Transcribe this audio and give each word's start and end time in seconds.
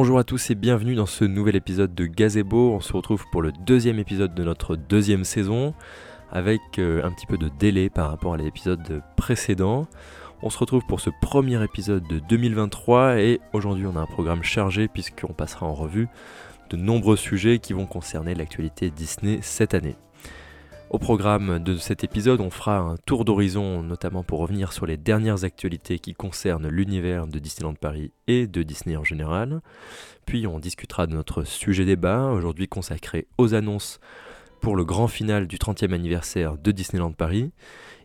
Bonjour 0.00 0.20
à 0.20 0.22
tous 0.22 0.50
et 0.50 0.54
bienvenue 0.54 0.94
dans 0.94 1.06
ce 1.06 1.24
nouvel 1.24 1.56
épisode 1.56 1.92
de 1.92 2.06
Gazebo. 2.06 2.72
On 2.72 2.78
se 2.78 2.92
retrouve 2.92 3.24
pour 3.32 3.42
le 3.42 3.50
deuxième 3.50 3.98
épisode 3.98 4.32
de 4.32 4.44
notre 4.44 4.76
deuxième 4.76 5.24
saison 5.24 5.74
avec 6.30 6.60
euh, 6.78 7.04
un 7.04 7.10
petit 7.10 7.26
peu 7.26 7.36
de 7.36 7.50
délai 7.58 7.90
par 7.90 8.08
rapport 8.08 8.34
à 8.34 8.36
l'épisode 8.36 9.02
précédent. 9.16 9.88
On 10.40 10.50
se 10.50 10.58
retrouve 10.58 10.86
pour 10.86 11.00
ce 11.00 11.10
premier 11.20 11.60
épisode 11.64 12.06
de 12.06 12.20
2023 12.20 13.18
et 13.18 13.40
aujourd'hui 13.52 13.86
on 13.86 13.96
a 13.96 14.00
un 14.00 14.06
programme 14.06 14.44
chargé 14.44 14.86
puisqu'on 14.86 15.32
passera 15.32 15.66
en 15.66 15.74
revue 15.74 16.06
de 16.70 16.76
nombreux 16.76 17.16
sujets 17.16 17.58
qui 17.58 17.72
vont 17.72 17.86
concerner 17.86 18.36
l'actualité 18.36 18.90
Disney 18.90 19.40
cette 19.42 19.74
année. 19.74 19.96
Au 20.90 20.98
programme 20.98 21.58
de 21.58 21.76
cet 21.76 22.02
épisode, 22.02 22.40
on 22.40 22.48
fera 22.48 22.78
un 22.78 22.96
tour 22.96 23.26
d'horizon, 23.26 23.82
notamment 23.82 24.22
pour 24.22 24.38
revenir 24.38 24.72
sur 24.72 24.86
les 24.86 24.96
dernières 24.96 25.44
actualités 25.44 25.98
qui 25.98 26.14
concernent 26.14 26.66
l'univers 26.68 27.26
de 27.26 27.38
Disneyland 27.38 27.74
Paris 27.74 28.10
et 28.26 28.46
de 28.46 28.62
Disney 28.62 28.96
en 28.96 29.04
général. 29.04 29.60
Puis 30.24 30.46
on 30.46 30.58
discutera 30.58 31.06
de 31.06 31.12
notre 31.12 31.44
sujet 31.44 31.84
débat, 31.84 32.28
aujourd'hui 32.28 32.68
consacré 32.68 33.26
aux 33.36 33.52
annonces 33.52 34.00
pour 34.62 34.76
le 34.76 34.86
grand 34.86 35.08
final 35.08 35.46
du 35.46 35.58
30e 35.58 35.92
anniversaire 35.92 36.56
de 36.56 36.70
Disneyland 36.70 37.12
Paris. 37.12 37.52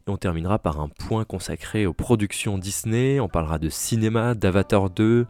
Et 0.06 0.12
on 0.12 0.18
terminera 0.18 0.60
par 0.60 0.82
un 0.82 0.90
point 0.90 1.24
consacré 1.24 1.86
aux 1.86 1.94
productions 1.94 2.58
Disney. 2.58 3.22
On 3.22 3.30
parlera 3.30 3.60
de 3.60 3.70
cinéma, 3.70 4.36
d'Avatar 4.36 4.90
2, 4.90 5.26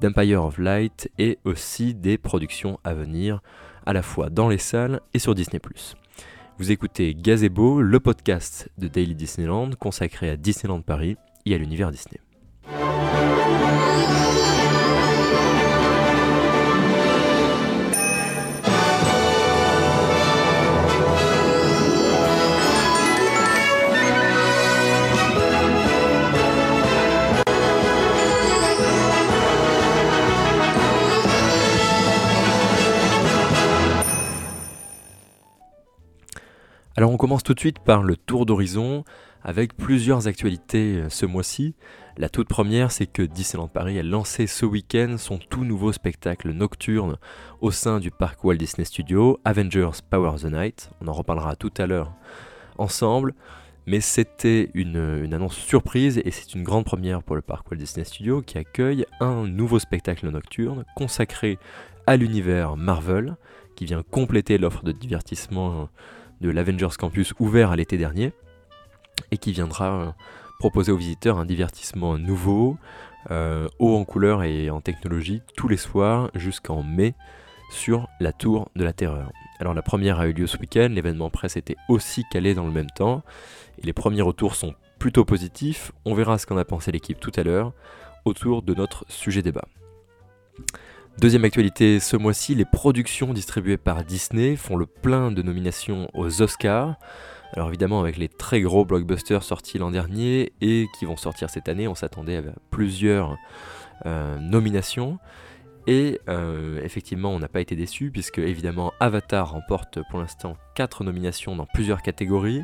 d'Empire 0.00 0.42
of 0.42 0.58
Light 0.58 1.08
et 1.20 1.38
aussi 1.44 1.94
des 1.94 2.18
productions 2.18 2.80
à 2.82 2.94
venir, 2.94 3.42
à 3.86 3.92
la 3.92 4.02
fois 4.02 4.28
dans 4.28 4.48
les 4.48 4.58
salles 4.58 5.00
et 5.14 5.20
sur 5.20 5.36
Disney⁇ 5.36 5.60
vous 6.58 6.72
écoutez 6.72 7.14
Gazebo, 7.14 7.82
le 7.82 8.00
podcast 8.00 8.70
de 8.78 8.88
Daily 8.88 9.14
Disneyland 9.14 9.70
consacré 9.78 10.30
à 10.30 10.36
Disneyland 10.36 10.80
Paris 10.80 11.16
et 11.44 11.54
à 11.54 11.58
l'univers 11.58 11.90
Disney. 11.90 12.18
Alors 36.98 37.12
on 37.12 37.18
commence 37.18 37.42
tout 37.42 37.52
de 37.52 37.60
suite 37.60 37.78
par 37.78 38.02
le 38.02 38.16
tour 38.16 38.46
d'horizon 38.46 39.04
avec 39.42 39.76
plusieurs 39.76 40.28
actualités 40.28 40.94
euh, 40.94 41.10
ce 41.10 41.26
mois-ci. 41.26 41.74
La 42.16 42.30
toute 42.30 42.48
première, 42.48 42.90
c'est 42.90 43.04
que 43.04 43.20
Disneyland 43.20 43.68
Paris 43.68 43.98
a 43.98 44.02
lancé 44.02 44.46
ce 44.46 44.64
week-end 44.64 45.16
son 45.18 45.36
tout 45.36 45.64
nouveau 45.64 45.92
spectacle 45.92 46.52
nocturne 46.52 47.18
au 47.60 47.70
sein 47.70 48.00
du 48.00 48.10
parc 48.10 48.42
Walt 48.42 48.56
Disney 48.56 48.86
Studios, 48.86 49.38
Avengers 49.44 50.00
Power 50.08 50.38
the 50.40 50.46
Night. 50.46 50.88
On 51.02 51.08
en 51.08 51.12
reparlera 51.12 51.54
tout 51.54 51.72
à 51.76 51.86
l'heure 51.86 52.14
ensemble, 52.78 53.34
mais 53.84 54.00
c'était 54.00 54.70
une, 54.72 55.20
une, 55.22 55.34
annonce 55.34 55.56
surprise 55.56 56.18
et 56.24 56.30
c'est 56.30 56.54
une 56.54 56.62
grande 56.62 56.86
première 56.86 57.22
pour 57.22 57.36
le 57.36 57.42
parc 57.42 57.70
Walt 57.70 57.76
Disney 57.76 58.06
Studios 58.06 58.40
qui 58.40 58.56
accueille 58.56 59.04
un 59.20 59.46
nouveau 59.46 59.78
spectacle 59.78 60.26
nocturne 60.30 60.86
consacré 60.96 61.58
à 62.06 62.16
l'univers 62.16 62.78
Marvel 62.78 63.36
qui 63.76 63.84
vient 63.84 64.02
compléter 64.02 64.56
l'offre 64.56 64.82
de 64.82 64.92
divertissement 64.92 65.90
de 66.40 66.50
l'Avengers 66.50 66.96
Campus 66.98 67.34
ouvert 67.38 67.70
à 67.70 67.76
l'été 67.76 67.96
dernier 67.96 68.32
et 69.30 69.38
qui 69.38 69.52
viendra 69.52 69.92
euh, 69.92 70.10
proposer 70.58 70.92
aux 70.92 70.96
visiteurs 70.96 71.38
un 71.38 71.46
divertissement 71.46 72.18
nouveau, 72.18 72.76
euh, 73.30 73.68
haut 73.78 73.96
en 73.96 74.04
couleur 74.04 74.42
et 74.42 74.70
en 74.70 74.80
technologie 74.80 75.42
tous 75.56 75.68
les 75.68 75.76
soirs 75.76 76.30
jusqu'en 76.34 76.82
mai 76.82 77.14
sur 77.70 78.08
la 78.20 78.32
Tour 78.32 78.70
de 78.76 78.84
la 78.84 78.92
Terreur. 78.92 79.32
Alors 79.58 79.74
la 79.74 79.82
première 79.82 80.20
a 80.20 80.28
eu 80.28 80.32
lieu 80.32 80.46
ce 80.46 80.58
week-end, 80.58 80.88
l'événement 80.90 81.30
presse 81.30 81.56
était 81.56 81.76
aussi 81.88 82.24
calé 82.30 82.54
dans 82.54 82.66
le 82.66 82.72
même 82.72 82.90
temps, 82.90 83.22
et 83.78 83.86
les 83.86 83.92
premiers 83.92 84.22
retours 84.22 84.54
sont 84.54 84.74
plutôt 84.98 85.24
positifs, 85.24 85.92
on 86.04 86.14
verra 86.14 86.38
ce 86.38 86.46
qu'en 86.46 86.56
a 86.56 86.64
pensé 86.64 86.92
l'équipe 86.92 87.18
tout 87.18 87.32
à 87.36 87.42
l'heure 87.42 87.72
autour 88.24 88.62
de 88.62 88.74
notre 88.74 89.04
sujet 89.08 89.42
débat. 89.42 89.66
Deuxième 91.18 91.46
actualité, 91.46 91.98
ce 91.98 92.14
mois-ci, 92.14 92.54
les 92.54 92.66
productions 92.66 93.32
distribuées 93.32 93.78
par 93.78 94.04
Disney 94.04 94.54
font 94.54 94.76
le 94.76 94.84
plein 94.84 95.32
de 95.32 95.40
nominations 95.40 96.10
aux 96.12 96.42
Oscars. 96.42 96.96
Alors 97.54 97.68
évidemment 97.68 98.00
avec 98.00 98.18
les 98.18 98.28
très 98.28 98.60
gros 98.60 98.84
blockbusters 98.84 99.42
sortis 99.42 99.78
l'an 99.78 99.90
dernier 99.90 100.52
et 100.60 100.88
qui 100.98 101.06
vont 101.06 101.16
sortir 101.16 101.48
cette 101.48 101.70
année, 101.70 101.88
on 101.88 101.94
s'attendait 101.94 102.36
à 102.36 102.42
plusieurs 102.70 103.38
euh, 104.04 104.38
nominations. 104.38 105.18
Et 105.86 106.20
euh, 106.28 106.82
effectivement, 106.84 107.32
on 107.32 107.38
n'a 107.38 107.48
pas 107.48 107.62
été 107.62 107.76
déçus 107.76 108.10
puisque 108.10 108.38
évidemment 108.38 108.92
Avatar 109.00 109.52
remporte 109.52 110.00
pour 110.10 110.18
l'instant 110.18 110.58
4 110.74 111.02
nominations 111.02 111.56
dans 111.56 111.66
plusieurs 111.66 112.02
catégories. 112.02 112.62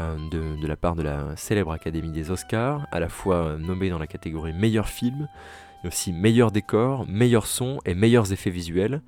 Euh, 0.00 0.16
de, 0.30 0.60
de, 0.60 0.66
la 0.66 0.76
part 0.76 0.94
de 0.94 1.02
la 1.02 1.36
célèbre 1.36 1.70
Académie 1.70 2.12
des 2.12 2.30
Oscars, 2.30 2.86
à 2.92 3.00
la 3.00 3.10
fois 3.10 3.56
nommé 3.58 3.90
dans 3.90 3.98
la 3.98 4.06
catégorie 4.06 4.54
meilleur 4.54 4.88
film, 4.88 5.28
mais 5.82 5.88
aussi 5.88 6.12
meilleur 6.12 6.50
décor, 6.50 7.06
meilleur 7.08 7.46
son 7.46 7.78
et 7.84 7.94
meilleurs 7.94 8.32
effets 8.32 8.50
visuels 8.50 9.02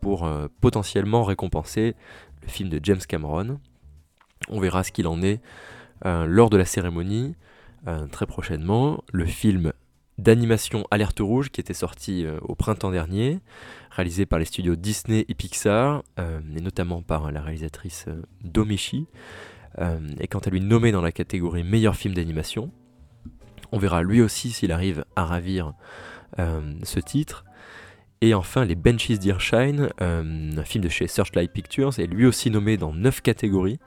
pour 0.00 0.24
euh, 0.24 0.48
potentiellement 0.60 1.24
récompenser 1.24 1.94
le 2.42 2.48
film 2.48 2.68
de 2.68 2.80
James 2.82 3.00
Cameron. 3.08 3.58
On 4.48 4.60
verra 4.60 4.84
ce 4.84 4.92
qu'il 4.92 5.06
en 5.06 5.22
est 5.22 5.40
euh, 6.04 6.26
lors 6.26 6.50
de 6.50 6.56
la 6.56 6.64
cérémonie 6.64 7.34
euh, 7.86 8.06
très 8.06 8.26
prochainement. 8.26 9.02
Le 9.12 9.26
film 9.26 9.72
d'animation 10.18 10.86
Alerte 10.90 11.20
Rouge 11.20 11.50
qui 11.50 11.60
était 11.60 11.74
sorti 11.74 12.26
au 12.40 12.54
printemps 12.54 12.90
dernier, 12.90 13.40
réalisé 13.90 14.24
par 14.24 14.38
les 14.38 14.46
studios 14.46 14.74
Disney 14.74 15.26
et 15.28 15.34
Pixar, 15.34 16.02
et 16.16 16.60
notamment 16.62 17.02
par 17.02 17.30
la 17.30 17.42
réalisatrice 17.42 18.06
Domeshi, 18.42 19.08
est 19.78 20.26
quant 20.26 20.38
à 20.38 20.48
lui 20.48 20.62
nommé 20.62 20.90
dans 20.90 21.02
la 21.02 21.12
catégorie 21.12 21.64
meilleur 21.64 21.96
film 21.96 22.14
d'animation. 22.14 22.72
On 23.72 23.78
verra 23.78 24.02
lui 24.02 24.22
aussi 24.22 24.52
s'il 24.52 24.72
arrive 24.72 25.04
à 25.16 25.26
ravir 25.26 25.74
ce 26.38 27.00
titre. 27.00 27.44
Et 28.22 28.34
enfin, 28.34 28.64
Les 28.64 28.74
Benches 28.74 29.10
d'Irshine, 29.10 29.90
euh, 30.00 30.50
un 30.56 30.64
film 30.64 30.82
de 30.82 30.88
chez 30.88 31.06
Searchlight 31.06 31.52
Pictures, 31.52 31.98
est 31.98 32.06
lui 32.06 32.24
aussi 32.24 32.50
nommé 32.50 32.76
dans 32.76 32.92
9 32.92 33.20
catégories. 33.20 33.78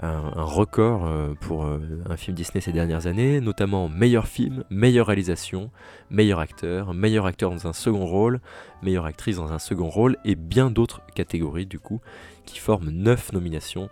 Un, 0.00 0.32
record 0.34 1.06
euh, 1.06 1.34
pour 1.40 1.64
un 1.64 2.16
film 2.16 2.34
Disney 2.34 2.60
ces 2.60 2.72
dernières 2.72 3.06
années, 3.06 3.40
notamment 3.40 3.88
meilleur 3.88 4.26
film, 4.26 4.64
meilleure 4.68 5.06
réalisation, 5.06 5.70
meilleur 6.10 6.40
acteur, 6.40 6.92
meilleur 6.92 7.26
acteur 7.26 7.50
dans 7.50 7.68
un 7.68 7.72
second 7.72 8.04
rôle, 8.04 8.40
meilleure 8.82 9.06
actrice 9.06 9.36
dans 9.36 9.52
un 9.52 9.60
second 9.60 9.88
rôle, 9.88 10.16
et 10.24 10.34
bien 10.34 10.70
d'autres 10.70 11.02
catégories 11.14 11.66
du 11.66 11.78
coup, 11.78 12.00
qui 12.46 12.58
forment 12.58 12.90
9 12.90 13.32
nominations 13.32 13.90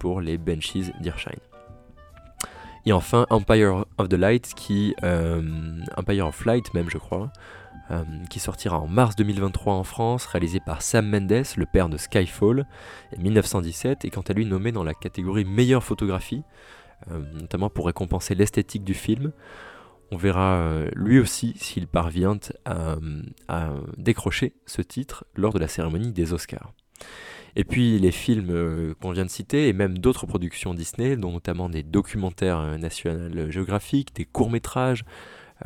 pour 0.00 0.20
les 0.20 0.36
Benches 0.36 0.90
d'Irshine. 1.00 1.51
Et 2.84 2.92
enfin 2.92 3.26
Empire 3.30 3.84
of 3.98 4.08
the 4.08 4.14
Light, 4.14 4.54
qui, 4.54 4.94
euh, 5.02 5.80
Empire 5.96 6.26
of 6.26 6.44
Light 6.44 6.74
même 6.74 6.90
je 6.90 6.98
crois, 6.98 7.30
euh, 7.90 8.02
qui 8.28 8.40
sortira 8.40 8.78
en 8.78 8.88
mars 8.88 9.14
2023 9.16 9.74
en 9.74 9.84
France, 9.84 10.26
réalisé 10.26 10.60
par 10.60 10.82
Sam 10.82 11.08
Mendes, 11.08 11.44
le 11.56 11.66
père 11.66 11.88
de 11.88 11.96
Skyfall, 11.96 12.66
en 13.16 13.20
1917, 13.20 14.04
et 14.04 14.10
quant 14.10 14.22
à 14.22 14.32
lui 14.32 14.46
nommé 14.46 14.72
dans 14.72 14.84
la 14.84 14.94
catégorie 14.94 15.44
meilleure 15.44 15.84
photographie, 15.84 16.42
euh, 17.10 17.20
notamment 17.34 17.70
pour 17.70 17.86
récompenser 17.86 18.34
l'esthétique 18.34 18.84
du 18.84 18.94
film. 18.94 19.32
On 20.10 20.16
verra 20.16 20.84
lui 20.94 21.18
aussi 21.18 21.54
s'il 21.56 21.86
parvient 21.86 22.38
à, 22.66 23.70
décrocher 23.96 24.52
ce 24.66 24.82
titre 24.82 25.24
lors 25.34 25.54
de 25.54 25.58
la 25.58 25.68
cérémonie 25.68 26.12
des 26.12 26.34
Oscars. 26.34 26.74
Et 27.54 27.64
puis 27.64 27.98
les 27.98 28.12
films 28.12 28.50
euh, 28.50 28.94
qu'on 29.00 29.10
vient 29.10 29.24
de 29.24 29.30
citer, 29.30 29.68
et 29.68 29.72
même 29.72 29.98
d'autres 29.98 30.26
productions 30.26 30.74
Disney, 30.74 31.16
dont 31.16 31.32
notamment 31.32 31.68
des 31.68 31.82
documentaires 31.82 32.58
euh, 32.58 32.78
nationaux 32.78 33.50
géographiques, 33.50 34.14
des 34.14 34.24
courts-métrages, 34.24 35.04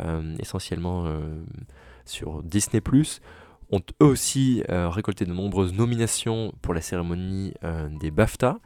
euh, 0.01 0.35
essentiellement 0.39 1.07
sur 2.05 2.43
Disney⁇ 2.43 2.81
ont 3.73 3.81
eux 4.01 4.07
aussi 4.07 4.63
récolté 4.69 5.25
de 5.25 5.33
nombreuses 5.33 5.72
nominations 5.72 6.53
pour 6.63 6.72
la 6.72 6.81
cérémonie 6.81 7.55
des 7.99 8.13
BAFTA, 8.13 8.59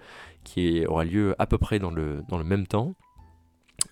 qui 0.45 0.85
aura 0.87 1.05
lieu 1.05 1.35
à 1.39 1.47
peu 1.47 1.57
près 1.57 1.79
dans 1.79 1.91
le, 1.91 2.23
dans 2.29 2.37
le 2.37 2.45
même 2.45 2.67
temps. 2.67 2.97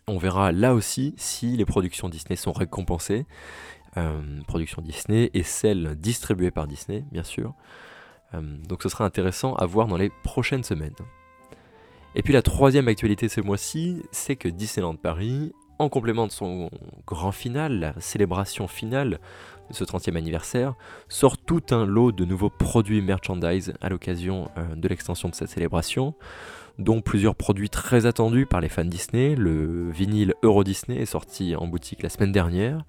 On 0.06 0.18
verra 0.18 0.52
là 0.52 0.74
aussi 0.74 1.14
si 1.16 1.56
les 1.56 1.64
productions 1.64 2.10
Disney 2.10 2.36
sont 2.36 2.52
récompensées, 2.52 3.24
productions 4.48 4.82
Disney 4.82 5.30
et 5.32 5.44
celles 5.44 5.94
distribuées 5.94 6.50
par 6.50 6.66
Disney, 6.66 7.04
bien 7.10 7.24
sûr. 7.24 7.54
Euh, 8.34 8.40
donc 8.68 8.82
ce 8.82 8.88
sera 8.88 9.04
intéressant 9.04 9.54
à 9.54 9.66
voir 9.66 9.86
dans 9.86 9.96
les 9.96 10.10
prochaines 10.22 10.64
semaines. 10.64 10.94
Et 12.14 12.22
puis 12.22 12.32
la 12.32 12.42
troisième 12.42 12.88
actualité 12.88 13.28
ce 13.28 13.40
mois-ci, 13.40 14.02
c'est 14.10 14.36
que 14.36 14.48
Disneyland 14.48 14.96
Paris, 14.96 15.52
en 15.78 15.88
complément 15.88 16.26
de 16.26 16.32
son 16.32 16.70
grand 17.06 17.32
final, 17.32 17.78
la 17.78 18.00
célébration 18.00 18.66
finale 18.66 19.20
de 19.70 19.74
ce 19.74 19.84
30e 19.84 20.16
anniversaire, 20.16 20.74
sort 21.08 21.38
tout 21.38 21.62
un 21.70 21.86
lot 21.86 22.10
de 22.10 22.24
nouveaux 22.24 22.50
produits 22.50 23.02
merchandise 23.02 23.74
à 23.80 23.88
l'occasion 23.88 24.50
euh, 24.56 24.74
de 24.74 24.88
l'extension 24.88 25.28
de 25.28 25.34
cette 25.34 25.50
célébration, 25.50 26.14
dont 26.78 27.00
plusieurs 27.00 27.34
produits 27.34 27.70
très 27.70 28.06
attendus 28.06 28.46
par 28.46 28.60
les 28.60 28.68
fans 28.68 28.84
Disney. 28.84 29.34
Le 29.34 29.90
vinyle 29.90 30.34
Euro 30.42 30.64
Disney 30.64 30.98
est 31.00 31.06
sorti 31.06 31.54
en 31.54 31.66
boutique 31.66 32.02
la 32.02 32.08
semaine 32.08 32.32
dernière. 32.32 32.84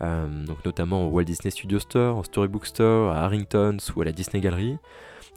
Donc 0.00 0.64
notamment 0.64 1.06
au 1.06 1.10
Walt 1.10 1.24
Disney 1.24 1.50
Studio 1.50 1.78
Store, 1.78 2.18
au 2.18 2.24
Storybook 2.24 2.66
Store, 2.66 3.12
à 3.12 3.24
Harrington's 3.24 3.94
ou 3.94 4.02
à 4.02 4.04
la 4.04 4.12
Disney 4.12 4.40
Gallery. 4.40 4.76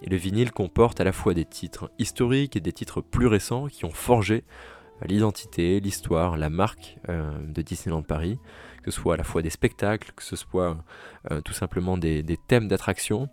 Le 0.05 0.15
vinyle 0.15 0.51
comporte 0.51 1.01
à 1.01 1.03
la 1.03 1.11
fois 1.11 1.33
des 1.33 1.45
titres 1.45 1.91
historiques 1.99 2.55
et 2.55 2.59
des 2.59 2.73
titres 2.73 3.01
plus 3.01 3.27
récents 3.27 3.67
qui 3.67 3.85
ont 3.85 3.91
forgé 3.91 4.43
l'identité, 5.05 5.79
l'histoire, 5.79 6.37
la 6.37 6.49
marque 6.49 6.97
de 7.07 7.61
Disneyland 7.61 8.03
Paris, 8.03 8.39
que 8.83 8.91
ce 8.91 8.99
soit 8.99 9.15
à 9.15 9.17
la 9.17 9.23
fois 9.23 9.41
des 9.41 9.49
spectacles, 9.49 10.11
que 10.15 10.23
ce 10.23 10.35
soit 10.35 10.77
tout 11.45 11.53
simplement 11.53 11.97
des, 11.97 12.23
des 12.23 12.37
thèmes 12.37 12.67
d'attraction. 12.67 13.29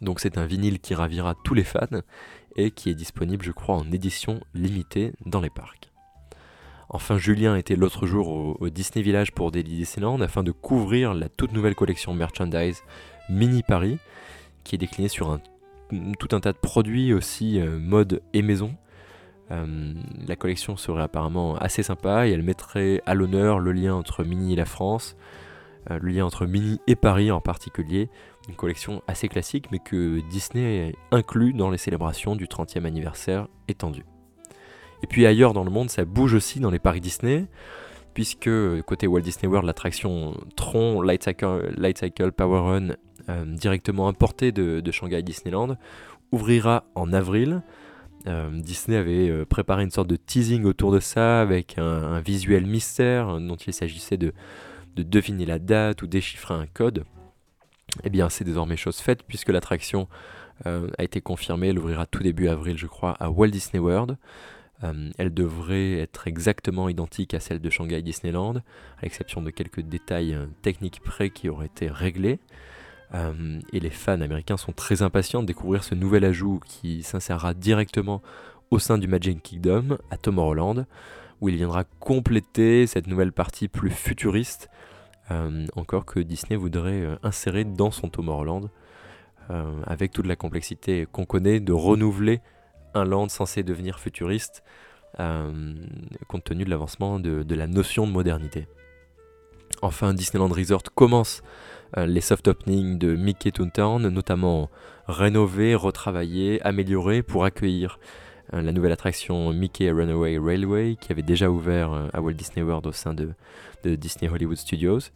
Donc 0.00 0.20
c'est 0.20 0.38
un 0.38 0.46
vinyle 0.46 0.80
qui 0.80 0.94
ravira 0.94 1.34
tous 1.44 1.54
les 1.54 1.64
fans 1.64 2.00
et 2.56 2.70
qui 2.70 2.90
est 2.90 2.94
disponible 2.94 3.44
je 3.44 3.52
crois 3.52 3.76
en 3.76 3.90
édition 3.92 4.40
limitée 4.54 5.12
dans 5.26 5.40
les 5.40 5.50
parcs. 5.50 5.91
Enfin, 6.92 7.16
Julien 7.16 7.56
était 7.56 7.74
l'autre 7.74 8.06
jour 8.06 8.56
au, 8.60 8.68
Disney 8.68 9.02
Village 9.02 9.32
pour 9.32 9.50
Daily 9.50 9.76
Disneyland 9.76 10.20
afin 10.20 10.42
de 10.42 10.50
couvrir 10.50 11.14
la 11.14 11.30
toute 11.30 11.52
nouvelle 11.52 11.74
collection 11.74 12.12
merchandise 12.12 12.82
Mini 13.30 13.62
Paris, 13.62 13.98
qui 14.62 14.74
est 14.74 14.78
déclinée 14.78 15.08
sur 15.08 15.40
tout 16.18 16.28
un 16.36 16.40
tas 16.40 16.52
de 16.52 16.58
produits 16.58 17.14
aussi 17.14 17.58
euh, 17.58 17.78
mode 17.78 18.22
et 18.34 18.42
maison. 18.42 18.74
Euh, 19.50 19.94
la 20.26 20.36
collection 20.36 20.76
serait 20.76 21.02
apparemment 21.02 21.56
assez 21.56 21.82
sympa 21.82 22.26
et 22.26 22.32
elle 22.32 22.42
mettrait 22.42 23.00
à 23.06 23.14
l'honneur 23.14 23.58
le 23.58 23.72
lien 23.72 23.94
entre 23.94 24.22
Mini 24.22 24.52
et 24.52 24.56
la 24.56 24.66
France, 24.66 25.16
euh, 25.90 25.98
le 25.98 26.10
lien 26.10 26.26
entre 26.26 26.44
Mini 26.44 26.78
et 26.86 26.96
Paris 26.96 27.30
en 27.30 27.40
particulier, 27.40 28.10
une 28.50 28.54
collection 28.54 29.02
assez 29.06 29.28
classique 29.28 29.68
mais 29.72 29.78
que 29.78 30.20
Disney 30.28 30.94
inclut 31.10 31.54
dans 31.54 31.70
les 31.70 31.78
célébrations 31.78 32.36
du 32.36 32.46
30e 32.46 32.84
anniversaire 32.84 33.48
étendu. 33.66 34.04
Et 35.02 35.06
puis 35.06 35.26
ailleurs 35.26 35.52
dans 35.52 35.64
le 35.64 35.70
monde, 35.70 35.90
ça 35.90 36.04
bouge 36.04 36.34
aussi 36.34 36.60
dans 36.60 36.70
les 36.70 36.78
parcs 36.78 37.00
Disney, 37.00 37.46
puisque 38.14 38.50
côté 38.86 39.06
Walt 39.06 39.20
Disney 39.20 39.48
World, 39.48 39.66
l'attraction 39.66 40.34
Tron 40.56 41.02
Light 41.02 41.24
Cycle, 41.24 42.32
Power 42.32 42.60
Run, 42.60 42.88
euh, 43.28 43.44
directement 43.46 44.08
importée 44.08 44.52
de, 44.52 44.90
Shanghai 44.90 45.22
Disneyland, 45.22 45.76
ouvrira 46.30 46.84
en 46.94 47.12
avril. 47.12 47.62
Euh, 48.26 48.50
Disney 48.60 48.96
avait 48.96 49.28
euh, 49.28 49.44
préparé 49.44 49.82
une 49.82 49.90
sorte 49.90 50.08
de 50.08 50.16
teasing 50.16 50.64
autour 50.64 50.92
de 50.92 51.00
ça, 51.00 51.40
avec 51.40 51.78
un, 51.78 52.20
visuel 52.20 52.66
mystère 52.66 53.38
dont 53.40 53.56
il 53.56 53.72
s'agissait 53.72 54.16
de, 54.16 54.32
de 54.96 55.02
deviner 55.02 55.46
la 55.46 55.58
date 55.58 56.02
ou 56.02 56.06
déchiffrer 56.06 56.54
un 56.54 56.66
code. 56.66 57.04
Eh 58.04 58.10
bien, 58.10 58.28
c'est 58.28 58.44
désormais 58.44 58.76
chose 58.76 58.98
faite, 58.98 59.22
puisque 59.24 59.50
l'attraction 59.50 60.08
a 60.64 61.02
été 61.02 61.20
confirmée, 61.20 61.68
elle 61.68 61.78
ouvrira 61.80 62.06
tout 62.06 62.22
début 62.22 62.46
avril, 62.46 62.78
je 62.78 62.86
crois, 62.86 63.16
à 63.18 63.30
Walt 63.30 63.48
Disney 63.48 63.80
World. 63.80 64.16
Euh, 64.84 65.10
elle 65.18 65.32
devrait 65.32 65.98
être 65.98 66.26
exactement 66.26 66.88
identique 66.88 67.34
à 67.34 67.40
celle 67.40 67.60
de 67.60 67.70
Shanghai 67.70 68.02
Disneyland, 68.02 68.56
à 68.56 69.02
l'exception 69.02 69.42
de 69.42 69.50
quelques 69.50 69.80
détails 69.80 70.34
euh, 70.34 70.46
techniques 70.62 71.00
près 71.00 71.30
qui 71.30 71.48
auraient 71.48 71.66
été 71.66 71.88
réglés. 71.88 72.40
Euh, 73.14 73.60
et 73.72 73.80
les 73.80 73.90
fans 73.90 74.20
américains 74.20 74.56
sont 74.56 74.72
très 74.72 75.02
impatients 75.02 75.42
de 75.42 75.46
découvrir 75.46 75.84
ce 75.84 75.94
nouvel 75.94 76.24
ajout 76.24 76.60
qui 76.64 77.02
s'insérera 77.02 77.54
directement 77.54 78.22
au 78.70 78.78
sein 78.78 78.96
du 78.96 79.06
Magic 79.06 79.42
Kingdom 79.42 79.98
à 80.10 80.16
Tomorrowland, 80.16 80.86
où 81.40 81.48
il 81.48 81.56
viendra 81.56 81.84
compléter 81.84 82.86
cette 82.86 83.06
nouvelle 83.06 83.32
partie 83.32 83.68
plus 83.68 83.90
futuriste, 83.90 84.70
encore 85.76 86.04
que 86.04 86.20
Disney 86.20 86.56
voudrait 86.56 87.06
insérer 87.22 87.64
dans 87.64 87.90
son 87.90 88.08
Tomorrowland, 88.08 88.68
avec 89.86 90.12
toute 90.12 90.26
la 90.26 90.36
complexité 90.36 91.06
qu'on 91.10 91.24
connaît 91.24 91.58
de 91.60 91.72
renouveler 91.72 92.40
un 92.94 93.04
land 93.04 93.28
censé 93.28 93.62
devenir 93.62 93.98
futuriste, 93.98 94.62
euh, 95.20 95.74
compte 96.28 96.44
tenu 96.44 96.64
de 96.64 96.70
l'avancement 96.70 97.18
de, 97.18 97.54
la 97.54 97.66
notion 97.66 98.06
de 98.06 98.12
modernité. 98.12 98.66
Enfin, 99.82 100.14
Disneyland 100.14 100.48
Resort 100.48 100.84
commence 100.94 101.42
euh, 101.96 102.06
les 102.06 102.20
soft 102.20 102.48
openings 102.48 102.98
de 102.98 103.14
Mickey 103.14 103.50
Toontown, 103.50 104.08
notamment 104.08 104.70
rénovés, 105.06 105.74
retravaillés, 105.74 106.62
améliorés 106.62 107.22
pour 107.22 107.44
accueillir 107.44 107.98
euh, 108.54 108.62
la 108.62 108.72
nouvelle 108.72 108.92
attraction 108.92 109.52
Mickey 109.52 109.90
Runaway 109.90 110.38
Railway 110.38 110.96
qui 111.00 111.12
avait 111.12 111.22
déjà 111.22 111.50
ouvert 111.50 112.08
à 112.12 112.20
Walt 112.20 112.34
Disney 112.34 112.62
World 112.62 112.86
au 112.86 112.92
sein 112.92 113.14
de 113.14 113.34
Disney 113.84 114.30
Hollywood 114.30 114.56
Studios. 114.56 115.10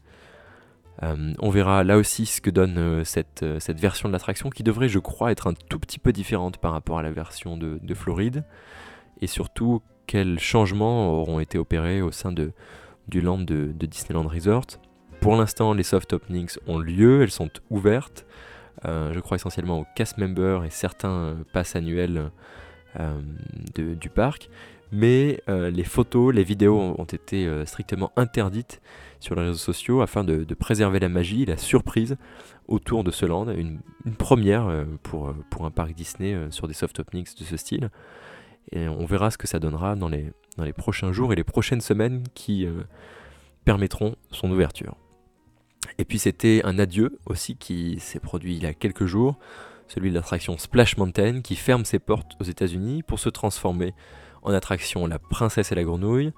Euh, 1.02 1.34
on 1.40 1.50
verra 1.50 1.84
là 1.84 1.98
aussi 1.98 2.26
ce 2.26 2.40
que 2.40 2.50
donne 2.50 2.78
euh, 2.78 3.04
euh, 3.43 3.60
cette, 3.60 3.81
version 3.81 4.08
de 4.08 4.12
l'attraction 4.12 4.50
qui 4.50 4.62
devrait, 4.62 4.88
je 4.88 4.98
crois, 4.98 5.31
être 5.31 5.46
un 5.46 5.54
tout 5.69 5.78
petit 5.78 5.98
peu 5.98 6.12
différente 6.12 6.56
par 6.58 6.72
rapport 6.72 6.98
à 6.98 7.02
la 7.02 7.10
version 7.10 7.56
de, 7.56 7.94
Floride. 7.94 8.44
Et 9.20 9.26
surtout, 9.26 9.82
quels 10.06 10.38
changements 10.38 11.10
auront 11.10 11.40
été 11.40 11.58
opérés 11.58 12.02
au 12.02 12.12
sein 12.12 12.32
de, 12.32 12.52
du 13.08 13.20
land 13.20 13.38
de, 13.38 13.72
Disneyland 13.72 14.28
Resort. 14.28 14.66
Pour 15.20 15.37
l'instant, 15.37 15.72
les 15.72 15.82
soft 15.82 16.12
openings 16.12 16.56
ont 16.66 16.78
lieu, 16.78 17.22
elles 17.22 17.31
sont 17.31 17.50
ouvertes. 17.70 18.26
je 18.84 19.19
crois 19.20 19.37
essentiellement 19.37 19.81
aux 19.81 19.87
cast 19.96 20.19
members 20.19 20.64
et 20.64 20.70
certains 20.70 21.38
passes 21.52 21.75
annuels 21.75 22.31
du 23.75 24.10
parc. 24.10 24.50
Mais 24.93 25.43
les 25.48 25.84
photos, 25.84 26.34
les 26.34 26.44
vidéos 26.44 26.94
ont 26.98 27.04
été 27.04 27.48
strictement 27.64 28.12
interdites 28.16 28.82
sur 29.21 29.35
les 29.35 29.43
réseaux 29.43 29.59
sociaux 29.59 30.01
afin 30.01 30.25
de, 30.25 30.45
préserver 30.55 30.99
la 30.99 31.09
magie 31.09 31.43
et 31.43 31.47
la 31.47 31.57
surprise 31.57 32.17
autour 32.69 33.05
de 33.05 33.11
ce 33.11 33.27
land. 33.27 33.49
Une, 33.51 33.81
première 34.19 34.67
euh, 34.67 34.85
pour, 35.03 35.29
euh, 35.29 35.37
pour 35.51 35.67
un 35.67 35.71
parc 35.71 35.93
Disney 35.95 36.35
euh, 36.35 36.51
sur 36.51 36.69
des 36.69 36.75
soft 36.75 36.99
openings 37.01 37.29
de 37.39 37.45
ce 37.45 37.57
style. 37.57 37.91
Et 38.73 38.89
on 38.89 39.05
verra 39.05 39.31
ce 39.31 39.39
que 39.39 39.47
ça 39.47 39.61
donnera 39.61 39.95
dans 39.95 40.09
les, 40.09 40.33
dans 40.57 40.65
les 40.65 40.73
prochains 40.73 41.13
jours 41.13 41.33
et 41.33 41.37
les 41.37 41.45
prochaines 41.45 41.81
semaines 41.81 42.25
qui 42.35 42.67
permettront 43.65 44.17
son 44.33 44.51
ouverture. 44.51 44.97
Et 45.99 46.05
puis 46.05 46.19
c'était 46.19 46.63
un 46.65 46.81
adieu 46.81 47.17
aussi 47.27 47.57
qui 47.57 48.01
s'est 48.01 48.19
produit 48.19 48.57
il 48.57 48.65
y 48.65 48.67
a 48.67 48.75
quelques 48.75 49.07
jours, 49.07 49.39
celui 49.87 50.11
de 50.11 50.17
l'attraction 50.17 50.59
Splash 50.59 50.97
Mountain 50.97 51.43
qui 51.43 51.55
ferme 51.55 51.85
ses 51.85 52.01
portes 52.01 52.33
aux 52.41 52.45
États-Unis 52.45 53.05
pour 53.05 53.21
se 53.21 53.29
transformer 53.29 53.95
en 54.43 54.53
attraction 54.53 55.07
La 55.07 55.19
Princesse 55.19 55.73
et 55.73 55.75
la 55.75 55.85
Grenouille, 55.85 56.33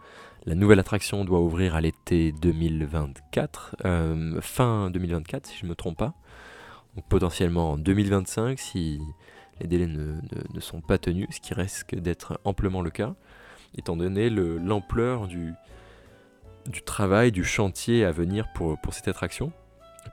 la 0.46 0.55
nouvelle 0.55 0.79
attraction 0.79 1.25
doit 1.25 1.40
ouvrir 1.40 1.75
à 1.75 1.81
l'été 1.81 2.32
2024, 2.32 3.76
euh, 3.85 4.40
fin 4.40 4.90
2024 4.90 5.46
si 5.46 5.58
je 5.58 5.64
ne 5.64 5.70
me 5.70 5.75
trompe 5.75 5.99
pas. 5.99 6.14
Donc 6.94 7.06
potentiellement 7.08 7.73
en 7.73 7.79
2025 7.79 8.58
si 8.58 9.00
les 9.61 9.67
délais 9.67 9.87
ne, 9.87 10.61
sont 10.61 10.81
pas 10.81 10.99
tenus, 10.99 11.29
ce 11.31 11.40
qui 11.40 11.55
risque 11.55 11.94
d'être 11.94 12.40
amplement 12.44 12.81
le 12.81 12.90
cas, 12.90 13.14
étant 13.76 13.96
donné 13.96 14.31
l'ampleur 14.31 15.26
du, 15.26 15.55
travail, 16.84 17.32
du 17.32 17.44
chantier 17.44 18.05
à 18.05 18.12
venir 18.12 18.46
pour, 18.55 18.81
pour 18.81 18.94
cette 18.94 19.08
attraction, 19.08 19.52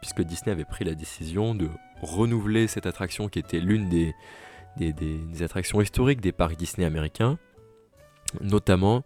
puisque 0.01 0.21
Disney 0.21 0.51
avait 0.51 0.65
pris 0.65 0.83
la 0.83 0.95
décision 0.95 1.53
de 1.53 1.69
renouveler 2.01 2.67
cette 2.67 2.87
attraction 2.87 3.29
qui 3.29 3.39
était 3.39 3.59
l'une 3.59 3.87
des, 3.87 4.13
des, 4.77 5.43
attractions 5.43 5.81
historiques 5.81 6.21
des 6.21 6.31
parcs 6.31 6.57
Disney 6.57 6.85
américains, 6.85 7.37
notamment 8.41 9.03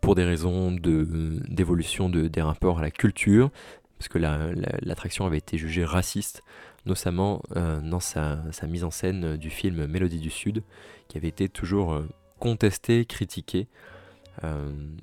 pour 0.00 0.14
des 0.14 0.24
raisons 0.24 0.70
d'évolution 0.72 2.08
de, 2.08 2.28
des 2.28 2.42
rapports 2.42 2.78
à 2.78 2.82
la 2.82 2.90
culture, 2.90 3.50
parce 3.98 4.08
que 4.08 4.18
l'attraction 4.18 5.26
avait 5.26 5.38
été 5.38 5.58
jugée 5.58 5.84
raciste, 5.84 6.42
notamment 6.86 7.42
euh, 7.56 7.80
dans 7.80 8.00
sa, 8.00 8.42
mise 8.66 8.84
en 8.84 8.90
scène 8.90 9.36
du 9.36 9.50
film 9.50 9.86
Mélodie 9.86 10.20
du 10.20 10.30
Sud, 10.30 10.62
qui 11.08 11.18
avait 11.18 11.28
été 11.28 11.50
toujours 11.50 11.92
euh, 11.92 12.08
contesté, 12.38 13.04
critiqué, 13.04 13.68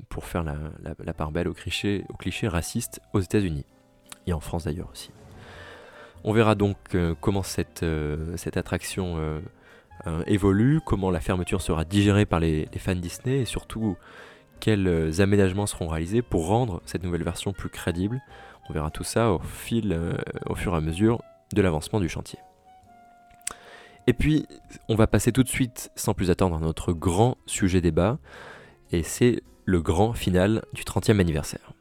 pour 0.10 0.25
faire 0.25 0.43
la, 0.43 1.13
part 1.13 1.31
belle 1.31 1.48
au 1.48 1.53
cliché, 1.53 2.05
au 2.10 2.15
cliché 2.15 2.48
raciste 2.48 3.01
aux 3.13 3.19
États-Unis, 3.19 3.65
et 4.25 4.34
en 4.34 4.39
France 4.39 4.63
d'ailleurs 4.63 4.89
aussi. 4.91 5.12
On 6.24 6.34
verra 6.34 6.55
donc 6.55 6.75
comment 7.22 7.43
cette, 7.43 7.84
attraction 8.55 9.39
évolue, 10.25 10.79
comment 10.84 11.12
la 11.12 11.19
fermeture 11.19 11.62
sera 11.62 11.86
digérée 11.86 12.25
par 12.25 12.39
les 12.39 12.67
fans 12.79 12.96
Disney, 12.96 13.41
et 13.41 13.46
surtout 13.46 13.96
quels 14.59 14.87
euh, 14.87 15.19
aménagements 15.19 15.65
seront 15.65 15.87
réalisés 15.87 16.21
pour 16.21 16.47
rendre 16.47 16.81
cette 16.85 17.03
nouvelle 17.03 17.23
version 17.23 17.53
plus 17.53 17.69
crédible. 17.69 18.21
On 18.69 18.73
verra 18.73 18.91
tout 18.91 19.03
ça 19.03 19.31
au, 19.31 19.39
fil, 19.39 19.93
euh, 19.93 20.13
au 20.47 20.55
fur 20.55 20.73
et 20.73 20.77
à 20.77 20.81
mesure 20.81 21.21
de 21.53 21.61
l'avancement 21.61 21.99
du 21.99 22.09
chantier. 22.09 22.39
Et 24.07 24.13
puis, 24.13 24.45
on 24.87 24.95
va 24.95 25.07
passer 25.07 25.31
tout 25.31 25.43
de 25.43 25.49
suite, 25.49 25.91
sans 25.95 26.13
plus 26.13 26.31
attendre, 26.31 26.55
à 26.55 26.59
notre 26.59 26.93
grand 26.93 27.37
sujet 27.45 27.81
débat, 27.81 28.19
et 28.91 29.03
c'est 29.03 29.41
le 29.65 29.81
grand 29.81 30.13
final 30.13 30.63
du 30.73 30.83
30e 30.83 31.19
anniversaire. 31.19 31.73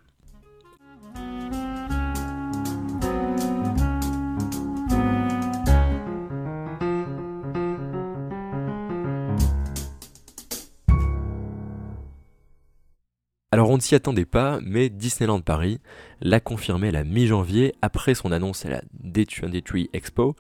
Alors 13.57 13.71
on 13.71 13.77
ne 13.77 13.81
s'y 13.81 13.95
attendait 13.95 14.27
pas, 14.27 14.59
mais 14.63 14.91
Disneyland 14.91 15.41
Paris 15.41 15.81
l'a 16.21 16.41
confirmé 16.41 16.91
la 16.91 17.05
mi-janvier 17.05 17.75
après 17.81 18.15
son 18.15 18.31
annonce 18.31 18.67
à 18.67 18.69
la 18.69 18.83
D23 19.03 19.89
Expo. 19.95 20.37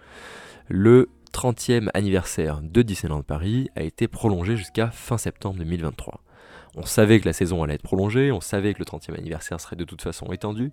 Le 0.68 1.08
30e 1.32 1.88
anniversaire 1.94 2.60
de 2.60 2.82
Disneyland 2.82 3.22
Paris 3.22 3.70
a 3.74 3.84
été 3.84 4.06
prolongé 4.06 4.54
jusqu'à 4.54 4.90
fin 4.90 5.16
septembre 5.16 5.56
2023. 5.60 6.22
On 6.74 6.84
savait 6.84 7.18
que 7.18 7.24
la 7.24 7.32
saison 7.32 7.62
allait 7.62 7.76
être 7.76 7.82
prolongée, 7.82 8.32
on 8.32 8.42
savait 8.42 8.74
que 8.74 8.80
le 8.80 8.84
30e 8.84 9.16
anniversaire 9.16 9.62
serait 9.62 9.76
de 9.76 9.84
toute 9.84 10.02
façon 10.02 10.30
étendu, 10.30 10.72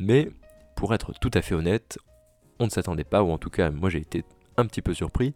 Mais 0.00 0.30
pour 0.76 0.94
être 0.94 1.12
tout 1.20 1.30
à 1.34 1.42
fait 1.42 1.54
honnête, 1.54 1.98
on 2.58 2.64
ne 2.64 2.70
s'attendait 2.70 3.04
pas, 3.04 3.22
ou 3.22 3.30
en 3.30 3.36
tout 3.36 3.50
cas 3.50 3.70
moi 3.70 3.90
j'ai 3.90 4.00
été 4.00 4.24
un 4.56 4.64
petit 4.64 4.80
peu 4.80 4.94
surpris, 4.94 5.34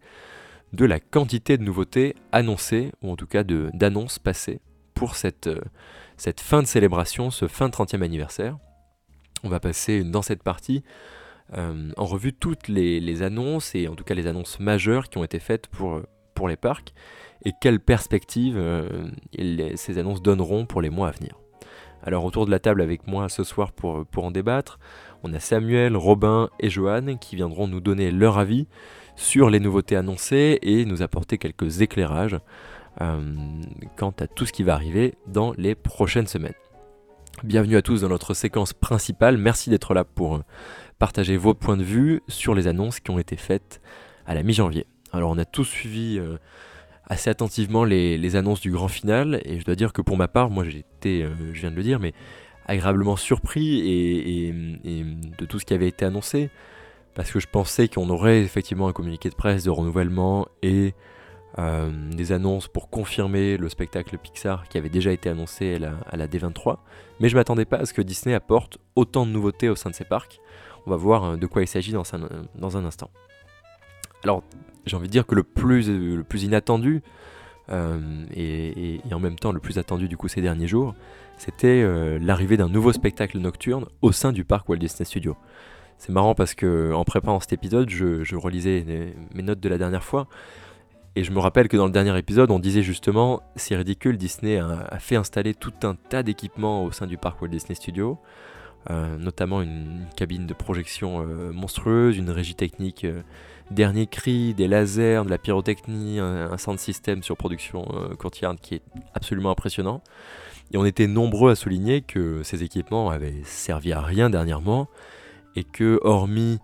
de 0.73 0.85
la 0.85 0.99
quantité 0.99 1.59
de 1.59 1.63
nouveautés 1.63 2.15
annoncées, 2.31 2.91
ou 3.03 3.11
en 3.11 3.15
tout 3.15 3.27
cas 3.27 3.43
d'annonces 3.43 4.17
passées 4.17 4.59
pour 5.01 5.15
cette, 5.15 5.47
euh, 5.47 5.59
cette 6.21 6.39
fin 6.39 6.61
de 6.61 6.67
célébration, 6.67 7.31
ce 7.31 7.47
fin 7.47 7.67
de 7.67 7.73
30e 7.73 8.03
anniversaire. 8.03 8.55
On 9.43 9.49
va 9.49 9.59
passer 9.59 10.03
dans 10.03 10.21
cette 10.21 10.43
partie 10.43 10.83
euh, 11.57 11.91
en 11.97 12.05
revue 12.05 12.31
toutes 12.31 12.67
les, 12.67 13.23
annonces, 13.23 13.73
et 13.73 13.87
en 13.87 13.95
tout 13.95 14.03
cas 14.03 14.13
les 14.13 14.27
annonces 14.27 14.59
majeures 14.59 15.09
qui 15.09 15.17
ont 15.17 15.23
été 15.23 15.39
faites 15.39 15.65
pour, 15.65 16.03
les 16.47 16.57
parcs, 16.57 16.93
et 17.43 17.53
quelles 17.59 17.79
perspectives 17.79 18.55
euh, 18.55 19.09
ces 19.75 19.97
annonces 19.97 20.21
donneront 20.21 20.67
pour 20.67 20.83
les 20.83 20.91
mois 20.91 21.07
à 21.07 21.11
venir. 21.11 21.39
Alors 22.03 22.23
autour 22.23 22.45
de 22.45 22.51
la 22.51 22.59
table 22.59 22.83
avec 22.83 23.07
moi 23.07 23.27
ce 23.27 23.43
soir 23.43 23.71
pour, 23.71 24.05
pour 24.05 24.23
en 24.23 24.29
débattre, 24.29 24.77
on 25.23 25.33
a 25.33 25.39
Samuel, 25.39 25.97
Robin 25.97 26.51
et 26.59 26.69
Johan 26.69 27.17
qui 27.19 27.35
viendront 27.35 27.67
nous 27.67 27.81
donner 27.81 28.11
leur 28.11 28.37
avis 28.37 28.67
sur 29.15 29.49
les 29.49 29.59
nouveautés 29.59 29.95
annoncées 29.95 30.59
et 30.61 30.85
nous 30.85 31.01
apporter 31.01 31.39
quelques 31.39 31.81
éclairages 31.81 32.37
quant 32.97 34.13
à 34.19 34.27
tout 34.27 34.45
ce 34.45 34.53
qui 34.53 34.63
va 34.63 34.73
arriver 34.73 35.15
dans 35.27 35.53
les 35.57 35.75
prochaines 35.75 36.27
semaines. 36.27 36.53
Bienvenue 37.43 37.75
à 37.75 37.81
tous 37.81 38.01
dans 38.01 38.09
notre 38.09 38.35
séquence 38.35 38.73
principale, 38.73 39.37
merci 39.37 39.71
d'être 39.71 39.95
là 39.95 40.03
pour 40.03 40.35
euh, 40.35 40.43
partager 40.99 41.37
vos 41.37 41.55
points 41.55 41.77
de 41.77 41.83
vue 41.83 42.21
sur 42.27 42.53
les 42.53 42.67
annonces 42.67 42.99
qui 42.99 43.09
ont 43.09 43.17
été 43.17 43.35
faites 43.35 43.81
à 44.27 44.35
la 44.35 44.43
mi-janvier. 44.43 44.85
Alors 45.11 45.31
on 45.31 45.37
a 45.39 45.45
tous 45.45 45.63
suivi 45.63 46.19
euh, 46.19 46.37
assez 47.05 47.31
attentivement 47.31 47.83
les, 47.83 48.35
annonces 48.35 48.61
du 48.61 48.69
grand 48.69 48.89
final 48.89 49.41
et 49.43 49.59
je 49.59 49.65
dois 49.65 49.75
dire 49.75 49.91
que 49.91 50.03
pour 50.03 50.17
ma 50.17 50.27
part, 50.27 50.51
moi 50.51 50.65
j'ai 50.65 50.79
été, 50.79 51.25
je 51.51 51.59
viens 51.59 51.71
de 51.71 51.75
le 51.75 51.83
dire, 51.83 51.99
mais 51.99 52.13
agréablement 52.67 53.15
surpris 53.15 53.81
de 54.51 55.45
tout 55.45 55.59
ce 55.59 55.65
qui 55.65 55.73
avait 55.73 55.87
été 55.87 56.05
annoncé, 56.05 56.51
parce 57.15 57.31
que 57.31 57.39
je 57.39 57.47
pensais 57.47 57.87
qu'on 57.87 58.09
aurait 58.09 58.41
effectivement 58.41 58.87
un 58.87 58.93
communiqué 58.93 59.29
de 59.29 59.35
presse 59.35 59.63
de 59.63 59.71
renouvellement 59.71 60.47
et 60.61 60.93
euh, 61.59 61.91
des 62.11 62.31
annonces 62.31 62.69
pour 62.69 62.89
confirmer 62.89 63.57
le 63.57 63.67
spectacle 63.67 64.17
Pixar 64.17 64.69
qui 64.69 64.77
avait 64.77 64.89
déjà 64.89 65.11
été 65.11 65.27
annoncé 65.27 65.75
à 66.09 66.15
la, 66.15 66.27
D23, 66.27 66.77
mais 67.19 67.27
je 67.27 67.35
m'attendais 67.35 67.65
pas 67.65 67.77
à 67.77 67.85
ce 67.85 67.93
que 67.93 68.01
Disney 68.01 68.33
apporte 68.33 68.77
autant 68.95 69.25
de 69.25 69.31
nouveautés 69.31 69.67
au 69.67 69.75
sein 69.75 69.89
de 69.89 69.95
ses 69.95 70.05
parcs. 70.05 70.39
On 70.85 70.91
va 70.91 70.95
voir 70.95 71.23
euh, 71.25 71.35
de 71.35 71.45
quoi 71.47 71.61
il 71.61 71.67
s'agit 71.67 71.91
dans, 71.91 72.05
un 72.15 72.85
instant. 72.85 73.09
Alors, 74.23 74.43
j'ai 74.85 74.95
envie 74.95 75.07
de 75.07 75.11
dire 75.11 75.25
que 75.25 75.35
le 75.35 75.43
plus, 75.43 75.87
inattendu, 76.41 77.01
euh, 77.69 78.25
et, 78.33 79.01
en 79.11 79.19
même 79.19 79.35
temps 79.35 79.51
le 79.51 79.59
plus 79.59 79.77
attendu 79.77 80.07
du 80.07 80.15
coup 80.15 80.29
ces 80.29 80.41
derniers 80.41 80.67
jours, 80.67 80.95
c'était 81.37 81.83
l'arrivée 82.19 82.55
d'un 82.55 82.69
nouveau 82.69 82.93
spectacle 82.93 83.39
nocturne 83.39 83.85
au 84.01 84.11
sein 84.11 84.31
du 84.31 84.45
parc 84.45 84.69
Walt 84.69 84.77
Disney 84.77 85.05
Studios. 85.05 85.35
C'est 85.97 86.11
marrant 86.11 86.33
parce 86.33 86.55
que 86.55 86.93
en 86.93 87.03
préparant 87.03 87.39
cet 87.39 87.53
épisode, 87.53 87.89
je, 87.89 88.35
relisais 88.35 89.15
mes 89.33 89.43
notes 89.43 89.59
de 89.59 89.69
la 89.69 89.77
dernière 89.77 90.03
fois. 90.03 90.27
Et 91.15 91.23
je 91.23 91.31
me 91.31 91.39
rappelle 91.39 91.67
que 91.67 91.75
dans 91.75 91.85
le 91.85 91.91
dernier 91.91 92.17
épisode, 92.17 92.51
on 92.51 92.59
disait 92.59 92.83
justement, 92.83 93.41
c'est 93.55 93.75
ridicule, 93.75 94.17
Disney 94.17 94.57
a, 94.57 94.97
fait 94.99 95.17
installer 95.17 95.53
tout 95.53 95.73
un 95.83 95.95
tas 95.95 96.23
d'équipements 96.23 96.85
au 96.85 96.91
sein 96.91 97.05
du 97.05 97.17
parc 97.17 97.41
Walt 97.41 97.49
Disney 97.49 97.75
Studios, 97.75 98.17
euh, 98.89 99.17
notamment 99.17 99.61
une, 99.61 100.05
cabine 100.15 100.47
de 100.47 100.53
projection 100.53 101.21
euh, 101.21 101.51
monstrueuse, 101.51 102.17
une 102.17 102.29
régie 102.29 102.55
technique 102.55 103.05
dernier 103.71 104.07
cri, 104.07 104.53
des 104.53 104.67
lasers, 104.67 105.23
de 105.25 105.29
la 105.29 105.37
pyrotechnie, 105.37 106.19
un, 106.19 106.51
un 106.51 106.57
sound 106.57 106.79
system 106.79 107.23
sur 107.23 107.35
production 107.35 107.85
courtière 108.17 108.53
qui 108.61 108.75
est 108.75 108.83
absolument 109.13 109.51
impressionnant. 109.51 110.01
Et 110.73 110.77
on 110.77 110.85
était 110.85 111.07
nombreux 111.07 111.51
à 111.51 111.55
souligner 111.55 112.01
que 112.01 112.43
ces 112.43 112.63
équipements 112.63 113.09
avaient 113.09 113.43
servi 113.43 113.91
à 113.91 114.01
rien 114.01 114.29
dernièrement 114.29 114.87
et 115.55 115.63
que, 115.63 115.99
hormis 116.03 116.59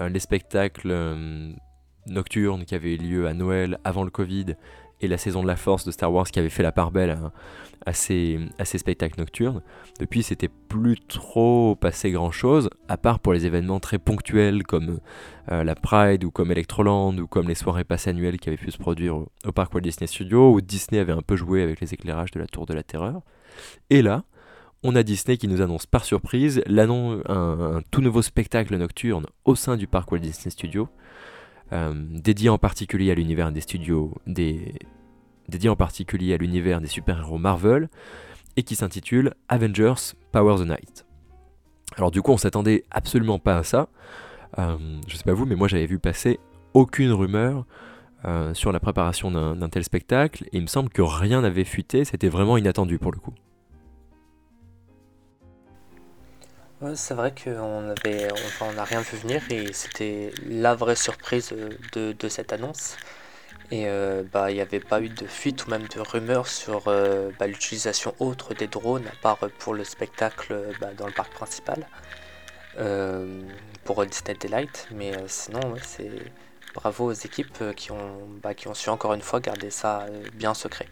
euh, 0.00 0.08
les 0.08 0.20
spectacles 0.20 0.92
nocturnes 2.10 2.64
qui 2.64 2.74
avaient 2.74 2.94
eu 2.94 2.98
lieu 2.98 3.26
à 3.26 3.34
Noël 3.34 3.78
avant 3.84 4.04
le 4.04 4.10
Covid 4.10 4.56
et 5.00 5.08
la 5.08 5.18
saison 5.18 5.42
de 5.42 5.46
la 5.46 5.56
Force 5.56 5.84
de 5.84 5.90
Star 5.90 6.12
Wars 6.12 6.26
qui 6.30 6.38
avait 6.38 6.50
fait 6.50 6.62
la 6.62 6.72
part 6.72 6.90
belle 6.90 7.16
à, 7.86 7.92
ces, 7.94 8.38
spectacles 8.64 9.18
nocturnes, 9.18 9.62
depuis 9.98 10.22
c'était 10.22 10.50
plus 10.68 10.98
trop 11.00 11.74
passé 11.76 12.10
grand 12.10 12.30
chose, 12.30 12.68
à 12.88 12.96
part 12.96 13.18
pour 13.18 13.32
les 13.32 13.46
événements 13.46 13.80
très 13.80 13.98
ponctuels 13.98 14.64
comme 14.64 15.00
euh, 15.50 15.64
la 15.64 15.74
Pride 15.74 16.24
ou 16.24 16.30
comme 16.30 16.52
Electroland 16.52 17.16
ou 17.16 17.26
comme 17.26 17.48
les 17.48 17.54
soirées 17.54 17.84
passe 17.84 18.06
annuelles 18.06 18.38
qui 18.38 18.48
avaient 18.48 18.58
pu 18.58 18.70
se 18.70 18.78
produire 18.78 19.16
au, 19.16 19.52
parc 19.54 19.72
Walt 19.72 19.80
Disney 19.80 20.06
Studios 20.06 20.52
où 20.52 20.60
Disney 20.60 21.00
avait 21.00 21.12
un 21.12 21.22
peu 21.22 21.36
joué 21.36 21.62
avec 21.62 21.80
les 21.80 21.94
éclairages 21.94 22.30
de 22.32 22.40
la 22.40 22.46
Tour 22.46 22.66
de 22.66 22.74
la 22.74 22.82
Terreur. 22.82 23.22
Et 23.88 24.02
là, 24.02 24.24
on 24.82 24.94
a 24.96 25.02
Disney 25.02 25.36
qui 25.36 25.48
nous 25.48 25.60
annonce 25.60 25.86
par 25.86 26.04
surprise 26.04 26.62
un, 26.66 27.20
un, 27.28 27.80
tout 27.90 28.00
nouveau 28.00 28.22
spectacle 28.22 28.76
nocturne 28.76 29.26
au 29.44 29.54
sein 29.54 29.76
du 29.76 29.86
parc 29.86 30.10
Walt 30.12 30.20
Disney 30.20 30.50
Studios, 30.50 30.88
dédié 31.72 32.48
en 32.48 32.58
particulier 32.58 33.10
à 33.10 33.14
l'univers 33.14 33.52
des 33.52 33.60
studios, 33.60 34.14
dédié 34.26 35.68
en 35.68 35.76
particulier 35.76 36.34
à 36.34 36.36
l'univers 36.36 36.80
des 36.80 36.88
super-héros 36.88 37.38
Marvel, 37.38 37.88
et 38.56 38.62
qui 38.62 38.74
s'intitule 38.74 39.34
Avengers 39.48 40.14
Power 40.32 40.56
the 40.56 40.66
Night. 40.66 41.06
Alors 41.96 42.10
du 42.10 42.22
coup, 42.22 42.32
on 42.32 42.36
s'attendait 42.36 42.84
absolument 42.90 43.38
pas 43.38 43.58
à 43.58 43.62
ça. 43.62 43.88
Euh, 44.58 44.76
je 45.06 45.16
sais 45.16 45.24
pas 45.24 45.32
vous, 45.32 45.46
mais 45.46 45.54
moi 45.54 45.68
j'avais 45.68 45.86
vu 45.86 45.98
passer 45.98 46.40
aucune 46.74 47.12
rumeur 47.12 47.66
euh, 48.24 48.52
sur 48.54 48.72
la 48.72 48.80
préparation 48.80 49.30
d'un 49.30 49.68
tel 49.68 49.84
spectacle, 49.84 50.44
et 50.52 50.56
il 50.56 50.62
me 50.62 50.66
semble 50.66 50.88
que 50.88 51.02
rien 51.02 51.40
n'avait 51.40 51.64
fuité, 51.64 52.04
c'était 52.04 52.28
vraiment 52.28 52.56
inattendu 52.56 52.98
pour 52.98 53.12
le 53.12 53.18
coup. 53.18 53.34
C'est 56.94 57.14
vrai 57.14 57.32
qu'on 57.32 57.90
avait, 57.90 58.28
on 58.60 58.72
n'a 58.72 58.84
rien 58.84 59.00
vu 59.00 59.18
venir 59.18 59.42
et 59.50 59.72
c'était 59.72 60.32
la 60.48 60.74
vraie 60.74 60.96
surprise 60.96 61.54
de, 61.92 62.12
de 62.12 62.28
cette 62.28 62.52
annonce. 62.52 62.96
Et 63.70 63.84
euh, 63.86 64.24
bah, 64.32 64.50
il 64.50 64.54
n'y 64.54 64.60
avait 64.60 64.80
pas 64.80 65.00
eu 65.00 65.08
de 65.08 65.26
fuite 65.26 65.66
ou 65.66 65.70
même 65.70 65.86
de 65.86 66.00
rumeurs 66.00 66.48
sur 66.48 66.84
euh, 66.88 67.30
bah, 67.38 67.46
l'utilisation 67.46 68.14
autre 68.18 68.52
des 68.54 68.66
drones, 68.66 69.06
à 69.06 69.16
part 69.22 69.38
pour 69.58 69.74
le 69.74 69.84
spectacle 69.84 70.74
bah, 70.80 70.88
dans 70.96 71.06
le 71.06 71.12
parc 71.12 71.32
principal, 71.32 71.86
euh, 72.78 73.42
pour 73.84 74.04
Disney 74.06 74.34
Delight. 74.34 74.88
Mais 74.90 75.12
sinon, 75.28 75.60
c'est 75.82 76.10
bravo 76.74 77.10
aux 77.10 77.12
équipes 77.12 77.62
qui 77.76 77.92
ont, 77.92 78.26
qui 78.56 78.66
ont 78.66 78.74
su 78.74 78.88
encore 78.88 79.14
une 79.14 79.22
fois 79.22 79.38
garder 79.38 79.70
ça 79.70 80.06
bien 80.34 80.54
secret. 80.54 80.86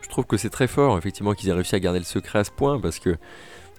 Je 0.00 0.08
trouve 0.08 0.24
que 0.24 0.36
c'est 0.36 0.50
très 0.50 0.66
fort, 0.66 0.98
effectivement, 0.98 1.34
qu'ils 1.34 1.48
aient 1.50 1.52
réussi 1.52 1.76
à 1.76 1.80
garder 1.80 2.00
le 2.00 2.04
secret 2.04 2.40
à 2.40 2.44
ce 2.44 2.50
point, 2.50 2.80
parce 2.80 2.98
que 2.98 3.16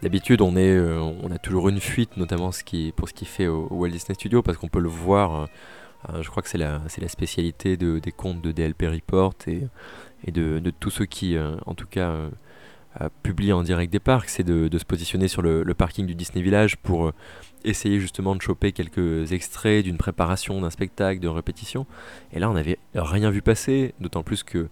D'habitude, 0.01 0.41
euh, 0.41 1.13
on 1.23 1.31
a 1.31 1.37
toujours 1.37 1.69
une 1.69 1.79
fuite, 1.79 2.17
notamment 2.17 2.51
pour 2.95 3.07
ce 3.09 3.13
qui 3.13 3.25
fait 3.25 3.47
au, 3.47 3.67
Walt 3.71 3.89
Disney 3.89 4.13
Studios, 4.13 4.41
parce 4.41 4.57
qu'on 4.57 4.67
peut 4.67 4.79
le 4.79 4.89
voir. 4.89 5.35
Euh, 5.35 5.45
euh, 6.09 6.21
je 6.21 6.29
crois 6.29 6.43
que 6.43 6.49
c'est 6.49 6.57
la, 6.57 6.81
spécialité 7.07 7.77
de, 7.77 7.99
des 7.99 8.11
comptes 8.11 8.41
de 8.41 8.51
DLP 8.51 8.83
Report 8.83 9.33
et, 9.47 10.31
de, 10.31 10.59
de, 10.59 10.69
tous 10.69 10.91
ceux 10.91 11.05
qui, 11.05 11.35
en 11.65 11.73
tout 11.73 11.87
cas, 11.87 12.13
publient 13.23 13.53
en 13.53 13.63
direct 13.63 13.91
des 13.91 13.99
parcs, 13.99 14.29
c'est 14.29 14.43
de, 14.43 14.67
de, 14.67 14.77
se 14.77 14.85
positionner 14.85 15.27
sur 15.27 15.41
le, 15.41 15.63
parking 15.73 16.05
du 16.05 16.13
Disney 16.13 16.43
Village 16.43 16.77
pour 16.77 17.11
essayer 17.63 17.99
justement 17.99 18.35
de 18.35 18.41
choper 18.41 18.71
quelques 18.71 19.31
extraits 19.31 19.83
d'une 19.83 19.97
préparation 19.97 20.61
d'un 20.61 20.69
spectacle, 20.69 21.19
de 21.19 21.27
répétition. 21.27 21.87
Et 22.33 22.39
là, 22.39 22.51
on 22.51 22.53
n'avait 22.53 22.77
rien 22.93 23.31
vu 23.31 23.41
passer, 23.41 23.95
d'autant 23.99 24.21
plus 24.21 24.43
que 24.43 24.67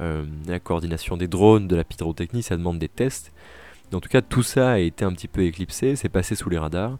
la 0.00 0.58
coordination 0.58 1.16
des 1.16 1.28
drones, 1.28 1.68
de 1.68 1.76
la 1.76 1.84
pyrotechnie, 1.84 2.42
ça 2.42 2.56
demande 2.56 2.80
des 2.80 2.88
tests. 2.88 3.32
En 3.94 4.00
tout 4.00 4.08
cas, 4.08 4.22
tout 4.22 4.42
ça 4.42 4.72
a 4.72 4.78
été 4.78 5.04
un 5.04 5.12
petit 5.12 5.28
peu 5.28 5.42
éclipsé, 5.42 5.96
c'est 5.96 6.08
passé 6.08 6.34
sous 6.34 6.50
les 6.50 6.58
radars, 6.58 6.98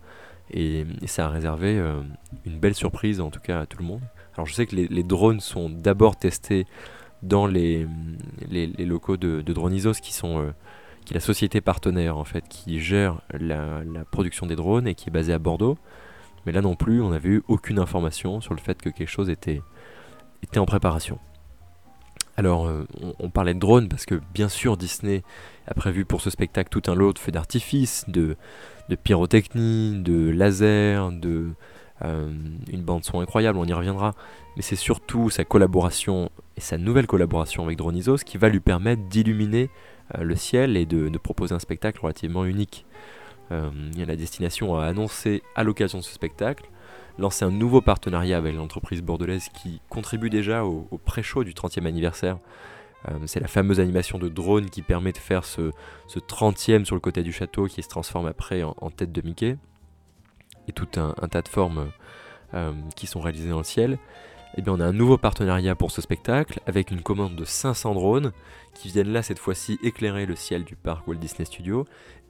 et, 0.51 0.87
ça 1.07 1.27
a 1.27 1.29
réservé 1.29 1.79
euh, 1.79 2.03
une 2.45 2.59
belle 2.59 2.75
surprise, 2.75 3.21
en 3.21 3.31
tout 3.31 3.41
cas 3.41 3.61
à 3.61 3.67
tout 3.67 3.79
le 3.79 3.85
monde. 3.85 4.03
Alors 4.35 4.47
je 4.47 4.55
sais 4.55 4.67
que 4.67 4.75
les, 4.77 5.03
drones 5.03 5.41
sont 5.41 5.71
d'abord 5.71 6.17
testés 6.17 6.67
dans 7.23 7.47
les, 7.47 7.87
locaux 8.79 9.17
de, 9.17 9.43
de 9.43 9.53
Dronisos, 9.53 10.01
qui 10.01 10.13
sont 10.13 10.41
euh, 10.41 10.51
qui 11.05 11.13
est 11.13 11.17
la 11.17 11.21
société 11.21 11.61
partenaire 11.61 12.17
en 12.17 12.25
fait, 12.25 12.49
qui 12.49 12.81
gère 12.81 13.21
la, 13.33 13.83
production 14.11 14.47
des 14.47 14.57
drones 14.57 14.87
et 14.87 14.95
qui 14.95 15.09
est 15.09 15.13
basée 15.13 15.33
à 15.33 15.39
Bordeaux. 15.39 15.79
Mais 16.47 16.53
là 16.53 16.61
non 16.61 16.77
plus, 16.77 17.01
on 17.01 17.11
n'avait 17.11 17.31
eu 17.31 17.43
aucune 17.49 17.79
information 17.79 18.41
sur 18.41 18.55
le 18.55 18.61
fait 18.61 18.81
que 18.81 18.91
quelque 18.91 19.09
chose 19.09 19.31
était, 19.31 19.63
était 20.43 20.59
en 20.59 20.67
préparation. 20.67 21.19
Alors, 22.37 22.67
euh, 22.67 22.85
on, 23.21 23.31
parlait 23.31 23.55
de 23.55 23.61
drones 23.61 23.89
parce 23.89 24.07
que 24.07 24.21
bien 24.33 24.49
sûr 24.49 24.77
Disney 24.77 25.23
a 25.69 25.75
prévu 25.75 26.05
pour 26.05 26.21
ce 26.21 26.31
spectacle 26.31 26.69
tout 26.69 26.91
un 26.91 26.95
lot 26.95 27.13
de 27.13 27.19
feux 27.19 27.31
d'artifice, 27.31 28.05
de, 28.09 28.37
pyrotechnie, 29.03 30.03
de 30.03 30.31
laser, 30.31 31.13
de 31.13 31.51
euh, 32.05 32.33
une 32.73 32.83
bande 32.83 33.05
son 33.05 33.21
incroyable, 33.21 33.59
on 33.59 33.65
y 33.65 33.73
reviendra. 33.73 34.15
Mais 34.57 34.63
c'est 34.63 34.77
surtout 34.77 35.31
sa 35.31 35.45
collaboration 35.45 36.31
et 36.57 36.61
sa 36.61 36.77
nouvelle 36.77 37.07
collaboration 37.07 37.65
avec 37.65 37.79
Dronisos 37.79 38.25
qui 38.25 38.37
va 38.37 38.49
lui 38.49 38.61
permettre 38.61 39.03
d'illuminer 39.05 39.71
euh, 40.17 40.25
le 40.25 40.35
ciel 40.35 40.77
et 40.77 40.87
de, 40.87 41.17
proposer 41.19 41.55
un 41.55 41.61
spectacle 41.61 42.01
relativement 42.01 42.45
unique. 42.45 42.85
a 43.51 43.71
la 44.05 44.17
destination 44.17 44.75
à 44.75 44.87
annoncer 44.87 45.43
à 45.55 45.63
l'occasion 45.63 45.99
de 45.99 46.05
ce 46.05 46.13
spectacle 46.13 46.65
lancer 47.19 47.45
un 47.45 47.51
nouveau 47.51 47.81
partenariat 47.81 48.37
avec 48.37 48.55
l'entreprise 48.55 49.03
bordelaise 49.03 49.49
qui 49.49 49.81
contribue 49.89 50.31
déjà 50.31 50.65
au, 50.65 50.87
pré-show 51.05 51.45
du 51.45 51.53
30e 51.53 51.87
anniversaire 51.87 52.39
c'est 53.27 53.41
la 53.41 53.49
fameuse 53.49 53.81
animation 53.81 54.19
de 54.19 54.29
drone 54.29 54.71
qui 54.71 54.83
permet 54.83 55.13
de 55.13 55.19
faire 55.19 55.45
ce, 55.45 55.71
30e 56.09 56.85
sur 56.85 56.95
le 56.95 57.01
côté 57.01 57.23
du 57.23 57.33
château 57.33 57.67
qui 57.67 57.83
se 57.83 57.89
transforme 57.89 58.27
après 58.27 58.63
en, 58.63 58.91
tête 58.91 59.13
de 59.13 59.21
Mickey. 59.21 59.59
Et 60.69 60.73
tout 60.73 60.89
un, 60.97 61.13
tas 61.29 61.43
de 61.43 61.49
formes 61.49 61.91
qui 62.97 63.07
sont 63.07 63.21
réalisées 63.21 63.51
dans 63.51 63.59
le 63.59 63.65
ciel. 63.65 63.99
Eh 64.57 64.63
bien, 64.63 64.73
on 64.73 64.81
a 64.81 64.87
un 64.87 64.93
nouveau 64.93 65.19
partenariat 65.19 65.75
pour 65.75 65.91
ce 65.91 66.01
spectacle 66.01 66.61
avec 66.67 66.91
une 66.91 67.03
commande 67.03 67.37
de 67.37 67.45
500 67.45 67.95
drones 67.95 68.33
qui 68.73 68.89
viennent 68.89 69.13
là 69.13 69.23
cette 69.23 69.39
fois-ci 69.39 69.79
éclairer 69.83 70.25
le 70.25 70.37
ciel 70.37 70.65
du 70.65 70.77
parc 70.77 71.07
Walt 71.07 71.17
Disney 71.17 71.45
Studios 71.45 71.85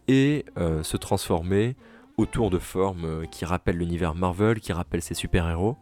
et 0.09 0.45
se 0.57 0.97
transformer 0.97 1.77
autour 2.17 2.51
de 2.51 2.59
formes 2.59 3.05
euh, 3.05 3.27
qui 3.27 3.45
rappellent 3.45 3.79
l'univers 3.79 4.15
Marvel, 4.15 4.61
qui 4.61 4.73
rappellent 4.73 5.03
ses 5.03 5.15
super-héros, 5.15 5.77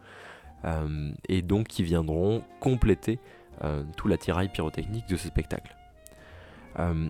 euh, 0.65 1.11
et 1.29 1.43
donc 1.43 1.69
qui 1.69 1.83
viendront 1.83 2.43
compléter 2.61 3.19
euh, 3.65 3.83
tout 3.97 4.09
l'attirail 4.09 4.49
pyrotechnique 4.49 5.09
de 5.09 5.17
ce 5.17 5.29
spectacle. 5.29 5.77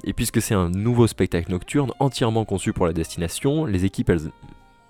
et 0.05 0.12
puisque 0.12 0.43
c'est 0.43 0.55
un 0.55 0.71
nouveau 0.71 1.07
spectacle 1.07 1.50
nocturne 1.50 1.93
entièrement 2.00 2.45
conçu 2.45 2.73
pour 2.73 2.87
la 2.87 2.93
destination, 2.93 3.64
les 3.64 3.85
équipes 3.85 4.11
elles, 4.11 4.31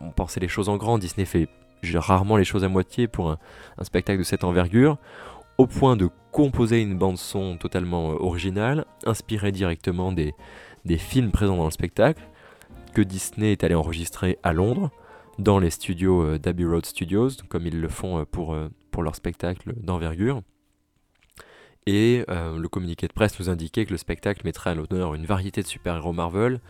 ont 0.01 0.11
pensé 0.11 0.41
les 0.41 0.49
choses 0.49 0.69
en 0.69 0.77
grand. 0.79 0.99
Disney 0.99 1.27
fait 1.27 1.49
rarement 1.95 2.37
les 2.37 2.45
choses 2.45 2.65
à 2.65 2.69
moitié 2.69 3.07
pour 3.07 3.31
un, 3.31 3.39
spectacle 3.83 4.21
de 4.21 4.25
cette 4.25 4.45
envergure, 4.45 4.97
au 5.59 5.67
point 5.67 5.97
de 5.97 6.09
composer 6.31 6.81
une 6.81 6.97
bande 6.97 7.19
son 7.19 7.59
totalement 7.59 8.09
originale, 8.09 8.87
inspirée 9.05 9.53
directement 9.53 10.11
des 10.11 10.35
films 10.97 11.33
présents 11.33 11.59
dans 11.59 11.67
le 11.67 11.71
spectacle, 11.71 12.23
que 12.93 13.03
Disney 13.03 13.53
est 13.53 13.65
allé 13.65 13.75
enregistrer 13.75 14.39
à 14.43 14.53
Londres, 14.53 14.91
dans 15.39 15.59
les 15.59 15.71
studios 15.71 16.23
euh, 16.23 16.39
d'Abbey 16.39 16.65
Road 16.65 16.87
Studios, 16.87 17.31
comme 17.49 17.67
ils 17.67 17.81
le 17.81 17.89
font 17.89 18.21
euh, 18.21 18.25
pour, 18.25 18.55
euh, 18.55 18.69
pour 18.91 19.03
leur 19.03 19.15
spectacle 19.15 19.73
d'envergure. 19.77 20.43
Et 21.85 22.25
le 22.29 22.67
communiqué 22.69 23.09
de 23.09 23.13
presse 23.13 23.41
nous 23.41 23.51
indiquait 23.51 23.85
que 23.85 23.91
le 23.91 23.97
spectacle 23.97 24.43
mettrait 24.45 24.71
à 24.71 24.75
l'honneur 24.77 25.17
une 25.17 25.27
variété 25.27 25.63
de 25.63 25.67
super-héros 25.67 26.13
Marvel, 26.13 26.61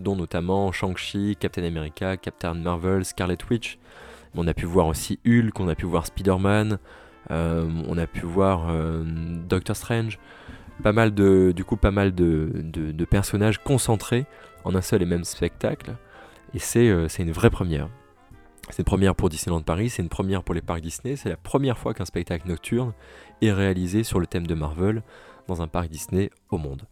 dont 0.00 0.16
notamment 0.16 0.72
Shang-Chi, 0.72 1.36
Captain 1.38 1.62
America, 1.62 2.16
Captain 2.16 2.54
Marvel, 2.54 3.04
Scarlet 3.04 3.38
Witch. 3.48 3.78
On 4.34 4.48
a 4.48 4.54
pu 4.54 4.64
voir 4.64 4.88
aussi 4.88 5.20
Hulk, 5.24 5.60
on 5.60 5.68
a 5.68 5.76
pu 5.76 5.86
voir 5.86 6.04
Spider-Man, 6.06 6.80
on 7.30 7.96
a 7.96 8.06
pu 8.08 8.26
voir 8.26 8.66
Doctor 9.48 9.76
Strange. 9.76 10.18
Pas 10.82 10.92
mal 10.92 11.14
de 11.14 11.52
personnages 13.08 13.62
concentrés 13.62 14.26
en 14.66 14.74
un 14.74 14.82
seul 14.82 15.00
et 15.00 15.06
même 15.06 15.24
spectacle. 15.24 15.94
Et 16.54 16.58
euh, 16.76 17.08
c'est 17.08 17.22
une 17.22 17.30
vraie 17.30 17.50
première. 17.50 17.88
C'est 18.68 18.78
une 18.78 18.84
première 18.84 19.14
pour 19.14 19.28
Disneyland 19.28 19.62
Paris, 19.62 19.90
c'est 19.90 20.02
une 20.02 20.08
première 20.08 20.42
pour 20.42 20.54
les 20.54 20.60
parcs 20.60 20.80
Disney, 20.80 21.14
c'est 21.14 21.28
la 21.28 21.36
première 21.36 21.78
fois 21.78 21.94
qu'un 21.94 22.04
spectacle 22.04 22.48
nocturne 22.48 22.92
est 23.40 23.52
réalisé 23.52 24.02
sur 24.02 24.18
le 24.18 24.26
thème 24.26 24.46
de 24.46 24.54
Marvel 24.54 25.02
dans 25.46 25.62
un 25.62 25.68
parc 25.68 25.88
Disney 25.88 26.30
au 26.50 26.58
monde. 26.58 26.82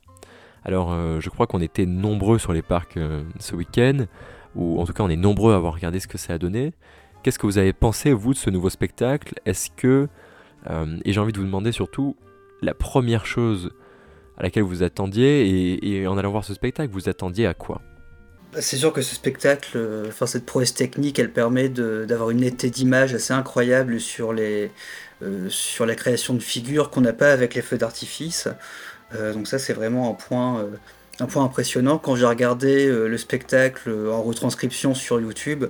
Alors 0.62 0.92
euh, 0.92 1.18
je 1.18 1.28
crois 1.30 1.48
qu'on 1.48 1.60
était 1.60 1.84
nombreux 1.84 2.38
sur 2.38 2.52
les 2.52 2.62
parcs 2.62 2.96
euh, 2.96 3.24
ce 3.40 3.56
week-end, 3.56 4.06
ou 4.54 4.80
en 4.80 4.84
tout 4.84 4.92
cas 4.92 5.02
on 5.02 5.08
est 5.08 5.16
nombreux 5.16 5.52
à 5.52 5.56
avoir 5.56 5.74
regardé 5.74 5.98
ce 5.98 6.06
que 6.06 6.16
ça 6.16 6.34
a 6.34 6.38
donné. 6.38 6.74
Qu'est-ce 7.24 7.40
que 7.40 7.46
vous 7.46 7.58
avez 7.58 7.72
pensé 7.72 8.12
vous 8.12 8.34
de 8.34 8.38
ce 8.38 8.50
nouveau 8.50 8.70
spectacle? 8.70 9.34
Est-ce 9.44 9.70
que, 9.70 10.08
et 11.04 11.12
j'ai 11.12 11.20
envie 11.20 11.32
de 11.32 11.38
vous 11.38 11.46
demander 11.46 11.72
surtout, 11.72 12.16
la 12.60 12.74
première 12.74 13.24
chose 13.24 13.70
à 14.36 14.42
laquelle 14.42 14.62
vous 14.62 14.82
attendiez 14.82 15.80
et, 15.82 16.06
en 16.06 16.18
allant 16.18 16.30
voir 16.30 16.44
ce 16.44 16.54
spectacle, 16.54 16.92
vous 16.92 17.08
attendiez 17.08 17.46
à 17.46 17.54
quoi? 17.54 17.80
C'est 18.60 18.76
sûr 18.76 18.92
que 18.92 19.02
ce 19.02 19.14
spectacle, 19.14 19.72
euh, 19.76 20.08
enfin 20.08 20.26
cette 20.26 20.46
prouesse 20.46 20.74
technique, 20.74 21.18
elle 21.18 21.32
permet 21.32 21.68
d'avoir 21.68 22.30
une 22.30 22.40
netteté 22.40 22.70
d'image 22.70 23.12
assez 23.12 23.32
incroyable 23.32 23.98
sur, 23.98 24.32
les, 24.32 24.70
euh, 25.22 25.48
sur 25.48 25.86
la 25.86 25.96
création 25.96 26.34
de 26.34 26.42
figures 26.42 26.90
qu'on 26.90 27.00
n'a 27.00 27.12
pas 27.12 27.32
avec 27.32 27.54
les 27.54 27.62
feux 27.62 27.78
d'artifice. 27.78 28.48
Euh, 29.14 29.32
donc 29.32 29.48
ça 29.48 29.58
c'est 29.58 29.72
vraiment 29.72 30.08
un 30.10 30.14
point, 30.14 30.68
un 31.18 31.26
point 31.26 31.44
impressionnant. 31.44 31.98
Quand 31.98 32.14
j'ai 32.14 32.26
regardé 32.26 32.86
le 32.86 33.18
spectacle 33.18 33.90
en 33.90 34.22
retranscription 34.22 34.94
sur 34.94 35.20
YouTube, 35.20 35.64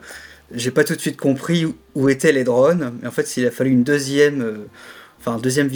j'ai 0.53 0.71
pas 0.71 0.85
tout 0.85 0.95
de 0.95 1.01
suite 1.01 1.17
compris 1.17 1.67
où 1.95 2.09
étaient 2.11 2.33
les 2.33 2.45
drones. 2.45 2.99
Mais 3.01 3.09
en 3.09 3.13
fait, 3.13 3.37
il 3.39 3.47
a 3.47 3.51
fallu 3.51 3.71
une 3.71 3.85
deuxième 3.85 4.67
un 5.31 5.39
deuxième, 5.39 5.71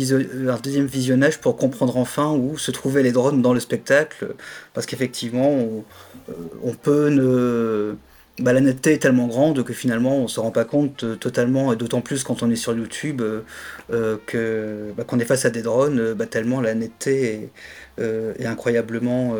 un 0.49 0.59
deuxième 0.59 0.87
visionnage 0.87 1.39
pour 1.39 1.57
comprendre 1.57 1.97
enfin 1.97 2.33
où 2.33 2.59
se 2.59 2.71
trouvaient 2.71 3.03
les 3.03 3.13
drones 3.13 3.43
dans 3.43 3.53
le 3.53 3.61
spectacle, 3.61 4.35
parce 4.75 4.87
qu'effectivement, 4.87 5.51
on, 5.51 5.85
euh, 6.31 6.73
peut 6.83 7.09
ne... 7.09 7.97
Bah, 8.41 8.53
la 8.53 8.61
netteté 8.61 8.93
est 8.93 8.99
tellement 8.99 9.27
grande 9.27 9.65
que 9.65 9.73
finalement 9.73 10.19
on 10.19 10.29
se 10.29 10.39
rend 10.39 10.53
pas 10.53 10.65
compte 10.65 11.03
euh, 11.03 11.17
totalement, 11.17 11.73
et 11.73 11.77
d'autant 11.77 12.01
plus 12.01 12.23
quand 12.23 12.43
on 12.45 12.51
est 12.51 12.57
sur 12.57 12.73
YouTube, 12.73 13.21
euh, 13.21 14.17
que 14.27 14.93
bah, 14.97 15.05
qu'on 15.05 15.19
est 15.19 15.25
face 15.25 15.45
à 15.45 15.51
des 15.51 15.63
drones, 15.63 16.15
bah, 16.15 16.27
tellement 16.27 16.61
la 16.61 16.75
netteté 16.75 17.51
est, 17.99 18.47
incroyablement 18.47 19.35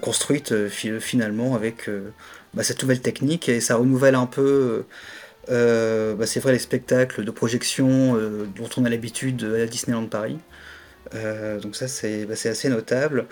construite 0.00 0.68
finalement 0.68 1.54
avec 1.54 1.90
cette 2.62 2.82
nouvelle 2.82 3.00
technique 3.02 3.50
et 3.50 3.60
ça 3.60 3.76
renouvelle 3.76 4.14
un 4.14 4.26
peu 4.26 4.84
euh, 5.50 6.14
bah, 6.14 6.26
c'est 6.26 6.40
vrai 6.40 6.52
les 6.52 6.58
spectacles 6.58 7.24
de 7.24 7.30
projection 7.30 8.16
euh, 8.16 8.46
dont 8.56 8.68
on 8.76 8.84
a 8.84 8.88
l'habitude 8.88 9.44
à 9.44 9.66
Disneyland 9.66 10.06
Paris. 10.06 10.38
Euh, 11.14 11.58
donc 11.60 11.74
ça 11.76 11.88
c'est 11.88 12.24
bah, 12.26 12.34
assez 12.34 12.68
notable. 12.68 13.26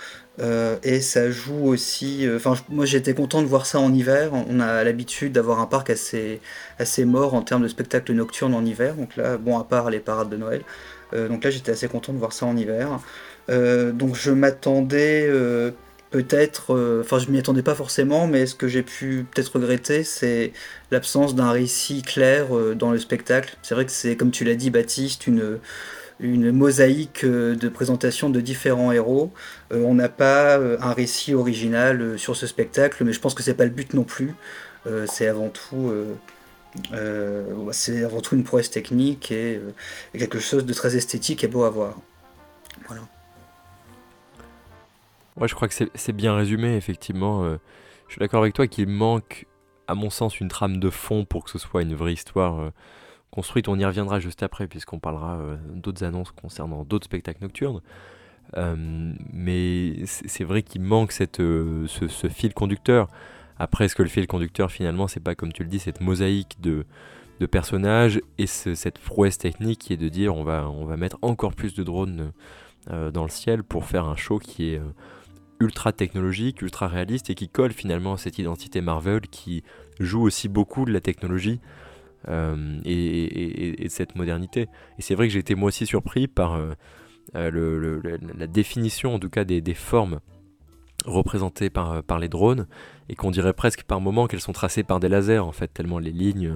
et 0.82 1.00
ça 1.00 1.30
joue 1.30 1.66
aussi... 1.66 2.26
Enfin 2.34 2.54
moi 2.68 2.84
j'étais 2.84 3.14
content 3.14 3.42
de 3.42 3.46
voir 3.46 3.66
ça 3.66 3.78
en 3.78 3.92
hiver. 3.94 4.32
On 4.32 4.60
a 4.60 4.84
l'habitude 4.84 5.32
d'avoir 5.32 5.60
un 5.60 5.66
parc 5.66 5.90
assez, 5.90 6.40
assez 6.78 7.04
mort 7.04 7.34
en 7.34 7.42
termes 7.42 7.62
de 7.62 7.68
spectacles 7.68 8.12
nocturnes 8.12 8.54
en 8.54 8.64
hiver. 8.64 8.94
Donc 8.94 9.16
là, 9.16 9.36
bon 9.38 9.58
à 9.58 9.64
part 9.64 9.90
les 9.90 10.00
parades 10.00 10.30
de 10.30 10.36
Noël. 10.36 10.62
donc 11.12 11.44
là 11.44 11.50
j'étais 11.50 11.72
assez 11.72 11.88
content 11.88 12.12
de 12.12 12.18
voir 12.18 12.32
ça 12.32 12.46
en 12.46 12.56
hiver. 12.56 13.00
donc 13.48 14.14
je 14.14 14.30
m'attendais 14.32 15.28
peut-être, 16.10 16.74
euh, 16.74 17.02
enfin 17.02 17.18
je 17.18 17.30
m'y 17.30 17.38
attendais 17.38 17.62
pas 17.62 17.74
forcément, 17.74 18.26
mais 18.26 18.46
ce 18.46 18.54
que 18.54 18.68
j'ai 18.68 18.82
pu 18.82 19.26
peut-être 19.30 19.54
regretter, 19.54 20.04
c'est 20.04 20.52
l'absence 20.90 21.34
d'un 21.34 21.50
récit 21.52 22.02
clair 22.02 22.56
euh, 22.56 22.74
dans 22.74 22.90
le 22.92 22.98
spectacle. 22.98 23.56
C'est 23.62 23.74
vrai 23.74 23.86
que 23.86 23.92
c'est, 23.92 24.16
comme 24.16 24.30
tu 24.30 24.44
l'as 24.44 24.56
dit 24.56 24.70
Baptiste, 24.70 25.26
une, 25.26 25.58
une 26.20 26.52
mosaïque 26.52 27.24
euh, 27.24 27.54
de 27.56 27.68
présentation 27.68 28.30
de 28.30 28.40
différents 28.40 28.92
héros. 28.92 29.32
on 29.70 29.94
n'a 29.94 30.08
pas 30.08 30.56
un 30.56 30.92
récit 30.92 31.34
original 31.34 32.18
sur 32.18 32.36
ce 32.36 32.46
spectacle, 32.46 33.04
mais 33.04 33.12
je 33.12 33.20
pense 33.20 33.34
que 33.34 33.42
c'est 33.42 33.54
pas 33.54 33.64
le 33.64 33.70
but 33.70 33.94
non 33.94 34.04
plus. 34.04 34.34
c'est 35.06 35.28
avant 35.28 35.50
tout... 35.50 35.92
c'est 37.72 38.04
avant 38.04 38.20
tout 38.20 38.34
une 38.36 38.44
prouesse 38.44 38.70
technique 38.70 39.30
et, 39.32 39.60
et 40.14 40.18
quelque 40.18 40.38
chose 40.40 40.64
de 40.66 40.72
très 40.72 40.96
esthétique 40.96 41.44
et 41.44 41.48
beau 41.48 41.64
à 41.64 41.70
voir. 41.70 41.96
Ouais, 45.36 45.48
je 45.48 45.54
crois 45.54 45.68
que 45.68 45.74
c'est 45.94 46.12
bien 46.12 46.34
résumé, 46.34 46.76
effectivement. 46.76 47.44
Euh, 47.44 47.58
je 48.08 48.12
suis 48.12 48.18
d'accord 48.20 48.42
avec 48.42 48.54
toi 48.54 48.66
qu'il 48.66 48.88
manque, 48.88 49.46
à 49.86 49.94
mon 49.94 50.10
sens, 50.10 50.40
une 50.40 50.48
trame 50.48 50.78
de 50.78 50.90
fond 50.90 51.24
pour 51.24 51.44
que 51.44 51.50
ce 51.50 51.58
soit 51.58 51.82
une 51.82 51.94
vraie 51.94 52.12
histoire 52.12 52.58
euh, 52.58 52.70
construite. 53.30 53.68
On 53.68 53.78
y 53.78 53.84
reviendra 53.84 54.18
juste 54.18 54.42
après, 54.42 54.66
puisqu'on 54.66 54.98
parlera 54.98 55.36
euh, 55.36 55.56
d'autres 55.74 56.04
annonces 56.04 56.32
concernant 56.32 56.84
d'autres 56.84 57.04
spectacles 57.04 57.42
nocturnes. 57.42 57.80
mais 59.32 60.04
c'est 60.04 60.44
vrai 60.44 60.62
qu'il 60.62 60.82
manque 60.82 61.12
cette, 61.12 61.36
ce, 61.38 62.28
fil 62.28 62.52
conducteur. 62.52 63.08
Après, 63.58 63.84
est-ce 63.84 63.94
que 63.94 64.02
le 64.02 64.08
fil 64.08 64.26
conducteur, 64.26 64.72
finalement, 64.72 65.06
c'est 65.06 65.20
pas, 65.20 65.34
comme 65.34 65.52
tu 65.52 65.62
le 65.62 65.68
dis, 65.68 65.78
cette 65.78 66.00
mosaïque 66.00 66.60
de, 66.60 66.86
de 67.38 67.46
personnages 67.46 68.20
et 68.38 68.46
cette 68.46 68.98
prouesse 68.98 69.38
technique 69.38 69.78
qui 69.78 69.92
est 69.92 69.98
de 69.98 70.08
dire 70.08 70.34
on 70.34 70.42
va, 70.42 70.68
on 70.68 70.84
va 70.86 70.96
mettre 70.96 71.18
encore 71.22 71.54
plus 71.54 71.74
de 71.74 71.84
drones 71.84 72.32
dans 72.88 73.22
le 73.22 73.28
ciel 73.28 73.62
pour 73.62 73.84
faire 73.84 74.06
un 74.06 74.16
show 74.16 74.38
qui 74.38 74.70
est 74.74 74.80
ultra 75.60 75.92
technologique, 75.92 76.62
ultra 76.62 76.88
réaliste 76.88 77.30
et 77.30 77.34
qui 77.34 77.48
colle 77.48 77.72
finalement 77.72 78.14
à 78.14 78.18
cette 78.18 78.38
identité 78.38 78.80
Marvel 78.80 79.20
qui 79.20 79.62
joue 80.00 80.22
aussi 80.22 80.48
beaucoup 80.48 80.84
de 80.86 80.92
la 80.92 81.00
technologie 81.00 81.60
euh, 82.28 82.80
et, 82.84 83.76
de 83.84 83.88
cette 83.88 84.16
modernité. 84.16 84.68
Et 84.98 85.02
c'est 85.02 85.14
vrai 85.14 85.28
que 85.28 85.32
j'ai 85.32 85.38
été 85.38 85.54
moi 85.54 85.68
aussi 85.68 85.86
surpris 85.86 86.26
par 86.26 86.54
euh, 86.54 86.72
euh, 87.34 88.00
la 88.36 88.46
définition 88.46 89.14
en 89.14 89.18
tout 89.18 89.30
cas 89.30 89.44
des, 89.44 89.74
formes 89.74 90.20
représentées 91.06 91.70
par, 91.70 92.18
les 92.18 92.28
drones 92.28 92.66
et 93.08 93.14
qu'on 93.14 93.30
dirait 93.30 93.54
presque 93.54 93.84
par 93.84 94.00
moments 94.00 94.26
qu'elles 94.26 94.40
sont 94.40 94.52
tracées 94.52 94.82
par 94.82 95.00
des 95.00 95.08
lasers 95.08 95.38
en 95.38 95.52
fait 95.52 95.68
tellement 95.68 95.98
les 95.98 96.12
lignes, 96.12 96.52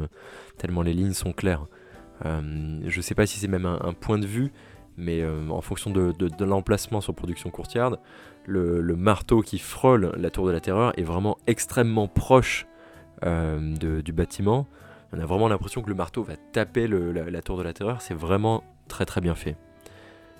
tellement 0.59 0.83
les 0.83 0.93
lignes 0.93 1.15
sont 1.15 1.33
claires. 1.33 1.67
je 2.23 3.01
sais 3.01 3.15
pas 3.15 3.25
si 3.25 3.39
c'est 3.39 3.49
même 3.49 3.65
un, 3.65 3.95
point 3.95 4.19
de 4.19 4.27
vue 4.27 4.53
mais 4.99 5.25
en 5.27 5.63
fonction 5.63 5.91
de, 5.91 6.13
de 6.13 6.45
l'emplacement 6.45 7.01
sur 7.01 7.15
production 7.15 7.49
courtière, 7.49 7.97
le, 8.47 8.97
marteau 8.97 9.41
qui 9.41 9.59
frôle 9.59 10.13
la 10.17 10.31
tour 10.31 10.47
de 10.47 10.53
la 10.53 10.61
terreur 10.61 10.93
est 10.99 11.03
vraiment 11.03 11.39
extrêmement 11.47 12.09
proche 12.09 12.67
euh, 13.25 13.77
du 14.03 14.13
bâtiment. 14.13 14.67
On 15.13 15.21
a 15.21 15.27
vraiment 15.27 15.49
l'impression 15.49 15.83
que 15.83 15.89
le 15.89 15.95
marteau 15.95 16.23
va 16.23 16.35
taper 16.53 16.89
la, 16.89 17.43
tour 17.43 17.57
de 17.57 17.63
la 17.63 17.73
terreur. 17.73 18.03
C'est 18.03 18.15
vraiment 18.15 18.65
très 18.89 19.05
très 19.05 19.21
bien 19.21 19.35
fait. 19.35 19.57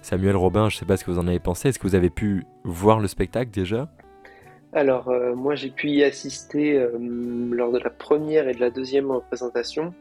Samuel 0.03 0.37
Robin, 0.37 0.69
je 0.69 0.77
ne 0.77 0.81
sais 0.81 0.87
pas 0.87 0.97
ce 0.97 1.05
que 1.05 1.11
vous 1.11 1.19
en 1.19 1.29
avez 1.29 1.39
pensé. 1.39 1.69
Est-ce 1.69 1.79
que 1.79 1.87
vous 1.87 1.95
avez 1.95 2.11
pu 2.11 2.45
voir 2.65 3.01
le 3.01 3.09
spectacle 3.09 3.51
déjà? 3.51 3.89
Alors, 4.73 5.09
euh, 5.09 5.35
moi 5.35 5.55
j'ai 5.55 5.71
pu 5.71 5.89
y 5.89 6.03
assister 6.03 6.77
euh, 6.77 6.91
lors 6.99 7.71
de 7.71 7.79
la 7.79 7.91
première 7.91 8.49
et 8.49 8.55
de 8.55 8.61
la 8.61 8.71
deuxième 8.71 9.11
représentation. 9.11 9.95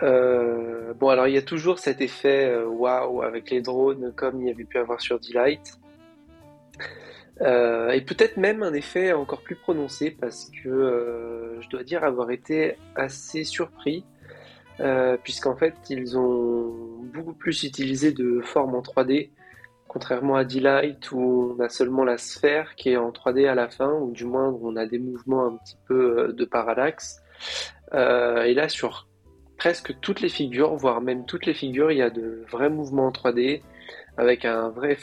bon, 0.00 1.08
alors 1.08 1.28
il 1.28 1.34
y 1.34 1.38
a 1.38 1.42
toujours 1.42 1.78
cet 1.78 2.00
effet 2.00 2.56
waouh 2.64 3.22
avec 3.22 3.50
les 3.50 3.60
drones, 3.60 4.12
comme 4.16 4.40
il 4.40 4.48
y 4.48 4.50
avait 4.50 4.64
pu 4.64 4.78
avoir 4.78 5.00
sur 5.00 5.20
Delight. 5.20 5.78
Euh, 7.42 7.90
et 7.90 8.02
peut-être 8.02 8.36
même 8.36 8.62
un 8.62 8.74
effet 8.74 9.12
encore 9.12 9.40
plus 9.40 9.56
prononcé 9.56 10.10
parce 10.10 10.50
que 10.62 10.68
euh, 10.68 11.60
je 11.62 11.68
dois 11.70 11.82
dire 11.84 12.04
avoir 12.04 12.30
été 12.30 12.76
assez 12.96 13.44
surpris 13.44 14.04
euh, 14.80 15.16
puisqu'en 15.22 15.56
fait 15.56 15.74
ils 15.88 16.18
ont 16.18 16.70
beaucoup 17.14 17.32
plus 17.32 17.62
utilisé 17.62 18.12
de 18.12 18.40
formes 18.42 18.74
en 18.74 18.82
3D 18.82 19.30
contrairement 19.88 20.36
à 20.36 20.44
D-Light 20.44 21.10
où 21.12 21.56
on 21.58 21.62
a 21.62 21.70
seulement 21.70 22.04
la 22.04 22.18
sphère 22.18 22.74
qui 22.74 22.90
est 22.90 22.98
en 22.98 23.10
3D 23.10 23.48
à 23.48 23.54
la 23.54 23.68
fin 23.70 23.90
ou 23.94 24.12
du 24.12 24.26
moins 24.26 24.54
on 24.62 24.76
a 24.76 24.84
des 24.84 24.98
mouvements 24.98 25.46
un 25.46 25.56
petit 25.56 25.76
peu 25.88 26.34
de 26.36 26.44
parallaxe. 26.44 27.22
Et 27.92 28.54
là 28.54 28.68
sur 28.68 29.08
presque 29.56 29.98
toutes 30.00 30.20
les 30.20 30.28
figures 30.28 30.76
voire 30.76 31.00
même 31.00 31.24
toutes 31.24 31.46
les 31.46 31.54
figures 31.54 31.90
il 31.90 31.98
y 31.98 32.02
a 32.02 32.10
de 32.10 32.44
vrais 32.50 32.70
mouvements 32.70 33.06
en 33.06 33.10
3D 33.10 33.62
avec 34.16 34.44
un 34.44 34.68
vrai, 34.68 34.96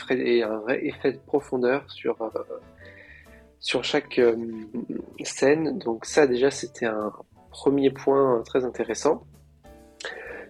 effet 0.82 1.12
de 1.14 1.20
profondeur 1.26 1.90
sur, 1.90 2.22
euh, 2.22 3.82
chaque 3.82 4.20
euh, 4.20 4.36
scène. 5.24 5.80
Donc 5.80 6.06
ça 6.06 6.28
déjà 6.28 6.52
c'était 6.52 6.86
un 6.86 7.12
premier 7.50 7.90
point 7.90 8.42
très 8.46 8.66
intéressant. 8.66 9.24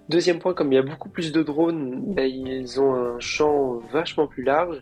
Deuxième 0.10 0.39
point, 0.39 0.54
comme 0.54 0.72
il 0.72 0.76
y 0.76 0.80
a 0.80 0.84
beaucoup 0.84 1.10
plus 1.10 1.34
de 1.34 1.43
drones, 1.43 2.13
ben, 2.13 2.26
ils 2.26 2.80
ont 2.80 2.93
un 2.93 3.20
champ 3.20 3.80
vachement 3.91 4.26
plus 4.26 4.43
large, 4.43 4.82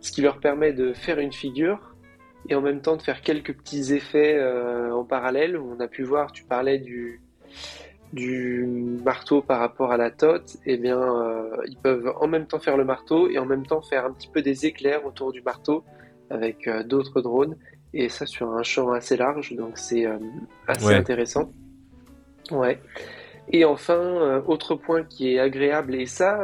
ce 0.00 0.10
qui 0.10 0.22
leur 0.22 0.40
permet 0.40 0.72
de 0.72 0.94
faire 0.94 1.18
une 1.18 1.32
figure 1.32 1.94
et 2.48 2.54
en 2.54 2.62
même 2.62 2.80
temps 2.80 2.96
de 2.96 3.02
faire 3.02 3.20
quelques 3.20 3.54
petits 3.54 3.92
effets 3.92 4.34
euh, 4.34 4.90
en 4.94 5.04
parallèle. 5.04 5.58
On 5.58 5.78
a 5.78 5.88
pu 5.88 6.04
voir, 6.04 6.32
tu 6.32 6.44
parlais 6.44 6.78
du, 6.78 7.20
du 8.12 8.66
marteau 9.04 9.40
par 9.40 9.58
rapport 9.58 9.92
à 9.92 9.96
la 9.96 10.10
tote, 10.10 10.56
eh 10.66 10.76
bien, 10.76 11.00
euh, 11.00 11.56
ils 11.66 11.78
peuvent 11.78 12.12
en 12.20 12.28
même 12.28 12.46
temps 12.46 12.58
faire 12.58 12.76
le 12.76 12.84
marteau 12.84 13.28
et 13.28 13.38
en 13.38 13.46
même 13.46 13.66
temps 13.66 13.80
faire 13.80 14.04
un 14.04 14.12
petit 14.12 14.28
peu 14.28 14.42
des 14.42 14.66
éclairs 14.66 15.06
autour 15.06 15.32
du 15.32 15.42
marteau 15.42 15.82
avec 16.30 16.68
euh, 16.68 16.82
d'autres 16.82 17.22
drones. 17.22 17.56
Et 17.94 18.08
ça 18.08 18.26
sur 18.26 18.52
un 18.52 18.62
champ 18.62 18.92
assez 18.92 19.16
large, 19.16 19.54
donc 19.54 19.78
c'est 19.78 20.06
euh, 20.06 20.18
assez 20.66 20.94
intéressant. 20.94 21.52
Ouais. 22.50 22.80
Et 23.50 23.64
enfin, 23.64 24.42
autre 24.46 24.76
point 24.76 25.04
qui 25.04 25.34
est 25.34 25.38
agréable, 25.38 25.94
et 25.94 26.06
ça, 26.06 26.38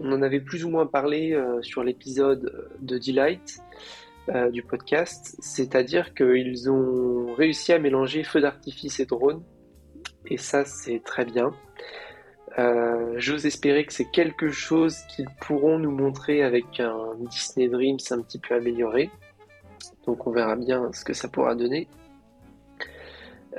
on 0.00 0.12
en 0.12 0.22
avait 0.22 0.40
plus 0.40 0.64
ou 0.64 0.68
moins 0.68 0.84
parlé 0.84 1.40
sur 1.62 1.84
l'épisode 1.84 2.68
de 2.80 2.98
Delight 2.98 3.62
du 4.50 4.62
podcast, 4.62 5.36
c'est-à-dire 5.38 6.12
qu'ils 6.12 6.68
ont 6.68 7.32
réussi 7.34 7.72
à 7.72 7.78
mélanger 7.78 8.24
feu 8.24 8.40
d'artifice 8.40 8.98
et 8.98 9.06
drone 9.06 9.40
et 10.26 10.36
ça 10.36 10.64
c'est 10.64 11.02
très 11.04 11.24
bien. 11.24 11.52
Euh, 12.58 13.14
j'ose 13.16 13.46
espérer 13.46 13.84
que 13.84 13.92
c'est 13.92 14.10
quelque 14.10 14.50
chose 14.50 14.98
qu'ils 15.08 15.28
pourront 15.40 15.78
nous 15.78 15.92
montrer 15.92 16.42
avec 16.42 16.80
un 16.80 17.14
Disney 17.20 17.68
Dreams 17.68 17.98
un 18.10 18.20
petit 18.22 18.38
peu 18.38 18.54
amélioré. 18.54 19.10
Donc 20.06 20.26
on 20.26 20.32
verra 20.32 20.56
bien 20.56 20.92
ce 20.92 21.04
que 21.04 21.12
ça 21.12 21.28
pourra 21.28 21.54
donner. 21.54 21.88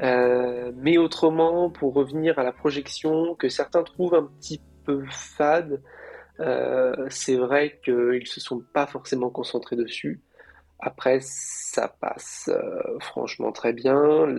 Euh, 0.02 0.72
mais 0.76 0.98
autrement, 0.98 1.70
pour 1.70 1.94
revenir 1.94 2.40
à 2.40 2.44
la 2.44 2.52
projection, 2.52 3.36
que 3.36 3.50
certains 3.50 3.84
trouvent 3.84 4.16
un 4.16 4.30
petit 4.40 4.62
peu 4.86 5.04
fade, 5.10 5.82
euh, 6.40 7.08
c'est 7.10 7.36
vrai 7.36 7.80
qu'ils 7.84 8.28
se 8.28 8.40
sont 8.42 8.62
pas 8.74 8.88
forcément 8.88 9.30
concentrés 9.30 9.76
dessus. 9.76 10.22
Après, 10.80 11.20
ça 11.22 11.88
passe 11.88 12.50
franchement 13.00 13.52
très 13.52 13.72
bien. 13.72 14.36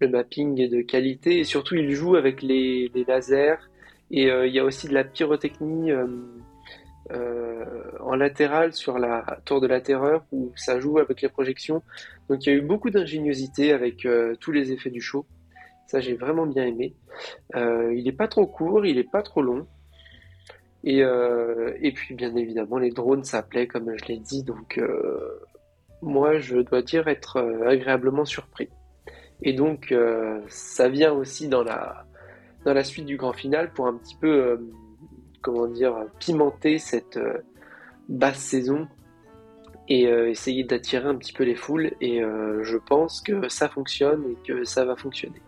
Le 0.00 0.08
mapping 0.08 0.60
est 0.60 0.68
de 0.68 0.80
qualité 0.80 1.40
et 1.40 1.44
surtout 1.44 1.76
il 1.76 1.92
joue 1.92 2.16
avec 2.16 2.42
les, 2.42 2.90
lasers 3.06 3.68
et 4.10 4.30
euh, 4.30 4.46
il 4.46 4.54
y 4.54 4.58
a 4.58 4.64
aussi 4.64 4.88
de 4.88 4.94
la 4.94 5.04
pyrotechnie 5.04 5.92
euh, 5.92 6.06
euh, 7.12 7.92
en 8.00 8.16
latéral 8.16 8.72
sur 8.72 8.98
la 8.98 9.40
tour 9.44 9.60
de 9.60 9.66
la 9.66 9.80
terreur 9.80 10.24
où 10.32 10.52
ça 10.56 10.80
joue 10.80 10.98
avec 10.98 11.20
les 11.20 11.28
projections. 11.28 11.82
Donc 12.28 12.46
il 12.46 12.48
y 12.50 12.52
a 12.52 12.56
eu 12.56 12.62
beaucoup 12.62 12.90
d'ingéniosité 12.90 13.72
avec 13.72 14.06
tous 14.40 14.52
les 14.52 14.72
effets 14.72 14.90
du 14.90 15.00
show. 15.00 15.26
Ça 15.86 16.00
j'ai 16.00 16.14
vraiment 16.14 16.46
bien 16.46 16.66
aimé. 16.66 16.94
il 17.54 18.02
n'est 18.04 18.12
pas 18.12 18.28
trop 18.28 18.46
court, 18.46 18.86
il 18.86 18.96
n'est 18.96 19.04
pas 19.04 19.22
trop 19.22 19.42
long. 19.42 19.66
Et, 20.82 21.00
et, 21.00 21.92
puis 21.92 22.14
bien 22.14 22.34
évidemment 22.36 22.78
les 22.78 22.90
drones 22.90 23.24
ça 23.24 23.42
plaît 23.42 23.66
comme 23.66 23.94
je 23.98 24.04
l'ai 24.06 24.18
dit 24.18 24.44
donc 24.44 24.80
moi 26.00 26.38
je 26.38 26.56
dois 26.56 26.80
dire 26.80 27.06
être 27.08 27.38
agréablement 27.66 28.24
surpris. 28.24 28.70
Et 29.42 29.52
donc, 29.52 29.92
euh, 29.92 30.40
ça 30.48 30.88
vient 30.88 31.12
aussi 31.12 31.48
dans 31.48 31.62
la, 31.62 32.04
dans 32.64 32.74
la 32.74 32.84
suite 32.84 33.06
du 33.06 33.16
grand 33.16 33.32
final 33.32 33.72
pour 33.72 33.86
un 33.86 33.94
petit 33.94 34.16
peu, 34.16 34.28
euh, 34.28 34.56
comment 35.40 35.66
dire, 35.66 35.94
pimenter 36.18 36.78
cette 36.78 37.16
euh, 37.16 37.38
basse 38.08 38.38
saison 38.38 38.88
et 39.88 40.04
essayer 40.04 40.62
d'attirer 40.62 41.08
un 41.08 41.16
petit 41.16 41.32
peu 41.32 41.42
les 41.42 41.56
foules. 41.56 41.90
Et 42.00 42.20
je 42.20 42.76
pense 42.76 43.20
que 43.20 43.48
ça 43.48 43.68
fonctionne 43.68 44.22
et 44.30 44.36
que 44.46 44.62
ça 44.62 44.84
va 44.84 44.94
fonctionner. 44.94 45.42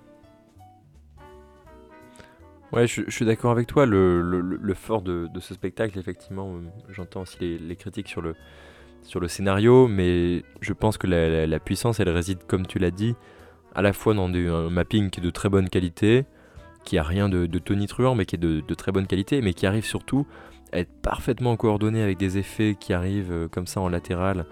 Ouais, 2.72 2.88
je, 2.88 3.08
suis 3.08 3.24
d'accord 3.24 3.52
avec 3.52 3.68
toi. 3.68 3.86
Le, 3.86 4.20
le, 4.20 4.74
fort 4.74 5.00
de, 5.00 5.28
de, 5.32 5.38
ce 5.38 5.54
spectacle, 5.54 5.96
effectivement, 5.96 6.56
j'entends 6.88 7.20
aussi 7.20 7.38
les, 7.56 7.76
critiques 7.76 8.08
sur 8.08 8.20
le, 8.20 8.34
sur 9.02 9.20
le 9.20 9.28
scénario, 9.28 9.86
mais 9.86 10.42
je 10.60 10.72
pense 10.72 10.98
que 10.98 11.06
la, 11.06 11.46
la 11.46 11.60
puissance, 11.60 12.00
elle 12.00 12.08
réside, 12.08 12.38
comme 12.48 12.66
tu 12.66 12.80
l'as 12.80 12.90
dit, 12.90 13.14
à 13.74 13.82
la 13.82 13.92
fois 13.92 14.14
dans 14.14 14.28
un 14.28 14.70
mapping 14.70 15.10
qui 15.10 15.20
est 15.20 15.22
de 15.22 15.30
très 15.30 15.48
bonne 15.48 15.68
qualité, 15.68 16.24
qui 16.84 16.98
a 16.98 17.02
rien 17.02 17.28
de, 17.28 17.46
tonitruant, 17.58 18.14
mais 18.14 18.26
qui 18.26 18.36
est 18.36 18.38
de, 18.38 18.74
très 18.74 18.92
bonne 18.92 19.06
qualité, 19.06 19.40
mais 19.40 19.54
qui 19.54 19.66
arrive 19.66 19.84
surtout 19.84 20.26
à 20.72 20.78
être 20.78 20.92
parfaitement 21.02 21.56
coordonné 21.56 22.02
avec 22.02 22.18
des 22.18 22.38
effets 22.38 22.76
qui 22.78 22.92
arrivent 22.94 23.32
euh, 23.32 23.48
comme 23.48 23.66
ça 23.66 23.80
en 23.82 23.90
latéral 23.90 24.46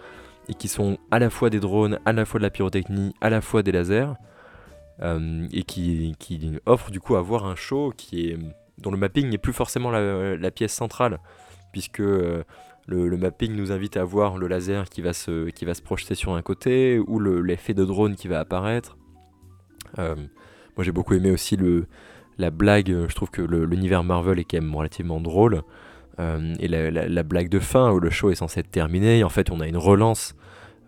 et 0.48 0.54
qui 0.54 0.68
sont 0.68 0.98
à 1.11 1.18
la 1.18 1.30
fois 1.30 1.48
des 1.48 1.61
drones, 1.61 1.98
à 2.04 2.12
la 2.12 2.26
fois 2.26 2.38
de 2.38 2.42
la 2.42 2.50
pyrotechnie, 2.50 3.14
à 3.22 3.30
la 3.30 3.40
fois 3.40 3.62
des 3.62 3.72
lasers, 3.72 4.12
euh, 5.00 5.46
et 5.52 5.62
qui, 5.62 6.14
qui 6.18 6.59
offre 6.66 6.90
du 6.90 7.00
coup 7.00 7.16
à 7.16 7.22
voir 7.22 7.46
un 7.46 7.56
show 7.56 7.94
qui 7.96 8.28
est, 8.28 8.38
dont 8.78 8.90
le 8.90 8.98
mapping 8.98 9.28
n'est 9.30 9.38
plus 9.38 9.52
forcément 9.52 9.90
la, 9.90 10.50
pièce 10.50 10.74
centrale, 10.74 11.20
puisque 11.72 12.00
euh, 12.00 12.42
le, 12.87 13.16
mapping 13.16 13.54
nous 13.54 13.72
invite 13.72 13.96
à 13.96 14.04
voir 14.04 14.37
le 14.37 14.46
laser 14.46 14.88
qui 14.90 15.00
va 15.00 15.12
se, 15.12 15.48
qui 15.50 15.64
va 15.64 15.74
se 15.74 15.83
projeter 15.83 16.14
sur 16.14 16.35
un 16.35 16.42
côté, 16.42 16.98
ou 16.98 17.18
l'effet 17.18 17.72
de 17.72 17.85
drone 17.85 18.14
qui 18.14 18.28
va 18.28 18.40
apparaître, 18.40 18.96
euh, 18.96 19.00
moi 19.98 20.85
j'ai 20.85 20.92
beaucoup 20.92 21.14
aimé 21.14 21.31
aussi 21.31 21.57
le, 21.57 21.87
la 22.38 22.50
blague, 22.50 23.07
je 23.09 23.14
trouve 23.14 23.31
que 23.31 23.42
l'univers 23.42 24.03
Marvel 24.03 24.38
est 24.38 24.44
quand 24.44 24.61
même 24.61 24.74
relativement 24.74 25.20
drôle. 25.20 25.62
Euh, 26.18 26.55
et 26.59 26.68
la, 26.68 27.22
blague 27.22 27.48
de 27.48 27.61
fin 27.61 27.90
où 27.92 28.00
le 28.00 28.11
show 28.11 28.31
est 28.31 28.35
censé 28.35 28.61
être 28.61 28.70
terminé, 28.70 29.20
et 29.20 29.24
en 29.24 29.29
fait 29.29 29.50
on 29.50 29.61
a 29.61 29.66
une 29.66 29.76
relance 29.76 30.35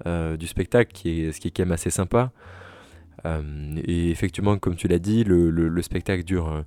euh, 0.06 0.36
du 0.36 0.46
spectacle, 0.46 0.92
qui 0.92 1.22
est, 1.22 1.32
ce 1.32 1.40
qui 1.40 1.48
est 1.48 1.50
quand 1.50 1.62
même 1.62 1.72
assez 1.72 1.90
sympa. 1.90 2.32
et 3.24 4.10
effectivement, 4.10 4.58
comme 4.58 4.74
tu 4.74 4.88
l'as 4.88 4.98
dit, 4.98 5.24
le, 5.24 5.82
spectacle 5.82 6.24
dure, 6.24 6.64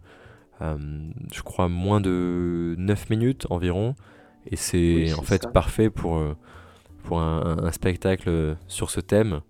je 0.62 1.42
crois, 1.42 1.68
moins 1.68 2.00
de 2.02 2.76
9 2.78 3.10
minutes 3.10 3.46
environ. 3.50 3.96
Et 4.52 4.56
c'est 4.56 5.12
en 5.14 5.24
fait 5.24 5.52
parfait 5.52 5.90
pour, 5.90 6.22
pour 7.04 7.20
un, 7.20 7.72
spectacle 7.72 8.56
sur 8.68 8.90
ce 8.90 9.02
thème. 9.02 9.42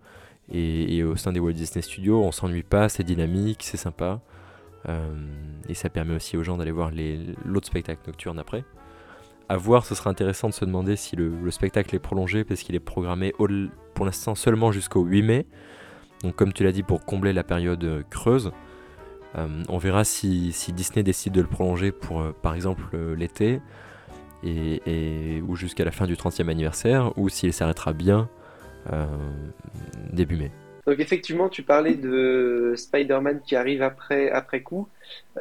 Et, 0.51 1.03
au 1.03 1.15
sein 1.15 1.31
des 1.31 1.39
Walt 1.39 1.53
Disney 1.53 1.81
Studios, 1.81 2.23
on 2.23 2.31
s'ennuie 2.31 2.63
pas, 2.63 2.89
c'est 2.89 3.03
dynamique, 3.03 3.63
c'est 3.63 3.77
sympa. 3.77 4.21
Euh, 4.87 5.15
et 5.67 5.73
ça 5.73 5.89
permet 5.89 6.15
aussi 6.15 6.37
aux 6.37 6.43
gens 6.43 6.57
d'aller 6.57 6.71
voir 6.71 6.91
l'autre 7.43 7.67
spectacle 7.67 8.01
nocturne 8.05 8.37
après. 8.37 8.63
À 9.49 9.57
voir, 9.57 9.85
ce 9.85 9.95
sera 9.95 10.09
intéressant 10.09 10.49
de 10.49 10.53
se 10.53 10.65
demander 10.65 10.95
si 10.95 11.15
le, 11.15 11.49
spectacle 11.51 11.95
est 11.95 11.99
prolongé 11.99 12.43
parce 12.43 12.61
qu'il 12.61 12.75
est 12.75 12.79
programmé 12.79 13.33
pour 13.93 14.05
l'instant 14.05 14.35
seulement 14.35 14.71
jusqu'au 14.71 15.03
8 15.03 15.21
mai. 15.23 15.45
Donc 16.23 16.35
comme 16.35 16.53
tu 16.53 16.63
l'as 16.63 16.71
dit, 16.71 16.83
pour 16.83 17.05
combler 17.05 17.33
la 17.33 17.43
période 17.43 17.83
euh, 17.83 18.03
creuse. 18.09 18.51
Euh, 19.35 19.63
on 19.67 19.77
verra 19.77 20.03
si, 20.03 20.53
Disney 20.73 21.03
décide 21.03 21.33
de 21.33 21.41
le 21.41 21.47
prolonger 21.47 21.91
pour 21.91 22.23
par 22.41 22.53
exemple 22.55 22.95
l'été 23.17 23.59
et, 24.43 25.41
ou 25.45 25.55
jusqu'à 25.55 25.83
la 25.83 25.91
fin 25.91 26.05
du 26.05 26.15
30e 26.15 26.47
anniversaire 26.47 27.11
ou 27.17 27.27
s'il 27.27 27.51
s'arrêtera 27.51 27.91
bien 27.91 28.29
début 30.11 30.37
mai. 30.37 30.51
Donc 30.85 30.99
effectivement, 30.99 31.49
tu 31.49 31.63
parlais 31.63 31.95
de 31.95 32.73
Spider-Man 32.75 33.41
qui 33.41 33.55
arrive 33.55 33.81
après, 33.81 34.29
après 34.29 34.61
coup. 34.61 34.87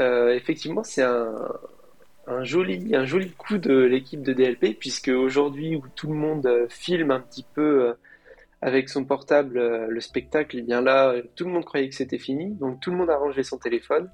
Euh, 0.00 0.33
effectivement, 0.35 0.85
c'est 0.85 1.02
un, 1.02 1.35
un, 2.26 2.44
joli, 2.44 2.94
un 2.96 3.04
joli 3.04 3.30
coup 3.33 3.59
de 3.59 3.74
l'équipe 3.74 4.22
de 4.22 4.33
DLP, 4.33 4.78
puisque 4.78 5.09
aujourd'hui 5.09 5.76
où 5.76 5.85
tout 5.94 6.09
le 6.09 6.14
monde 6.14 6.46
euh, 6.46 6.66
filme 6.68 7.11
un 7.11 7.20
petit 7.20 7.44
peu 7.54 7.94
avec 8.62 8.88
son 8.88 9.04
portable 9.04 9.59
le 9.88 10.00
spectacle, 10.00 10.59
et 10.59 10.62
bien 10.62 10.80
là, 10.80 11.14
tout 11.37 11.44
le 11.44 11.50
monde 11.50 11.66
croyait 11.66 11.90
que 11.90 11.94
c'était 11.94 12.18
fini, 12.18 12.54
donc 12.54 12.80
tout 12.80 12.90
le 12.90 12.96
monde 12.96 13.11
a 13.11 13.18
rangé 13.18 13.42
son 13.42 13.59
téléphone. 13.59 14.09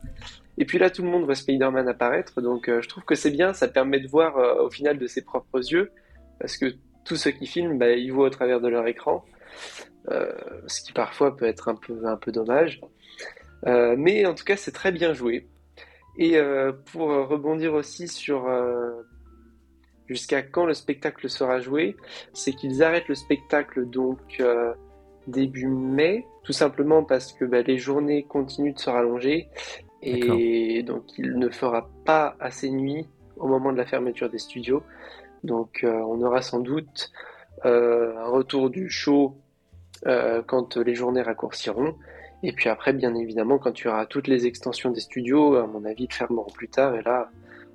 Et 0.59 0.65
puis 0.65 0.79
là, 0.79 0.91
tout 0.91 1.03
le 1.03 1.09
monde 1.09 1.25
voit 1.25 1.37
Spider-Man 1.37 1.89
apparaître, 1.89 2.41
donc 2.41 2.69
je 2.69 2.89
trouve 2.89 3.05
que 3.05 3.15
c'est 3.15 3.31
bien, 3.31 3.53
ça 3.53 3.69
permet 3.69 4.01
de 4.01 4.09
voir 4.09 4.37
au 4.61 4.69
final 4.69 4.99
de 4.99 5.07
ses 5.07 5.23
propres 5.23 5.61
yeux, 5.71 5.93
parce 6.41 6.57
que 6.57 6.75
tous 7.05 7.17
ceux 7.17 7.31
qui 7.31 7.47
filment, 7.47 7.79
bah, 7.79 7.91
ils 7.93 8.13
voient 8.13 8.27
au 8.27 8.31
travers 8.31 8.61
de 8.61 8.69
leur 8.69 8.87
écran, 8.87 9.25
euh, 10.11 10.33
ce 10.67 10.83
qui 10.83 10.93
parfois 10.93 11.37
peut 11.37 11.47
être 11.47 11.69
un 11.69 11.75
peu, 11.75 12.07
un 12.07 12.17
peu 12.17 12.33
dommage. 12.33 12.81
Euh, 13.67 13.95
mais 13.99 14.27
en 14.27 14.35
tout 14.35 14.45
cas, 14.45 14.57
c'est 14.57 14.73
très 14.73 14.93
bien 14.93 15.13
joué. 15.13 15.49
Et 16.19 16.37
pour 16.93 17.09
rebondir 17.09 17.73
aussi 17.73 18.07
sur 18.07 18.47
jusqu'à 20.07 20.43
quand 20.43 20.67
le 20.67 20.75
spectacle 20.75 21.31
sera 21.31 21.61
joué, 21.61 21.97
c'est 22.35 22.53
qu'ils 22.53 22.83
arrêtent 22.83 23.09
le 23.09 23.15
spectacle 23.15 23.89
donc 23.89 24.43
début 25.27 25.67
mai, 25.67 26.27
tout 26.45 26.53
simplement 26.53 27.05
parce 27.05 27.33
que 27.33 27.45
bah, 27.45 27.63
les 27.63 27.79
journées 27.79 28.25
continuent 28.25 28.75
de 28.75 28.79
se 28.79 28.91
rallonger 28.91 29.49
et 30.03 30.83
donc 30.83 31.05
il 31.19 31.39
ne 31.39 31.49
fera 31.51 31.91
pas 32.05 32.37
assez 32.41 32.71
nuit 32.71 33.07
au 33.37 33.47
moment 33.47 33.73
de 33.73 33.79
la 33.79 33.87
fermeture 33.87 34.31
des 34.31 34.39
studios. 34.39 34.83
Donc 35.45 35.81
euh, 35.85 35.93
on 35.93 36.21
aura 36.23 36.43
sans 36.43 36.61
doute 36.61 37.11
euh, 37.65 38.17
un 38.19 38.29
retour 38.29 38.71
du 38.71 38.91
show 38.91 39.39
euh, 40.07 40.43
quand 40.47 40.77
les 40.77 40.95
journées 40.95 41.23
raccourciront. 41.23 41.95
Et 42.43 42.53
puis 42.53 42.69
après, 42.71 42.93
bien 42.93 43.15
évidemment, 43.15 43.59
quand 43.59 43.73
tu 43.73 43.89
auras 43.89 44.07
toutes 44.07 44.27
les 44.27 44.47
extensions 44.47 44.91
des 44.91 45.01
studios, 45.01 45.57
à 45.57 45.67
mon 45.67 45.85
avis, 45.85 46.09
fermeront 46.11 46.51
plus 46.51 46.69
tard. 46.69 46.95
Et 46.95 47.03
là, 47.03 47.31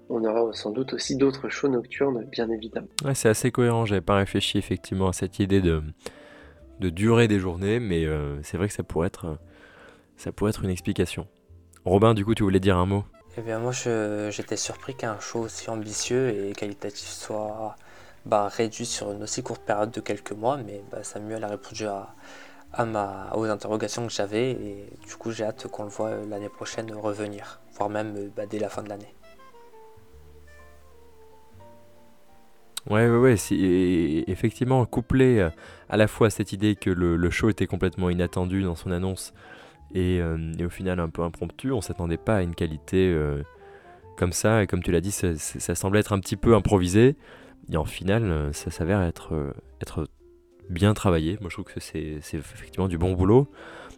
on 0.10 0.24
aura 0.24 0.52
sans 0.54 0.72
doute 0.72 0.94
aussi 0.94 1.18
d'autres 1.18 1.50
shows 1.50 1.68
nocturnes, 1.68 2.26
bien 2.32 2.50
évidemment. 2.50 2.88
C'est 3.14 3.30
assez 3.30 3.52
cohérent. 3.52 3.86
J'avais 3.86 4.02
pas 4.02 4.16
réfléchi 4.16 4.58
effectivement 4.58 5.08
à 5.08 5.14
cette 5.14 5.38
idée 5.38 5.62
de, 5.62 5.84
durée 6.80 7.28
des 7.28 7.38
journées, 7.38 7.80
mais 7.80 8.08
c'est 8.42 8.58
vrai 8.58 8.68
que 8.68 8.74
ça 8.74 8.82
pourrait 8.82 9.08
être 9.08 9.38
une 10.64 10.72
explication. 10.72 11.28
Robin, 11.84 12.16
du 12.16 12.26
coup, 12.26 12.34
tu 12.34 12.42
voulais 12.42 12.60
dire 12.60 12.78
un 12.78 12.88
mot? 12.88 13.04
Eh 13.38 13.42
bien, 13.42 13.60
moi, 13.60 13.74
j'étais 13.74 14.56
surpris 14.56 14.96
qu'un 14.96 15.20
show 15.20 15.40
aussi 15.40 15.70
ambitieux 15.70 16.30
et 16.30 16.54
qualitatif 16.54 17.10
soit 17.10 17.76
bah, 18.26 18.48
réduit 18.48 18.86
sur 18.86 19.12
une 19.12 19.24
aussi 19.24 19.44
courte 19.44 19.62
période 19.62 19.92
de 19.92 20.00
quelques 20.00 20.32
mois, 20.32 20.56
mais 20.58 20.82
bah, 20.90 21.04
Samuel 21.04 21.44
a 21.44 21.50
répondu 21.50 21.86
à, 21.86 22.16
ma, 22.86 23.32
aux 23.36 23.44
interrogations 23.44 24.08
que 24.08 24.14
j'avais 24.14 24.52
et 24.52 24.90
du 25.06 25.16
coup, 25.18 25.32
j'ai 25.32 25.44
hâte 25.44 25.68
qu'on 25.68 25.84
le 25.84 25.90
voit 25.90 26.12
l'année 26.30 26.48
prochaine 26.48 26.94
revenir, 26.94 27.60
voire 27.74 27.90
même 27.90 28.32
bah, 28.38 28.46
dès 28.46 28.60
la 28.60 28.70
fin 28.70 28.84
de 28.84 28.90
l'année. 28.90 29.14
Ouais, 32.90 33.10
ouais, 33.10 33.18
ouais, 33.18 33.36
effectivement, 34.28 34.86
couplé 34.86 35.40
euh, 35.40 35.50
à 35.90 35.98
la 35.98 36.08
fois 36.08 36.28
à 36.28 36.30
cette 36.30 36.54
idée 36.54 36.76
que 36.76 36.92
le, 36.92 37.30
show 37.32 37.50
était 37.50 37.66
complètement 37.66 38.12
inattendu 38.12 38.62
dans 38.62 38.76
son 38.76 38.92
annonce 38.92 39.34
euh, 39.96 40.54
et, 40.58 40.66
au 40.66 40.70
final 40.70 41.00
un 41.00 41.10
peu 41.10 41.22
impromptu. 41.22 41.72
On 41.72 41.82
s'attendait 41.82 42.18
pas 42.18 42.38
à 42.38 42.42
une 42.42 42.56
qualité 42.56 43.12
euh, 43.14 43.42
comme 44.18 44.32
ça, 44.32 44.64
et 44.64 44.68
comme 44.68 44.84
tu 44.84 44.92
l'as 44.92 45.02
dit, 45.02 45.12
ça, 45.12 45.76
semblait 45.76 46.00
être 46.00 46.14
un 46.14 46.20
petit 46.20 46.36
peu 46.36 46.56
improvisé. 46.56 47.16
Et 47.72 47.78
en 47.78 47.86
final, 47.86 48.24
euh, 48.24 48.54
ça 48.54 48.72
s'avère 48.72 49.02
être, 49.02 49.54
bien 50.70 50.94
travaillé. 50.94 51.38
Moi, 51.42 51.50
je 51.50 51.56
trouve 51.56 51.66
que 51.66 51.80
c'est 51.80 52.20
effectivement 52.34 52.88
du 52.88 52.98
bon 52.98 53.14
boulot. 53.14 53.48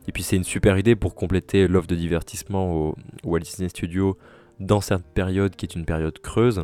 Et 0.07 0.11
puis, 0.11 0.23
c'est 0.23 0.35
une 0.35 0.43
super 0.43 0.77
idée 0.77 0.95
pour 0.95 1.15
compléter 1.15 1.67
l'offre 1.67 1.87
de 1.87 1.95
divertissement 1.95 2.73
au, 2.73 2.95
Walt 3.23 3.39
Disney 3.39 3.69
Studios 3.69 4.17
dans 4.59 4.81
cette 4.81 5.05
période 5.13 5.55
qui 5.55 5.65
est 5.65 5.75
une 5.75 5.85
période 5.85 6.19
creuse. 6.19 6.63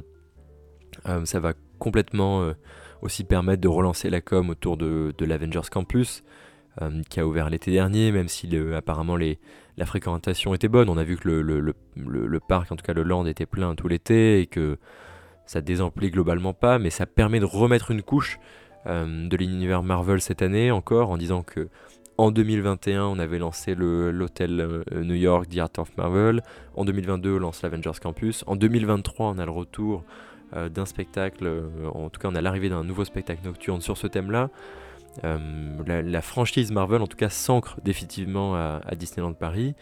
ça 1.25 1.39
va 1.39 1.53
complètement 1.79 2.53
aussi 3.01 3.23
permettre 3.23 3.61
de 3.61 3.67
relancer 3.67 4.09
la 4.09 4.21
com 4.21 4.49
autour 4.49 4.77
de 4.77 5.25
l'Avengers 5.25 5.69
Campus. 5.71 6.23
Euh, 6.81 7.03
qui 7.07 7.19
a 7.19 7.27
ouvert 7.27 7.51
l'été 7.51 7.69
dernier, 7.69 8.11
même 8.11 8.27
si 8.27 8.49
apparemment 8.75 9.15
la 9.15 9.85
fréquentation 9.85 10.55
était 10.55 10.67
bonne. 10.67 10.89
On 10.89 10.97
a 10.97 11.03
vu 11.03 11.17
que 11.17 11.29
le, 11.29 12.39
parc, 12.39 12.71
en 12.71 12.75
tout 12.75 12.83
cas 12.83 12.93
le 12.93 13.03
land, 13.03 13.27
était 13.27 13.45
plein 13.45 13.75
tout 13.75 13.87
l'été 13.87 14.39
et 14.39 14.47
que 14.47 14.79
ça 15.45 15.61
désemplit 15.61 16.09
globalement 16.09 16.53
pas, 16.53 16.79
mais 16.79 16.89
ça 16.89 17.05
permet 17.05 17.39
de 17.39 17.45
remettre 17.45 17.91
une 17.91 18.01
couche 18.01 18.39
euh, 18.87 19.27
de 19.27 19.37
l'univers 19.37 19.83
Marvel 19.83 20.19
cette 20.19 20.41
année 20.41 20.71
encore 20.71 21.11
en 21.11 21.17
disant 21.17 21.43
que 21.43 21.69
en 22.17 22.31
2021, 22.31 23.05
on 23.05 23.19
avait 23.19 23.39
lancé 23.39 23.75
l'hôtel 23.75 24.59
euh, 24.59 24.83
New 25.03 25.13
York, 25.13 25.49
The 25.49 25.59
Art 25.59 25.71
of 25.77 25.95
Marvel. 25.95 26.41
En 26.75 26.85
2022, 26.85 27.35
on 27.35 27.39
lance 27.39 27.61
l'Avengers 27.61 27.99
Campus. 28.01 28.43
En 28.47 28.55
2023, 28.55 29.27
on 29.27 29.37
a 29.37 29.45
le 29.45 29.51
retour 29.51 30.03
d'un 30.69 30.85
spectacle, 30.85 31.51
en 31.95 32.11
tout 32.11 32.21
cas, 32.21 32.27
on 32.31 32.35
a 32.35 32.41
l'arrivée 32.41 32.69
d'un 32.69 32.83
nouveau 32.83 33.05
spectacle 33.05 33.43
nocturne 33.43 33.81
sur 33.81 33.97
ce 33.97 34.05
thème-là. 34.05 34.43
Euh, 34.43 34.47
la, 35.21 36.21
franchise 36.21 36.71
Marvel, 36.71 37.01
en 37.01 37.07
tout 37.07 37.17
cas, 37.17 37.29
s'ancre 37.29 37.79
définitivement 37.83 38.55
à, 38.55 38.95
Disneyland 38.95 39.33
Paris. 39.33 39.75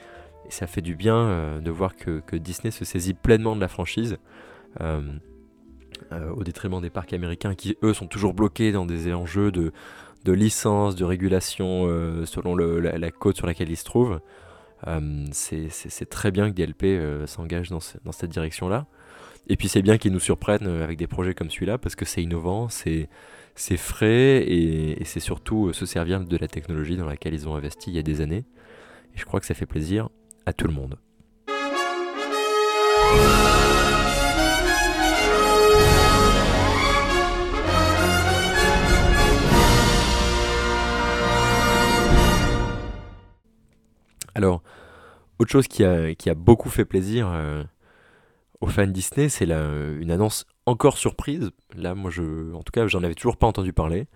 Et 0.48 0.52
ça 0.52 0.68
fait 0.68 0.82
du 0.82 0.96
bien 0.96 1.16
euh, 1.16 1.62
de 1.62 1.72
voir 1.72 1.96
que, 1.96 2.36
Disney 2.36 2.72
se 2.72 2.84
saisit 2.84 3.14
pleinement 3.14 3.56
de 3.56 3.62
la 3.62 3.68
franchise. 3.68 4.18
Euh, 4.82 5.02
au 6.36 6.44
détriment 6.44 6.82
des 6.82 6.90
parcs 6.90 7.14
américains 7.14 7.56
qui, 7.56 7.78
eux, 7.84 7.94
sont 7.94 8.08
toujours 8.08 8.34
bloqués 8.34 8.72
dans 8.72 8.86
des 8.86 9.14
enjeux 9.14 9.52
de, 9.52 9.72
de 10.26 10.32
licence, 10.34 10.96
de 10.96 11.06
régulation 11.06 11.86
selon 12.26 12.56
la, 12.56 13.12
côte 13.12 13.38
sur 13.38 13.48
laquelle 13.48 13.70
ils 13.70 13.78
se 13.78 13.86
trouvent. 13.86 14.20
c'est 15.32 16.10
très 16.10 16.32
bien 16.32 16.52
que 16.52 16.56
DLP 16.56 17.28
s'engage 17.28 17.70
dans, 17.70 17.80
cette 17.80 18.32
direction-là. 18.32 18.88
Et 19.48 19.56
puis 19.56 19.70
c'est 19.70 19.82
bien 19.82 19.98
qu'ils 19.98 20.12
nous 20.12 20.20
surprennent 20.20 20.68
avec 20.68 20.98
des 20.98 21.08
projets 21.08 21.34
comme 21.34 21.50
celui-là 21.50 21.78
parce 21.78 21.96
que 21.96 22.04
c'est 22.04 22.24
innovant, 22.24 22.68
c'est 23.62 23.78
frais 23.78 24.44
et, 24.48 25.06
c'est 25.06 25.20
surtout 25.20 25.68
euh, 25.68 25.74
se 25.74 25.86
servir 25.86 26.20
de 26.20 26.38
la 26.38 26.48
technologie 26.48 26.98
dans 26.98 27.06
laquelle 27.06 27.36
ils 27.36 27.48
ont 27.48 27.54
investi 27.54 27.92
il 27.92 27.96
y 27.96 28.00
a 28.00 28.02
des 28.02 28.20
années. 28.20 28.44
Et 29.14 29.18
je 29.20 29.24
crois 29.24 29.40
que 29.40 29.46
ça 29.46 29.54
fait 29.54 29.68
plaisir 29.68 30.10
à 30.48 30.54
tout 30.54 30.66
le 30.66 30.74
monde. 30.74 30.98
Alors, 44.34 44.64
autre 45.38 45.52
chose 45.52 45.68
qui 45.68 45.84
a, 45.84 46.34
beaucoup 46.34 46.70
fait 46.70 46.86
plaisir 46.86 47.30
euh, 47.32 47.64
aux 48.62 48.68
fans 48.68 48.88
Disney, 48.88 49.28
c'est 49.28 49.50
une 49.50 50.12
annonce 50.12 50.46
encore 50.66 50.98
surprise. 50.98 51.52
Là, 51.76 51.96
moi, 51.96 52.12
je, 52.12 52.54
en 52.54 52.62
tout 52.62 52.72
cas, 52.72 52.88
j'en 52.88 53.04
avais 53.04 53.16
toujours 53.16 53.38
pas 53.38 53.48
entendu 53.48 53.74
parler. 53.74 54.08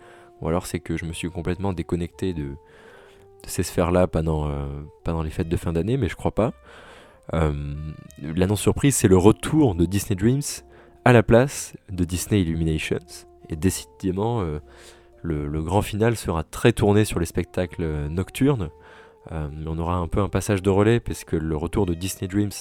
Ou 0.41 0.47
alors, 0.47 0.67
c'est 0.67 0.79
que 0.79 0.97
je 0.97 1.05
me 1.05 1.13
suis 1.13 1.29
complètement 1.29 1.73
déconnecté 1.73 2.33
de, 2.33 2.55
ces 3.47 3.63
sphères-là 3.63 4.07
pendant, 4.07 4.47
euh, 4.47 4.67
pendant 5.03 5.23
les 5.23 5.29
fêtes 5.29 5.49
de 5.49 5.57
fin 5.57 5.73
d'année, 5.73 5.97
mais 5.97 6.09
je 6.09 6.15
crois 6.15 6.33
pas. 6.33 6.53
Euh, 7.33 7.73
l'annonce 8.21 8.61
surprise, 8.61 8.95
c'est 8.95 9.07
le 9.07 9.17
retour 9.17 9.75
de 9.75 9.85
Disney 9.85 10.15
Dreams 10.15 10.63
à 11.05 11.13
la 11.13 11.23
place 11.23 11.73
de 11.89 12.03
Disney 12.03 12.41
Illuminations. 12.41 12.99
Et 13.49 13.55
décidément, 13.55 14.41
euh, 14.41 14.59
le, 15.21 15.61
grand 15.61 15.81
final 15.81 16.15
sera 16.15 16.43
très 16.43 16.71
tourné 16.71 17.05
sur 17.05 17.19
les 17.19 17.25
spectacles 17.25 18.07
nocturnes. 18.09 18.69
on 19.31 19.77
aura 19.79 19.95
un 19.95 20.07
peu 20.07 20.21
un 20.21 20.29
passage 20.29 20.61
de 20.61 20.69
relais, 20.69 20.99
puisque 20.99 21.33
le 21.33 21.55
retour 21.55 21.85
de 21.87 21.95
Disney 21.95 22.27
Dreams 22.27 22.51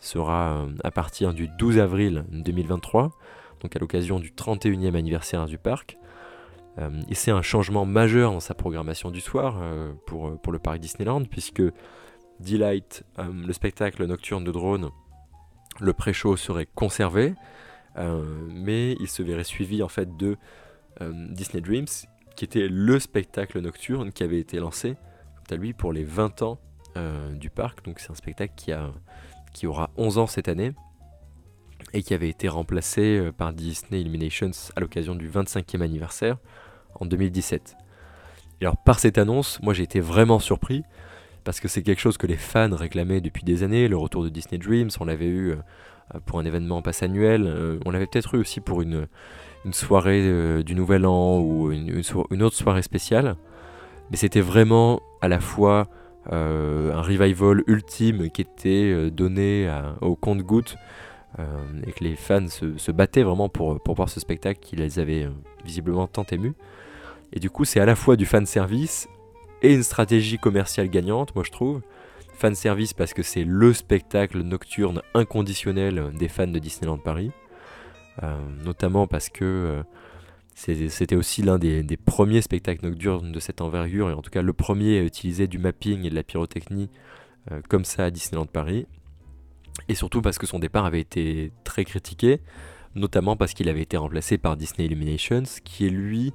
sera 0.00 0.62
euh, 0.62 0.72
à 0.82 0.90
partir 0.90 1.32
du 1.32 1.48
12 1.48 1.78
avril 1.78 2.24
2023, 2.30 3.12
donc 3.60 3.76
à 3.76 3.78
l'occasion 3.78 4.18
du 4.18 4.30
31e 4.32 4.96
anniversaire 4.96 5.46
du 5.46 5.58
parc. 5.58 5.98
Euh, 6.78 6.90
et 7.08 7.14
c'est 7.14 7.30
un 7.30 7.42
changement 7.42 7.84
majeur 7.84 8.32
dans 8.32 8.40
sa 8.40 8.54
programmation 8.54 9.10
du 9.10 9.20
soir 9.20 9.58
euh, 9.60 9.92
pour, 10.06 10.40
pour 10.40 10.52
le 10.52 10.58
parc 10.58 10.78
Disneyland, 10.78 11.24
puisque 11.24 11.62
Delight, 12.40 13.04
le 13.18 13.52
spectacle 13.52 14.04
nocturne 14.06 14.44
de 14.44 14.50
drone, 14.50 14.90
le 15.78 15.92
pré-show 15.92 16.36
serait 16.36 16.66
conservé, 16.66 17.34
mais 17.98 18.92
il 18.98 19.08
se 19.08 19.22
verrait 19.22 19.44
suivi 19.44 19.82
en 19.82 19.88
fait 19.88 20.16
de 20.16 20.38
Disney 21.02 21.60
Dreams, 21.60 22.08
qui 22.36 22.46
était 22.46 22.66
le 22.66 22.98
spectacle 22.98 23.60
nocturne 23.60 24.10
qui 24.10 24.22
avait 24.22 24.40
été 24.40 24.58
lancé, 24.58 24.96
quant 25.36 25.54
à 25.54 25.58
lui, 25.58 25.74
pour 25.74 25.92
les 25.92 26.02
20 26.02 26.40
ans 26.40 26.58
du 27.34 27.50
parc. 27.50 27.84
Donc 27.84 28.00
c'est 28.00 28.10
un 28.10 28.14
spectacle 28.14 28.54
qui 28.56 28.72
a 28.72 28.90
qui 29.52 29.66
aura 29.66 29.90
11 29.96 30.18
ans 30.18 30.26
cette 30.26 30.48
année 30.48 30.72
et 31.92 32.02
qui 32.02 32.14
avait 32.14 32.28
été 32.28 32.48
remplacé 32.48 33.18
euh, 33.18 33.32
par 33.32 33.52
Disney 33.52 34.00
Illuminations 34.00 34.50
à 34.76 34.80
l'occasion 34.80 35.14
du 35.14 35.28
25e 35.28 35.80
anniversaire 35.80 36.38
en 36.98 37.06
2017. 37.06 37.76
Et 38.60 38.64
alors 38.64 38.76
par 38.76 38.98
cette 38.98 39.18
annonce, 39.18 39.60
moi 39.62 39.74
j'ai 39.74 39.82
été 39.82 40.00
vraiment 40.00 40.38
surpris 40.38 40.82
parce 41.44 41.60
que 41.60 41.68
c'est 41.68 41.82
quelque 41.82 42.00
chose 42.00 42.18
que 42.18 42.26
les 42.26 42.36
fans 42.36 42.74
réclamaient 42.74 43.20
depuis 43.20 43.42
des 43.42 43.62
années, 43.62 43.88
le 43.88 43.96
retour 43.96 44.22
de 44.22 44.28
Disney 44.28 44.58
Dreams, 44.58 44.90
on 45.00 45.04
l'avait 45.04 45.26
eu 45.26 45.52
euh, 45.52 46.20
pour 46.26 46.38
un 46.38 46.44
événement 46.44 46.82
passe 46.82 47.02
annuel, 47.02 47.44
euh, 47.46 47.78
on 47.86 47.90
l'avait 47.90 48.06
peut-être 48.06 48.34
eu 48.34 48.38
aussi 48.38 48.60
pour 48.60 48.82
une, 48.82 49.06
soirée 49.72 50.62
du 50.62 50.74
Nouvel 50.74 51.04
An 51.04 51.38
ou 51.38 51.70
une, 51.70 52.42
autre 52.42 52.56
soirée 52.56 52.82
spéciale, 52.82 53.36
mais 54.10 54.16
c'était 54.16 54.40
vraiment 54.40 55.00
à 55.20 55.28
la 55.28 55.38
fois 55.38 55.86
un 56.26 57.00
revival 57.00 57.62
ultime 57.66 58.30
qui 58.30 58.42
était 58.42 58.92
euh, 58.92 59.10
donné 59.10 59.70
au 60.00 60.16
compte-goutte 60.16 60.76
euh, 61.38 61.44
et 61.86 61.92
que 61.92 62.04
les 62.04 62.16
fans 62.16 62.48
se, 62.48 62.92
battaient 62.92 63.22
vraiment 63.22 63.48
pour, 63.48 63.80
pour 63.80 63.94
voir 63.94 64.08
ce 64.08 64.20
spectacle 64.20 64.60
qui 64.60 64.76
les 64.76 64.98
avait 64.98 65.28
visiblement 65.64 66.06
tant 66.06 66.24
émus. 66.24 66.54
Et 67.32 67.40
du 67.40 67.48
coup, 67.48 67.64
c'est 67.64 67.80
à 67.80 67.86
la 67.86 67.96
fois 67.96 68.16
du 68.16 68.26
fan 68.26 68.44
service 68.44 69.08
et 69.62 69.74
une 69.74 69.82
stratégie 69.82 70.38
commerciale 70.38 70.88
gagnante, 70.88 71.34
moi 71.34 71.44
je 71.44 71.50
trouve. 71.50 71.80
Fan 72.34 72.54
service 72.54 72.94
parce 72.94 73.12
que 73.12 73.22
c'est 73.22 73.44
le 73.44 73.72
spectacle 73.74 74.40
nocturne 74.40 75.02
inconditionnel 75.14 76.10
des 76.18 76.28
fans 76.28 76.46
de 76.46 76.58
Disneyland 76.58 76.98
Paris. 76.98 77.30
notamment 78.64 79.06
parce 79.06 79.28
que 79.28 79.82
c'était 80.60 81.16
aussi 81.16 81.40
l'un 81.40 81.58
des, 81.58 81.96
premiers 81.96 82.42
spectacles 82.42 82.84
nocturnes 82.84 83.32
de 83.32 83.40
cette 83.40 83.62
envergure, 83.62 84.10
et 84.10 84.12
en 84.12 84.20
tout 84.20 84.30
cas 84.30 84.42
le 84.42 84.52
premier 84.52 84.98
à 84.98 85.02
utiliser 85.02 85.46
du 85.46 85.58
mapping 85.58 86.04
et 86.04 86.10
de 86.10 86.14
la 86.14 86.22
pyrotechnie 86.22 86.90
euh, 87.50 87.62
comme 87.68 87.86
ça 87.86 88.04
à 88.04 88.10
Disneyland 88.10 88.44
Paris. 88.44 88.86
et 89.88 89.94
surtout 89.94 90.20
parce 90.20 90.38
que 90.38 90.46
son 90.46 90.58
départ 90.58 90.84
avait 90.84 91.00
été 91.00 91.50
très 91.64 91.86
critiqué, 91.86 92.42
notamment 92.94 93.36
parce 93.36 93.54
qu'il 93.54 93.70
avait 93.70 93.80
été 93.80 93.96
remplacé 93.96 94.36
par 94.36 94.58
Disney 94.58 94.84
Illuminations, 94.84 95.44
qui 95.64 95.86
est 95.86 95.90
lui 95.90 96.34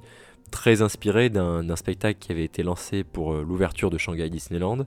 très 0.50 0.82
inspiré 0.82 1.30
d'un 1.30 1.76
spectacle 1.76 2.18
qui 2.18 2.32
avait 2.32 2.44
été 2.44 2.64
lancé 2.64 3.04
pour 3.04 3.32
euh, 3.32 3.44
l'ouverture 3.46 3.90
de 3.90 3.98
Shanghai 3.98 4.28
Disneyland, 4.28 4.86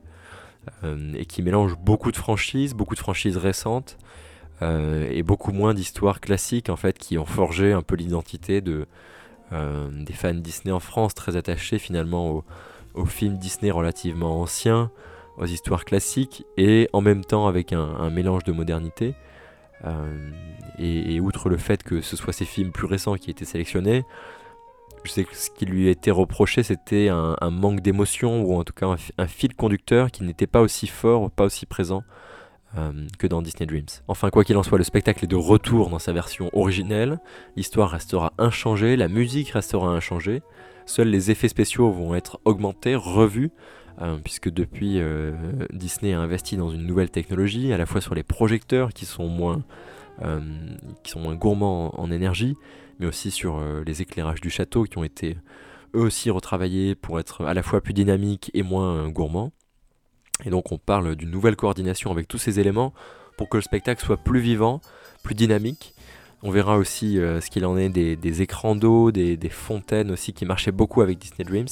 euh, 0.83 1.13
et 1.13 1.25
qui 1.25 1.43
mélange 1.43 1.77
beaucoup 1.77 2.11
de 2.11 2.17
franchises, 2.17 2.73
beaucoup 2.73 2.95
de 2.95 2.99
franchises 2.99 3.37
récentes, 3.37 3.97
et 4.61 5.23
beaucoup 5.23 5.53
moins 5.53 5.73
d'histoires 5.73 6.19
classiques 6.19 6.67
en 6.67 6.75
fait 6.75 6.99
qui 6.99 7.17
ont 7.17 7.23
forgé 7.23 7.71
un 7.71 7.81
peu 7.81 7.95
l'identité 7.95 8.59
de, 8.59 8.87
des 9.51 10.13
fans 10.13 10.33
Disney 10.33 10.71
en 10.71 10.79
France, 10.79 11.13
très 11.15 11.35
attachés 11.35 11.79
finalement 11.79 12.31
aux, 12.31 12.43
aux 12.93 13.05
films 13.05 13.37
Disney 13.37 13.71
relativement 13.71 14.41
anciens, 14.41 14.91
aux 15.37 15.45
histoires 15.45 15.85
classiques 15.85 16.45
et 16.57 16.89
en 16.93 17.01
même 17.01 17.23
temps 17.23 17.47
avec 17.47 17.73
un, 17.73 18.09
mélange 18.09 18.43
de 18.43 18.51
modernité. 18.51 19.15
Euh, 19.85 20.31
et, 20.77 21.19
outre 21.21 21.49
le 21.49 21.57
fait 21.57 21.83
que 21.83 22.01
ce 22.01 22.17
soit 22.17 22.33
ces 22.33 22.45
films 22.45 22.71
plus 22.71 22.85
récents 22.85 23.15
qui 23.15 23.31
étaient 23.31 23.45
sélectionnés, 23.45 24.03
je 25.05 25.11
sais 25.11 25.23
que 25.23 25.35
ce 25.35 25.49
qui 25.49 25.65
lui 25.65 25.87
était 25.87 26.11
reproché 26.11 26.61
c'était 26.61 27.07
un, 27.07 27.49
manque 27.49 27.79
d'émotion 27.79 28.41
ou 28.41 28.55
en 28.55 28.65
tout 28.65 28.73
cas 28.73 28.95
un, 29.17 29.27
fil 29.27 29.55
conducteur 29.55 30.11
qui 30.11 30.23
n'était 30.23 30.47
pas 30.47 30.59
aussi 30.59 30.87
fort, 30.87 31.31
pas 31.31 31.45
aussi 31.45 31.65
présent 31.65 32.03
euh, 32.77 32.91
que 33.17 33.25
dans 33.25 33.41
Disney 33.41 33.65
Dreams. 33.65 33.87
Enfin, 34.07 34.29
quoi 34.29 34.43
qu'il 34.43 34.55
en 34.55 34.61
soit, 34.61 34.77
le 34.77 34.83
spectacle 34.83 35.23
est 35.23 35.27
de 35.27 35.35
retour 35.35 35.89
dans 35.89 35.97
sa 35.97 36.13
version 36.13 36.51
originelle, 36.53 37.19
l'histoire 37.55 37.89
restera 37.89 38.31
inchangée, 38.37 38.95
la 38.95 39.07
musique 39.07 39.49
restera 39.49 39.87
inchangée, 39.87 40.43
seuls 40.85 41.07
les 41.07 41.31
effets 41.31 41.47
spéciaux 41.47 41.89
vont 41.91 42.13
être 42.13 42.39
augmentés, 42.45 42.93
revus, 42.93 43.49
euh, 44.01 44.19
puisque 44.23 44.49
depuis 44.51 44.99
euh, 44.99 45.33
Disney 45.73 46.13
a 46.13 46.19
investi 46.19 46.57
dans 46.57 46.69
une 46.69 46.85
nouvelle 46.85 47.09
technologie, 47.09 47.73
à 47.73 47.77
la 47.79 47.87
fois 47.87 48.01
sur 48.01 48.13
les 48.13 48.21
projecteurs 48.21 48.93
qui 48.93 49.05
sont 49.05 49.27
moins, 49.27 49.63
qui 51.01 51.11
sont 51.11 51.21
moins 51.21 51.35
gourmands 51.35 51.99
en, 51.99 52.11
énergie, 52.11 52.55
mais 52.99 53.07
aussi 53.07 53.31
sur 53.31 53.63
les 53.85 54.01
éclairages 54.01 54.41
du 54.41 54.49
château 54.49 54.83
qui 54.83 54.97
ont 54.97 55.03
été 55.05 55.37
eux 55.95 56.01
aussi 56.01 56.29
retravaillés 56.29 56.93
pour 56.93 57.19
être 57.19 57.45
à 57.45 57.53
la 57.53 57.63
fois 57.63 57.81
plus 57.81 57.93
dynamiques 57.93 58.51
et 58.53 58.61
moins 58.61 59.07
gourmands. 59.09 59.53
Et 60.45 60.49
donc 60.49 60.71
on 60.71 60.77
parle 60.77 61.15
d'une 61.15 61.31
nouvelle 61.31 61.55
coordination 61.55 62.11
avec 62.11 62.27
tous 62.27 62.37
ces 62.37 62.59
éléments 62.59 62.93
pour 63.37 63.49
que 63.49 63.57
le 63.57 63.63
spectacle 63.63 64.03
soit 64.03 64.17
plus 64.17 64.39
vivant, 64.39 64.81
plus 65.23 65.35
dynamique. 65.35 65.93
On 66.43 66.51
verra 66.51 66.77
aussi 66.77 67.15
ce 67.15 67.49
qu'il 67.49 67.65
en 67.65 67.77
est 67.77 67.89
des, 67.89 68.41
écrans 68.41 68.75
d'eau, 68.75 69.11
des, 69.11 69.37
fontaines 69.49 70.09
aussi 70.09 70.31
qui 70.31 70.45
marchaient 70.45 70.71
beaucoup 70.71 71.01
avec 71.01 71.17
Disney 71.17 71.43
Dreams. 71.43 71.67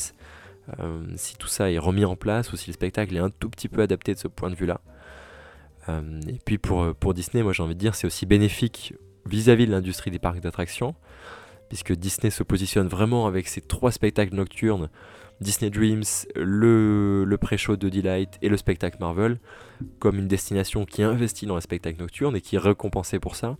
Euh, 0.79 1.01
si 1.15 1.37
tout 1.37 1.47
ça 1.47 1.71
est 1.71 1.77
remis 1.77 2.03
en 2.03 2.17
place 2.17 2.51
ou 2.51 2.57
si 2.57 2.69
le 2.69 2.73
spectacle 2.73 3.15
est 3.15 3.21
un 3.21 3.29
tout 3.29 3.49
petit 3.49 3.69
peu 3.69 3.81
adapté 3.81 4.13
de 4.13 4.19
ce 4.19 4.27
point 4.27 4.49
de 4.49 4.55
vue-là. 4.55 4.81
Euh, 5.87 6.19
et 6.27 6.39
puis 6.43 6.57
pour, 6.57 6.83
euh, 6.83 7.13
Disney, 7.13 7.41
moi 7.41 7.53
j'ai 7.53 7.63
envie 7.63 7.75
de 7.75 7.79
dire, 7.79 7.95
c'est 7.95 8.07
aussi 8.07 8.25
bénéfique 8.25 8.93
vis-à-vis 9.25 9.65
de 9.65 9.71
l'industrie 9.71 10.11
des 10.11 10.19
parcs 10.19 10.41
d'attractions, 10.41 10.95
puisque 11.69 11.93
Disney 11.93 12.31
se 12.31 12.43
positionne 12.43 12.87
vraiment 12.87 13.27
avec 13.27 13.47
ses 13.47 13.61
trois 13.61 13.91
spectacles 13.91 14.35
nocturnes, 14.35 14.89
Disney 15.41 15.69
Dreams, 15.69 16.03
le, 16.35 17.23
le 17.25 17.37
pré-show 17.37 17.75
de 17.75 17.89
Delight 17.89 18.37
et 18.41 18.49
le 18.49 18.57
spectacle 18.57 18.97
Marvel, 18.99 19.39
comme 19.99 20.17
une 20.17 20.27
destination 20.27 20.85
qui 20.85 21.03
investit 21.03 21.45
dans 21.45 21.55
les 21.55 21.61
spectacles 21.61 21.99
nocturnes 21.99 22.35
et 22.35 22.41
qui 22.41 22.55
est 22.55 22.59
récompensée 22.59 23.19
pour 23.19 23.35
ça. 23.35 23.57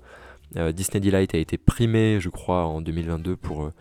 Disney 0.73 1.01
Delight 1.01 1.35
a 1.35 1.37
été 1.37 1.57
primé, 1.57 2.19
je 2.21 2.29
crois, 2.29 2.65
en 2.65 2.79
2022 2.81 3.35
pour 3.35 3.71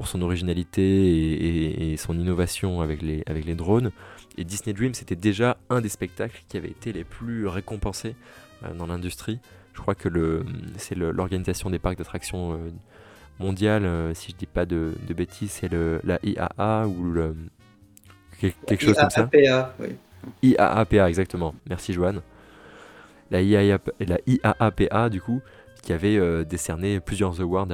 pour 0.00 0.08
son 0.08 0.22
originalité 0.22 1.92
et, 1.92 1.96
son 1.98 2.18
innovation 2.18 2.80
avec 2.80 3.02
les, 3.02 3.22
avec 3.26 3.44
les 3.44 3.54
drones. 3.54 3.90
Et 4.38 4.44
Disney 4.44 4.72
Dream, 4.72 4.94
c'était 4.94 5.14
déjà 5.14 5.58
un 5.68 5.82
des 5.82 5.90
spectacles 5.90 6.42
qui 6.48 6.56
avait 6.56 6.70
été 6.70 6.90
les 6.94 7.04
plus 7.04 7.46
récompensés 7.46 8.16
euh, 8.64 8.72
dans 8.72 8.86
l'industrie. 8.86 9.40
Je 9.74 9.80
crois 9.82 9.94
que 9.94 10.42
c'est 10.78 10.94
l'organisation 10.94 11.68
des 11.68 11.78
parcs 11.78 11.98
d'attractions 11.98 12.54
euh, 12.54 12.70
mondiale, 13.40 13.84
euh, 13.84 14.14
si 14.14 14.32
je 14.32 14.36
dis 14.36 14.46
pas 14.46 14.66
de, 14.66 14.92
bêtises, 15.08 15.50
c'est 15.50 15.70
la 15.72 16.18
IAA 16.22 16.86
ou 16.86 17.10
le, 17.10 17.34
quelque 18.38 18.84
chose 18.84 18.96
comme 18.96 19.10
ça. 19.10 19.28
Oui. 19.80 19.96
IAAPA, 20.42 21.08
exactement. 21.08 21.54
Merci 21.68 21.92
Joanne. 21.92 22.20
La, 23.30 23.42
IAAPA, 23.42 23.92
la 24.00 24.18
IAAPA, 24.26 25.08
du 25.08 25.20
coup, 25.20 25.40
qui 25.82 25.92
avait 25.92 26.16
euh, 26.16 26.44
décerné 26.44 27.00
plusieurs 27.00 27.40
awards 27.40 27.68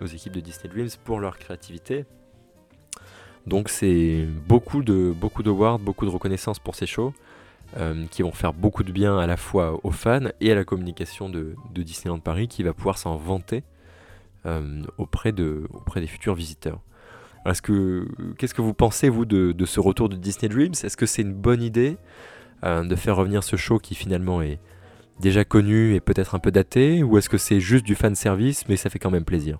aux 0.00 0.06
équipes 0.06 0.32
de 0.32 0.40
Disney 0.40 0.72
Dreams 0.72 0.90
pour 1.04 1.20
leur 1.20 1.38
créativité. 1.38 2.04
Donc 3.46 3.68
c'est 3.68 4.24
beaucoup 4.46 4.82
de 4.82 5.12
beaucoup 5.16 5.42
d'awards, 5.42 5.78
beaucoup 5.78 6.04
de 6.04 6.10
reconnaissance 6.10 6.58
pour 6.58 6.74
ces 6.76 6.86
shows 6.86 7.12
euh, 7.76 8.06
qui 8.10 8.22
vont 8.22 8.32
faire 8.32 8.52
beaucoup 8.52 8.84
de 8.84 8.92
bien 8.92 9.18
à 9.18 9.26
la 9.26 9.36
fois 9.36 9.80
aux 9.82 9.90
fans 9.90 10.28
et 10.40 10.52
à 10.52 10.54
la 10.54 10.64
communication 10.64 11.28
de, 11.28 11.56
Disneyland 11.74 12.20
Paris 12.20 12.46
qui 12.46 12.62
va 12.62 12.72
pouvoir 12.72 12.98
s'en 12.98 13.16
vanter 13.16 13.64
auprès, 14.98 15.32
de, 15.32 15.66
auprès 15.72 16.00
des 16.00 16.06
futurs 16.06 16.34
visiteurs. 16.34 16.80
Est-ce 17.46 17.62
que 17.62 18.06
qu'est-ce 18.38 18.54
que 18.54 18.62
vous 18.62 18.74
pensez 18.74 19.08
vous 19.08 19.24
de, 19.24 19.64
ce 19.64 19.80
retour 19.80 20.08
de 20.08 20.16
Disney 20.16 20.48
Dreams? 20.48 20.74
Est-ce 20.82 20.96
que 20.96 21.06
c'est 21.06 21.22
une 21.22 21.34
bonne 21.34 21.62
idée 21.62 21.96
de 22.62 22.96
faire 22.96 23.16
revenir 23.16 23.42
ce 23.42 23.56
show 23.56 23.78
qui 23.78 23.94
finalement 23.94 24.42
est, 24.42 24.60
déjà 25.20 25.44
connu 25.44 25.94
et 25.94 26.00
peut-être 26.00 26.34
un 26.34 26.38
peu 26.38 26.50
daté? 26.50 27.02
Ou 27.02 27.18
est-ce 27.18 27.28
que 27.28 27.38
c'est 27.38 27.60
juste 27.60 27.84
du 27.84 27.94
fan 27.94 28.14
service 28.14 28.68
mais 28.68 28.76
ça 28.76 28.90
fait 28.90 28.98
quand 28.98 29.10
même 29.10 29.24
plaisir? 29.24 29.58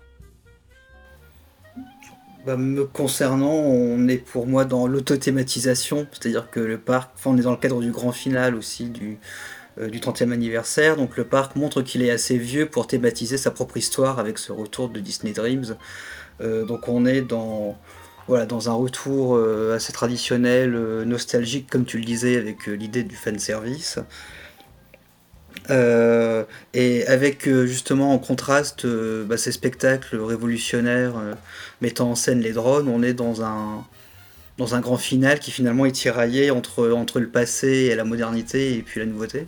Bah, 2.45 2.57
me 2.57 2.83
concernant, 2.83 3.53
on 3.53 4.07
est 4.09 4.17
pour 4.17 4.47
moi 4.47 4.65
dans 4.65 4.85
l'autothématisation, 4.85 6.07
c'est-à-dire 6.11 6.49
que 6.49 6.59
le 6.59 6.77
parc, 6.77 7.11
enfin 7.15 7.29
on 7.31 7.37
est 7.37 7.43
dans 7.43 7.51
le 7.51 7.57
cadre 7.57 7.79
du 7.79 7.91
grand 7.91 8.11
final 8.11 8.55
aussi 8.55 8.89
du, 8.89 9.11
euh, 9.11 9.15
du 9.77 9.99
30e 9.99 10.31
anniversaire, 10.31 10.95
donc 10.95 11.17
le 11.17 11.23
parc 11.23 11.55
montre 11.55 11.81
qu'il 11.81 12.03
est 12.03 12.11
assez 12.11 12.37
vieux 12.37 12.67
pour 12.67 12.85
thématiser 12.87 13.37
sa 13.37 13.51
propre 13.51 13.77
histoire 13.77 14.19
avec 14.19 14.37
ce 14.37 14.51
retour 14.51 14.89
de 14.89 14.99
Disney 14.99 15.33
Dreams. 15.33 15.77
Euh, 16.41 16.65
donc 16.65 16.87
on 16.87 17.05
est 17.05 17.21
dans, 17.21 17.77
voilà, 18.27 18.45
dans 18.45 18.69
un 18.69 18.73
retour 18.73 19.35
euh, 19.35 19.75
assez 19.75 19.93
traditionnel, 19.93 20.73
nostalgique 21.05 21.69
comme 21.69 21.85
tu 21.85 21.97
le 21.97 22.05
disais 22.05 22.37
avec 22.37 22.67
l'idée 22.67 23.03
du 23.03 23.15
fan 23.15 23.39
service. 23.39 23.99
Euh, 25.69 26.43
et 26.73 27.07
avec 27.07 27.47
euh, 27.47 27.65
justement 27.65 28.13
en 28.13 28.19
contraste 28.19 28.83
euh, 28.83 29.23
bah, 29.23 29.37
ces 29.37 29.53
spectacles 29.53 30.17
révolutionnaires 30.17 31.13
mettant 31.81 32.11
en 32.11 32.15
scène 32.15 32.41
les 32.41 32.51
drones, 32.51 32.89
on 32.89 33.01
est 33.01 33.13
dans 33.13 33.43
un, 33.43 33.85
dans 34.57 34.75
un 34.75 34.81
grand 34.81 34.97
final 34.97 35.39
qui 35.39 35.51
finalement 35.51 35.85
est 35.85 35.91
tiraillé 35.91 36.51
entre, 36.51 36.91
entre 36.91 37.19
le 37.19 37.29
passé 37.29 37.67
et 37.91 37.95
la 37.95 38.03
modernité 38.03 38.75
et 38.75 38.81
puis 38.81 38.99
la 38.99 39.05
nouveauté. 39.05 39.47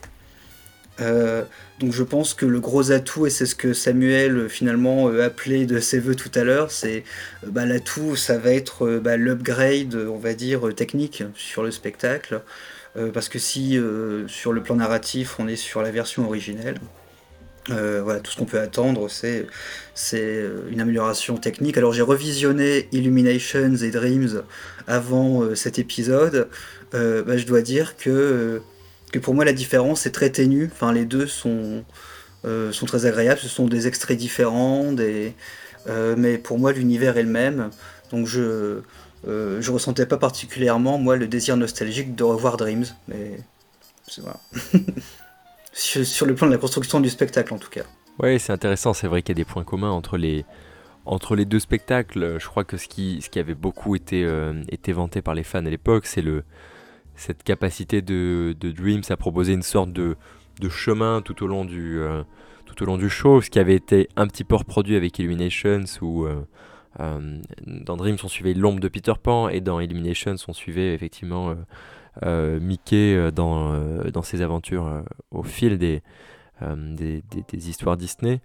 Donc 0.99 1.91
je 1.91 2.03
pense 2.03 2.33
que 2.33 2.45
le 2.45 2.59
gros 2.59 2.91
atout, 2.91 3.27
et 3.27 3.29
c'est 3.29 3.45
ce 3.45 3.55
que 3.55 3.73
Samuel 3.73 4.47
finalement 4.49 5.07
appelait 5.07 5.65
de 5.65 5.79
ses 5.79 5.99
voeux 5.99 6.15
tout 6.15 6.31
à 6.35 6.43
l'heure, 6.43 6.71
c'est 6.71 7.03
bah, 7.45 7.65
l'atout, 7.65 8.15
ça 8.15 8.37
va 8.37 8.51
être 8.51 8.99
bah, 8.99 9.17
l'upgrade, 9.17 9.95
on 9.95 10.17
va 10.17 10.33
dire, 10.33 10.73
technique 10.73 11.23
sur 11.35 11.63
le 11.63 11.71
spectacle. 11.71 12.41
Euh, 12.97 13.11
parce 13.11 13.27
que 13.27 13.39
si 13.39 13.77
euh, 13.77 14.27
sur 14.27 14.53
le 14.53 14.63
plan 14.63 14.75
narratif 14.75 15.35
on 15.39 15.47
est 15.47 15.57
sur 15.57 15.81
la 15.81 15.91
version 15.91 16.25
originelle, 16.25 16.79
euh, 17.71 18.01
voilà, 18.03 18.19
tout 18.19 18.31
ce 18.31 18.37
qu'on 18.37 18.45
peut 18.45 18.59
attendre, 18.59 19.09
c'est, 19.09 19.47
une 20.69 20.81
amélioration 20.81 21.37
technique. 21.37 21.77
Alors 21.77 21.93
j'ai 21.93 22.03
revisionné 22.03 22.87
Illuminations 22.91 23.75
et 23.75 23.89
Dreams 23.89 24.43
avant 24.87 25.55
cet 25.55 25.79
épisode. 25.79 26.47
Bah, 26.91 27.37
je 27.37 27.45
dois 27.45 27.61
dire 27.61 27.97
que, 27.97 28.61
que, 29.11 29.19
pour 29.19 29.33
moi 29.33 29.45
la 29.45 29.53
différence 29.53 30.05
est 30.05 30.11
très 30.11 30.29
ténue. 30.29 30.69
Enfin, 30.71 30.91
les 30.93 31.05
deux 31.05 31.27
sont, 31.27 31.83
sont 32.43 32.85
très 32.85 33.05
agréables. 33.05 33.39
Ce 33.39 33.47
sont 33.47 33.67
des 33.67 33.87
extraits 33.87 34.17
différents, 34.17 34.91
des, 34.91 35.33
mais 36.17 36.37
pour 36.37 36.59
moi 36.59 36.71
l'univers 36.71 37.17
est 37.17 37.23
le 37.23 37.29
même. 37.29 37.69
Donc 38.11 38.27
je, 38.27 38.81
euh, 39.27 39.59
je 39.61 39.71
ressentais 39.71 40.05
pas 40.05 40.17
particulièrement, 40.17 40.97
moi, 40.97 41.15
le 41.15 41.27
désir 41.27 41.57
nostalgique 41.57 42.15
de 42.15 42.23
revoir 42.23 42.57
Dreams, 42.57 42.85
mais 43.07 43.31
voilà. 44.19 44.39
sur, 45.73 46.25
le 46.25 46.35
plan 46.35 46.47
de 46.47 46.51
la 46.51 46.57
construction 46.57 46.99
du 46.99 47.09
spectacle, 47.09 47.53
en 47.53 47.57
tout 47.57 47.69
cas. 47.69 47.83
Oui, 48.19 48.39
c'est 48.39 48.53
intéressant, 48.53 48.93
c'est 48.93 49.07
vrai 49.07 49.21
qu'il 49.23 49.35
y 49.35 49.37
a 49.37 49.41
des 49.43 49.49
points 49.49 49.63
communs 49.63 49.89
entre 49.89 50.17
les, 50.17 50.45
entre 51.05 51.35
les 51.35 51.45
deux 51.45 51.59
spectacles. 51.59 52.37
Je 52.39 52.47
crois 52.47 52.63
que 52.63 52.77
ce 52.77 52.87
qui, 52.87 53.19
ce 53.21 53.29
qui 53.29 53.39
avait 53.39 53.55
beaucoup 53.55 53.95
été, 53.95 54.23
euh, 54.23 54.53
été 54.69 54.93
vanté 54.93 55.21
par 55.21 55.33
les 55.33 55.43
fans 55.43 55.65
à 55.65 55.69
l'époque, 55.69 56.05
c'est 56.05 56.21
le, 56.21 56.43
cette 57.15 57.43
capacité 57.43 58.01
de, 58.01 58.55
Dreams 58.59 59.03
à 59.09 59.17
proposer 59.17 59.53
une 59.53 59.63
sorte 59.63 59.91
de, 59.91 60.15
chemin 60.69 61.21
tout 61.21 61.43
au 61.43 61.47
long 61.47 61.65
du, 61.65 61.99
euh, 61.99 62.23
tout 62.65 62.81
au 62.83 62.85
long 62.85 62.97
du 62.97 63.09
show, 63.09 63.41
ce 63.41 63.49
qui 63.49 63.59
avait 63.59 63.75
été 63.75 64.09
un 64.15 64.27
petit 64.27 64.43
peu 64.43 64.55
reproduit 64.55 64.95
avec 64.95 65.19
Illuminations, 65.19 65.83
où 66.01 66.27
euh, 66.99 67.41
dans 67.65 67.97
Dreams, 67.97 68.17
on 68.23 68.27
suivait 68.27 68.53
l'ombre 68.53 68.79
de 68.79 68.87
Peter 68.87 69.13
Pan 69.21 69.49
et 69.49 69.61
dans 69.61 69.79
Illuminations, 69.79 70.35
on 70.47 70.53
suivait 70.53 70.93
effectivement 70.93 71.49
euh, 71.49 71.55
euh, 72.23 72.59
Mickey 72.59 73.31
dans, 73.31 73.73
dans 74.11 74.21
ses 74.21 74.41
aventures 74.41 75.03
au 75.31 75.43
fil 75.43 75.77
des, 75.77 76.01
des, 76.61 77.69
histoires 77.69 77.97
Disney. 77.97 78.39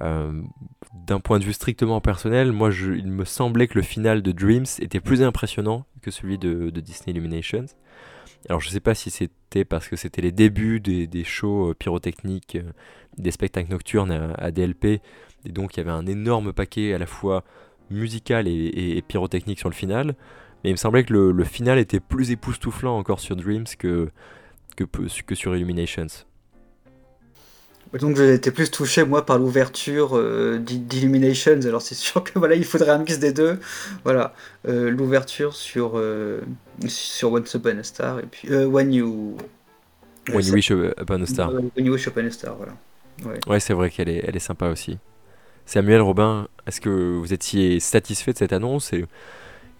D'un 0.00 1.20
point 1.20 1.38
de 1.38 1.44
vue 1.44 1.52
strictement 1.52 2.00
personnel, 2.00 2.50
moi, 2.52 2.70
il 2.72 3.06
me 3.06 3.24
semblait 3.24 3.68
que 3.68 3.74
le 3.74 3.82
final 3.82 4.22
de 4.22 4.32
Dreams 4.32 4.66
était 4.80 5.00
plus 5.00 5.22
impressionnant 5.22 5.84
que 6.02 6.10
celui 6.10 6.38
de 6.38 6.70
Disney 6.70 7.12
Illuminations. 7.12 7.66
Alors 8.48 8.60
je 8.60 8.68
sais 8.68 8.80
pas 8.80 8.94
si 8.94 9.10
c'était 9.10 9.64
parce 9.64 9.88
que 9.88 9.96
c'était 9.96 10.20
les 10.20 10.32
débuts 10.32 10.80
des, 10.80 11.24
shows 11.24 11.70
euh, 11.70 11.74
pyrotechniques, 11.74 12.56
euh, 12.56 12.72
des 13.16 13.30
spectacles 13.30 13.70
nocturnes 13.70 14.34
à, 14.36 14.50
DLP, 14.50 15.00
et 15.46 15.52
donc 15.52 15.74
il 15.74 15.78
y 15.78 15.80
avait 15.80 15.90
un 15.90 16.06
énorme 16.06 16.52
paquet 16.52 16.92
à 16.92 16.98
la 16.98 17.06
fois 17.06 17.44
musical 17.90 18.46
et, 18.48 19.02
pyrotechnique 19.06 19.58
sur 19.58 19.68
le 19.68 19.74
final. 19.74 20.14
Mais 20.62 20.70
il 20.70 20.72
me 20.72 20.78
semblait 20.78 21.04
que 21.04 21.12
le, 21.12 21.44
final 21.44 21.78
était 21.78 22.00
plus 22.00 22.30
époustouflant 22.30 22.96
encore 22.96 23.20
sur 23.20 23.36
Dreams 23.36 23.66
que, 23.78 24.10
que, 24.76 24.84
que 24.84 25.34
sur 25.34 25.54
Illuminations. 25.54 26.06
Donc 28.00 28.16
j'ai 28.16 28.34
été 28.34 28.50
plus 28.50 28.70
touché 28.70 29.04
moi 29.04 29.24
par 29.24 29.38
l'ouverture 29.38 30.16
euh, 30.16 30.58
d'Illuminations, 30.58 31.60
alors 31.64 31.82
c'est 31.82 31.94
sûr 31.94 32.24
que 32.24 32.38
voilà 32.38 32.54
il 32.56 32.64
faudrait 32.64 32.90
un 32.90 32.98
mix 32.98 33.18
des 33.18 33.32
deux. 33.32 33.58
Voilà 34.02 34.34
euh, 34.66 34.90
l'ouverture 34.90 35.54
sur 35.54 35.92
euh, 35.94 36.40
sur 36.88 37.32
Once 37.32 37.52
Upon 37.54 37.78
a 37.78 37.82
Star 37.84 38.18
et 38.18 38.26
puis 38.26 38.48
When 38.48 38.92
You 38.92 39.36
When 40.28 40.44
You 40.44 40.54
Wish 40.54 40.70
Upon 40.70 41.22
a 41.22 41.26
Star. 41.26 41.52
When 41.52 41.70
You 41.76 41.92
Wish 41.92 42.06
Upon 42.06 42.26
a 42.26 42.30
Star, 42.30 42.56
voilà. 42.56 42.72
Ouais, 43.46 43.60
c'est 43.60 43.74
vrai 43.74 43.90
qu'elle 43.90 44.08
est 44.08 44.24
elle 44.26 44.34
est 44.34 44.40
sympa 44.40 44.68
aussi. 44.70 44.98
Samuel 45.66 46.00
Robin, 46.00 46.48
est-ce 46.66 46.80
que 46.80 47.16
vous 47.18 47.32
étiez 47.32 47.78
satisfait 47.80 48.32
de 48.32 48.38
cette 48.38 48.52
annonce 48.52 48.92
et, 48.92 49.06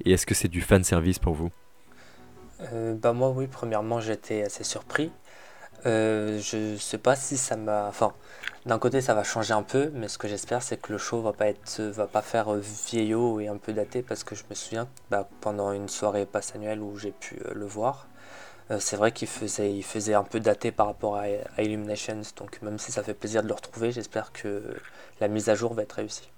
et 0.05 0.13
est-ce 0.13 0.25
que 0.25 0.35
c'est 0.35 0.49
du 0.49 0.61
fan 0.61 0.85
service 0.85 1.19
pour 1.19 1.35
vous? 1.35 1.51
Bah 3.03 3.13
moi 3.13 3.31
oui, 3.31 3.49
premièrement 3.51 4.01
j'étais 4.01 4.45
assez 4.45 4.63
surpris 4.63 5.11
euh, 5.87 6.39
je 6.41 6.77
sais 6.77 6.99
pas 6.99 7.17
si 7.17 7.37
ça 7.37 7.57
m'a. 7.57 7.87
Enfin, 7.89 8.15
d'un 8.67 8.79
côté, 8.79 9.01
ça 9.01 9.15
va 9.15 9.25
changer 9.25 9.53
un 9.53 9.63
peu, 9.63 9.91
mais 9.95 10.09
ce 10.09 10.19
que 10.19 10.29
j'espère, 10.29 10.63
c'est 10.63 10.79
que 10.79 10.93
le 10.93 10.99
show 10.99 11.21
va 11.21 11.33
pas 11.33 11.49
être, 11.49 11.83
va 11.83 12.07
pas 12.07 12.23
faire 12.23 12.55
euh, 12.55 12.61
vieillot 12.91 13.41
et 13.41 13.49
un 13.49 13.57
peu 13.59 13.73
daté, 13.73 14.03
parce 14.03 14.25
que 14.25 14.35
je 14.35 14.45
me 14.49 14.55
souviens, 14.55 14.89
bah, 15.11 15.29
pendant 15.41 15.73
une 15.73 15.89
soirée 15.89 16.27
passe 16.27 16.55
annuelle 16.55 16.81
où 16.81 16.97
j'ai 16.99 17.13
pu 17.13 17.37
euh, 17.45 17.53
le 17.55 17.67
voir, 17.67 18.09
c'est 18.79 18.97
vrai 18.97 19.13
qu'il 19.13 19.29
faisait, 19.29 19.75
il 19.75 19.83
faisait 19.83 20.15
un 20.15 20.25
peu 20.25 20.41
daté 20.41 20.73
par 20.73 20.87
rapport 20.87 21.17
à, 21.17 21.25
à, 21.59 21.63
Illuminations. 21.63 22.23
Donc, 22.37 22.63
même 22.63 22.79
si 22.79 22.93
ça 22.93 23.03
fait 23.03 23.13
plaisir 23.13 23.43
de 23.43 23.49
le 23.49 23.55
retrouver, 23.55 23.93
j'espère 23.93 24.33
que 24.33 24.63
la 25.21 25.29
mise 25.29 25.51
à 25.51 25.55
jour 25.55 25.75
va 25.75 25.83
être 25.83 25.93
réussie. 25.93 26.31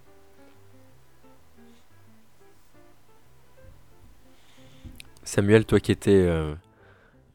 Samuel, 5.22 5.64
toi 5.64 5.78
qui 5.78 5.92
étais 5.92 6.26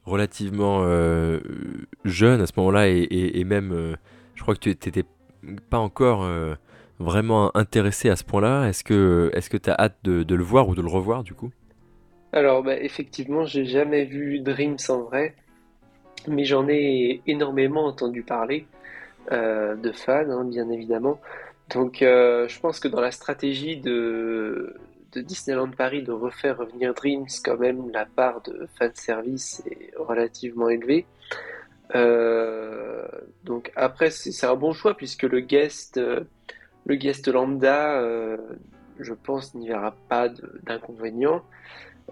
relativement 0.06 0.82
euh, 0.84 1.40
jeune 2.06 2.42
à 2.42 2.48
ce 2.48 2.54
moment-là 2.58 2.88
et, 2.88 3.44
même, 3.44 3.72
euh, 3.72 3.96
je 4.36 4.42
crois 4.42 4.56
que 4.56 4.60
tu 4.60 4.70
n'étais 4.70 5.04
pas 5.70 5.78
encore 5.78 6.24
euh, 6.24 6.56
vraiment 7.00 7.56
intéressé 7.56 8.10
à 8.10 8.16
ce 8.16 8.24
point-là. 8.24 8.68
Est-ce 8.68 8.84
que 8.84 9.58
tu 9.58 9.70
as 9.70 9.76
hâte 9.76 9.98
de, 10.04 10.36
le 10.36 10.44
voir 10.44 10.68
ou 10.70 10.76
de 10.76 10.82
le 10.82 10.90
revoir 10.90 11.24
du 11.24 11.34
coup? 11.34 11.52
Alors 12.34 12.64
bah, 12.64 12.78
effectivement, 12.78 13.46
j'ai 13.46 13.66
jamais 13.66 14.06
vu 14.06 14.40
Dreams 14.40 14.78
en 14.90 15.02
vrai, 15.02 15.36
mais 16.28 16.46
j'en 16.46 16.68
ai 16.70 17.22
énormément 17.28 17.86
entendu 17.86 18.24
parler 18.24 18.66
de 19.30 19.92
fans, 19.92 20.30
hein, 20.30 20.46
bien 20.46 20.70
évidemment. 20.70 21.20
Donc 21.74 21.98
je 22.00 22.60
pense 22.60 22.80
que 22.80 22.88
dans 22.88 23.02
la 23.02 23.12
stratégie 23.12 23.78
de 23.78 24.76
de 25.14 25.22
Disneyland 25.22 25.72
Paris 25.72 26.04
de 26.04 26.12
refaire 26.12 26.58
revenir 26.58 26.94
Dreams, 26.94 27.28
quand 27.44 27.58
même, 27.58 27.90
la 27.92 28.06
part 28.06 28.42
de 28.42 28.68
fan 28.78 28.92
service 28.96 29.62
est 29.66 29.92
relativement 29.98 30.70
élevée. 30.70 31.06
Euh, 31.96 33.06
donc 33.44 33.72
après, 33.76 34.10
c'est 34.10 34.46
un 34.46 34.56
bon 34.56 34.74
choix 34.74 34.96
puisque 34.96 35.24
le 35.24 35.42
guest, 35.42 35.98
euh, 35.98 36.22
le 36.86 36.96
guest 36.96 37.28
lambda, 37.28 38.00
euh, 38.00 38.38
je 39.00 39.14
pense, 39.14 39.54
n'y 39.56 39.68
verra 39.68 39.94
pas 40.10 40.30
d'inconvénient. 40.64 41.44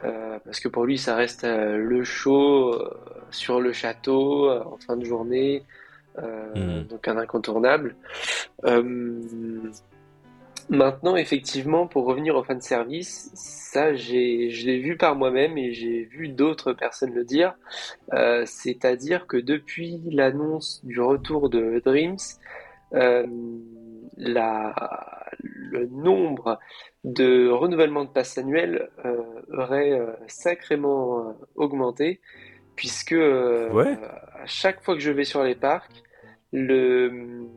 parce 0.02 0.60
que 0.60 0.68
pour 0.68 0.86
lui, 0.86 0.97
ça 0.97 1.16
reste 1.16 1.45
le 1.45 2.04
show 2.04 2.74
sur 3.32 3.60
le 3.60 3.74
château 3.74 4.50
en 4.50 4.78
fin 4.78 4.95
de 4.95 5.04
journée, 5.04 5.64
mmh. 6.18 6.84
donc 6.89 7.08
un 7.08 7.18
incontournable. 7.18 7.95
Maintenant, 10.70 11.15
effectivement, 11.15 11.88
pour 11.88 12.05
revenir 12.05 12.36
au 12.36 12.43
fan 12.43 12.61
service, 12.61 13.32
ça, 13.34 13.95
j'ai, 13.95 14.51
je 14.51 14.67
l'ai 14.67 14.78
vu 14.78 14.97
par 14.97 15.15
moi-même 15.15 15.57
et 15.57 15.74
j'ai 15.74 16.03
vu 16.03 16.30
d'autres 16.30 16.74
personnes 16.74 17.13
le 17.13 17.24
dire. 17.24 17.55
Euh, 18.13 18.43
c'est-à-dire 18.45 19.26
que 19.26 19.38
depuis 19.38 19.99
l'annonce 20.11 20.86
du 20.86 21.01
retour 21.01 21.49
de 21.49 21.82
Dreams, 21.84 22.17
euh, 22.93 23.26
la, 24.17 24.76
le 25.39 25.88
nombre 25.88 26.59
de 27.03 27.49
renouvellements 27.49 28.05
de 28.05 28.11
passes 28.11 28.38
annuels 28.38 28.91
euh, 29.05 29.24
aurait 29.51 29.99
sacrément 30.28 31.36
augmenté, 31.55 32.22
puisque 32.76 33.13
à 33.13 34.45
chaque 34.45 34.84
fois 34.84 34.93
que 34.93 35.01
je 35.01 35.11
vais 35.11 35.24
sur 35.24 35.43
les 35.43 35.55
parcs, 35.55 36.03
le, 36.52 37.47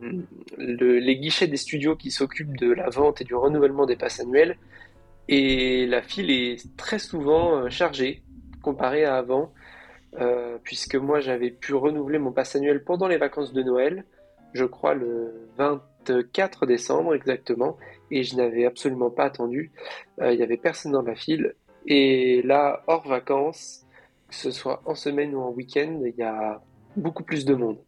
les 0.58 1.16
guichets 1.16 1.46
des 1.46 1.56
studios 1.56 1.96
qui 1.96 2.10
s'occupent 2.10 2.56
de 2.56 2.72
la 2.72 2.90
vente 2.90 3.20
et 3.20 3.24
du 3.24 3.34
renouvellement 3.34 3.86
des 3.86 3.96
passes 3.96 4.20
annuelles. 4.20 4.56
Et 5.28 5.86
la 5.86 6.02
file 6.02 6.30
est 6.30 6.76
très 6.76 6.98
souvent 6.98 7.56
euh, 7.56 7.70
chargée 7.70 8.22
comparée 8.62 9.04
à 9.04 9.16
avant, 9.16 9.52
euh, 10.20 10.58
puisque 10.62 10.94
moi 10.94 11.20
j'avais 11.20 11.50
pu 11.50 11.74
renouveler 11.74 12.18
mon 12.18 12.32
pass 12.32 12.56
annuel 12.56 12.84
pendant 12.84 13.08
les 13.08 13.16
vacances 13.16 13.52
de 13.52 13.62
Noël, 13.62 14.04
je 14.52 14.64
crois 14.64 14.94
le 14.94 15.48
24 15.56 16.66
décembre 16.66 17.14
exactement, 17.14 17.76
et 18.10 18.22
je 18.22 18.36
n'avais 18.36 18.66
absolument 18.66 19.10
pas 19.10 19.24
attendu. 19.24 19.72
Euh, 20.20 20.32
il 20.32 20.36
n'y 20.36 20.42
avait 20.42 20.56
personne 20.56 20.92
dans 20.92 21.02
la 21.02 21.14
file. 21.14 21.54
Et 21.86 22.42
là, 22.42 22.82
hors 22.86 23.06
vacances, 23.06 23.86
que 24.28 24.34
ce 24.34 24.50
soit 24.50 24.82
en 24.84 24.94
semaine 24.94 25.34
ou 25.34 25.40
en 25.40 25.50
week-end, 25.50 26.00
il 26.04 26.14
y 26.16 26.22
a 26.22 26.60
beaucoup 26.96 27.24
plus 27.24 27.44
de 27.44 27.54
monde. 27.54 27.78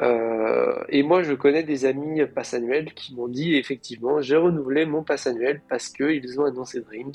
Euh, 0.00 0.84
et 0.88 1.02
moi, 1.02 1.22
je 1.22 1.34
connais 1.34 1.62
des 1.62 1.84
amis 1.84 2.24
pass 2.26 2.54
annuels 2.54 2.94
qui 2.94 3.14
m'ont 3.14 3.28
dit 3.28 3.56
effectivement, 3.56 4.20
j'ai 4.20 4.36
renouvelé 4.36 4.86
mon 4.86 5.02
pass 5.02 5.26
annuel 5.26 5.60
parce 5.68 5.88
qu'ils 5.88 6.40
ont 6.40 6.44
annoncé 6.44 6.80
Dreams. 6.80 7.12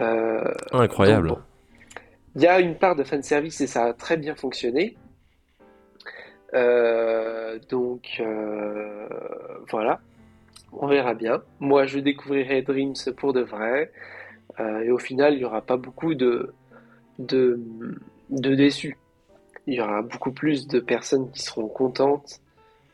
Euh, 0.00 0.52
Incroyable. 0.72 1.34
Il 2.36 2.42
y 2.42 2.46
a 2.46 2.60
une 2.60 2.76
part 2.76 2.96
de 2.96 3.04
fan 3.04 3.22
service 3.22 3.60
et 3.60 3.66
ça 3.66 3.84
a 3.84 3.92
très 3.92 4.16
bien 4.16 4.34
fonctionné. 4.34 4.96
Euh, 6.54 7.58
donc 7.68 8.22
voilà, 9.70 10.00
on 10.72 10.86
verra 10.86 11.14
bien. 11.14 11.42
Moi, 11.60 11.86
je 11.86 11.98
découvrirai 11.98 12.62
Dreams 12.62 12.94
pour 13.16 13.32
de 13.32 13.42
vrai. 13.42 13.92
et 14.58 14.90
au 14.90 14.98
final, 14.98 15.34
il 15.34 15.38
n'y 15.38 15.44
aura 15.44 15.60
pas 15.60 15.76
beaucoup 15.76 16.14
de, 16.14 16.54
de, 17.18 17.60
de 18.30 18.54
déçus 18.54 18.96
il 19.68 19.74
y 19.74 19.80
aura 19.82 20.00
beaucoup 20.00 20.32
plus 20.32 20.66
de 20.66 20.80
personnes 20.80 21.30
qui 21.30 21.42
seront 21.42 21.68
contentes. 21.68 22.40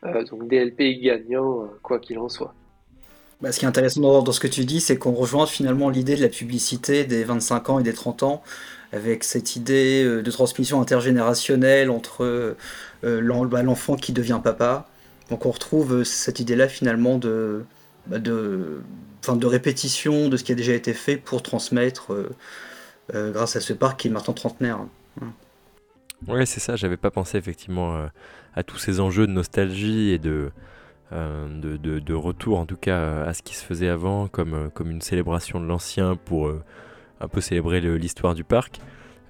Euh, 0.03 0.25
donc 0.25 0.47
DLP 0.49 1.01
gagnant, 1.01 1.63
euh, 1.63 1.67
quoi 1.81 1.99
qu'il 1.99 2.19
en 2.19 2.27
soit. 2.27 2.53
Bah, 3.41 3.53
ce 3.53 3.59
qui 3.59 3.65
est 3.65 3.67
intéressant 3.67 4.21
dans, 4.21 4.31
ce 4.31 4.39
que 4.41 4.47
tu 4.47 4.65
dis, 4.65 4.81
c'est 4.81 4.97
qu'on 4.97 5.13
rejoint 5.13 5.45
finalement 5.45 5.89
l'idée 5.89 6.17
de 6.17 6.21
la 6.21 6.27
publicité 6.27 7.05
des 7.05 7.23
25 7.23 7.69
ans 7.69 7.79
et 7.79 7.83
des 7.83 7.93
30 7.93 8.23
ans, 8.23 8.43
avec 8.91 9.23
cette 9.23 9.55
idée 9.55 10.03
euh, 10.03 10.21
de 10.21 10.31
transmission 10.31 10.81
intergénérationnelle 10.81 11.89
entre 11.89 12.55
bah, 13.03 13.63
l'enfant 13.63 13.95
qui 13.95 14.11
devient 14.11 14.41
papa. 14.43 14.87
Donc 15.29 15.45
on 15.45 15.51
retrouve 15.51 16.03
cette 16.03 16.41
idée-là 16.41 16.67
finalement 16.67 17.17
de, 17.17 17.63
bah, 18.07 18.19
de, 18.19 18.81
de 19.27 19.45
répétition 19.47 20.27
de 20.27 20.35
ce 20.35 20.43
qui 20.43 20.51
a 20.51 20.55
déjà 20.55 20.73
été 20.73 20.93
fait 20.93 21.15
pour 21.15 21.41
transmettre 21.41 22.11
grâce 23.13 23.55
à 23.55 23.61
ce 23.61 23.73
parc 23.73 24.01
qui 24.01 24.07
est 24.07 24.11
maintenant 24.11 24.33
trentenaire. 24.33 24.79
Ouais, 26.27 26.45
c'est 26.45 26.59
ça, 26.59 26.75
j'avais 26.75 26.97
pas 26.97 27.11
pensé 27.11 27.37
effectivement 27.37 27.95
euh, 27.95 28.07
à 28.55 28.63
tous 28.63 28.77
ces 28.77 28.99
enjeux 28.99 29.27
de 29.27 29.31
nostalgie 29.31 30.09
et 30.09 30.17
de, 30.17 30.51
euh, 31.13 31.47
de, 31.59 31.99
de, 31.99 32.13
retour 32.13 32.57
en 32.57 32.65
tout 32.65 32.77
cas 32.77 33.23
à 33.23 33.33
ce 33.33 33.43
qui 33.43 33.55
se 33.55 33.63
faisait 33.63 33.89
avant, 33.89 34.27
comme, 34.27 34.53
euh, 34.53 34.69
comme 34.69 34.89
une 34.89 35.01
célébration 35.01 35.59
de 35.59 35.65
l'ancien 35.65 36.15
pour 36.15 36.51
un 37.21 37.27
peu 37.27 37.41
célébrer 37.41 37.79
l'histoire 37.81 38.33
du 38.33 38.43
parc. 38.43 38.79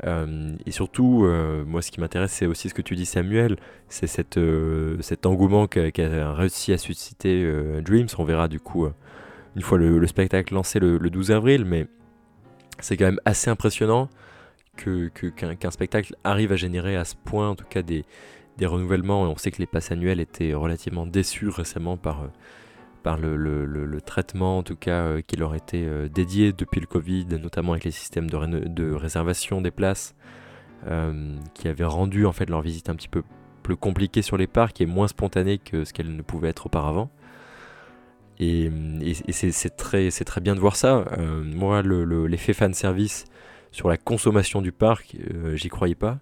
et 0.05 0.71
surtout, 0.71 1.27
moi 1.65 1.81
ce 1.81 1.91
qui 1.91 1.99
m'intéresse 1.99 2.31
c'est 2.31 2.45
aussi 2.45 2.69
ce 2.69 2.73
que 2.73 2.81
tu 2.81 2.95
dis 2.95 3.05
Samuel, 3.05 3.57
c'est 3.89 4.07
cette, 4.07 4.39
cet 5.01 5.25
engouement 5.25 5.67
qu'a 5.67 6.33
réussi 6.33 6.73
à 6.73 6.77
susciter 6.77 7.51
Dreams. 7.81 8.07
On 8.17 8.23
verra 8.23 8.47
du 8.47 8.59
coup 8.59 8.87
une 9.55 9.61
fois 9.61 9.77
le, 9.77 10.07
spectacle 10.07 10.53
lancé 10.53 10.79
le 10.79 11.09
12 11.09 11.31
avril, 11.31 11.65
mais 11.65 11.87
c'est 12.79 12.97
quand 12.97 13.05
même 13.05 13.21
assez 13.25 13.49
impressionnant 13.49 14.09
qu'un 14.75 15.71
spectacle 15.71 16.15
arrive 16.23 16.51
à 16.51 16.55
générer 16.55 16.95
à 16.95 17.05
ce 17.05 17.15
point, 17.15 17.49
en 17.49 17.55
tout 17.55 17.65
cas, 17.65 17.81
des, 17.81 18.05
des 18.57 18.65
renouvellements. 18.65 19.23
on 19.23 19.37
sait 19.37 19.51
que 19.51 19.59
les 19.59 19.65
passes 19.65 19.91
annuelles 19.91 20.19
étaient 20.19 20.53
relativement 20.53 21.05
déçus 21.05 21.49
récemment 21.49 21.97
par, 21.97 22.23
euh, 22.23 22.27
par 23.03 23.17
le, 23.17 23.35
le, 23.35 23.65
le, 23.65 24.01
traitement, 24.01 24.59
en 24.59 24.63
tout 24.63 24.75
cas, 24.75 25.03
euh, 25.03 25.21
qui 25.21 25.35
leur 25.35 25.55
était 25.55 25.85
euh, 25.85 26.07
dédié 26.07 26.53
depuis 26.53 26.79
le 26.79 26.87
Covid, 26.87 27.25
notamment 27.41 27.73
avec 27.73 27.83
les 27.83 27.91
systèmes 27.91 28.29
de, 28.29 28.67
de 28.67 28.91
réservation 28.93 29.61
des 29.61 29.71
places, 29.71 30.15
qui 31.55 31.67
avaient 31.67 31.83
rendu 31.83 32.27
en 32.27 32.31
fait 32.31 32.47
leur 32.47 32.61
visite 32.61 32.89
un 32.89 32.95
petit 32.95 33.07
peu 33.07 33.23
plus 33.63 33.75
compliquée 33.75 34.21
sur 34.21 34.37
les 34.37 34.45
parcs 34.45 34.79
et 34.81 34.85
moins 34.85 35.07
spontanée 35.07 35.57
que 35.57 35.83
ce 35.83 35.93
qu'elle 35.93 36.15
ne 36.15 36.21
pouvait 36.21 36.49
être 36.49 36.67
auparavant. 36.67 37.09
Et, 38.39 38.69
et, 39.01 39.31
c'est 39.31 39.75
très, 39.77 40.11
très 40.11 40.41
bien 40.41 40.53
de 40.53 40.59
voir 40.59 40.75
ça. 40.75 41.05
moi, 41.43 41.81
l'effet 41.81 42.53
fan 42.53 42.75
service 42.75 43.25
sur 43.75 43.89
la 43.89 43.97
consommation 43.97 44.61
du 44.61 44.71
parc, 44.71 45.17
j'y 45.53 45.69
croyais 45.69 45.95
pas. 45.95 46.19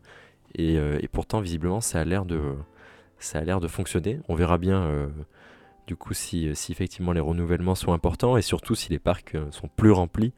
Et, 0.55 0.75
et, 0.75 1.07
pourtant, 1.07 1.39
visiblement, 1.39 1.81
ça 1.81 1.99
a 2.01 2.03
l'air 2.03 2.25
de, 2.25 3.67
fonctionner. 3.67 4.19
On 4.27 4.35
verra 4.35 4.57
bien 4.57 5.09
du 5.85 5.95
coup 5.95 6.13
si, 6.13 6.47
effectivement 6.47 7.11
les 7.11 7.19
renouvellements 7.19 7.75
sont 7.75 7.93
importants 7.93 8.37
et 8.37 8.41
surtout 8.41 8.75
si 8.75 8.89
les 8.89 8.99
parcs 8.99 9.35
sont 9.51 9.67
plus 9.67 9.91
remplis 9.91 10.33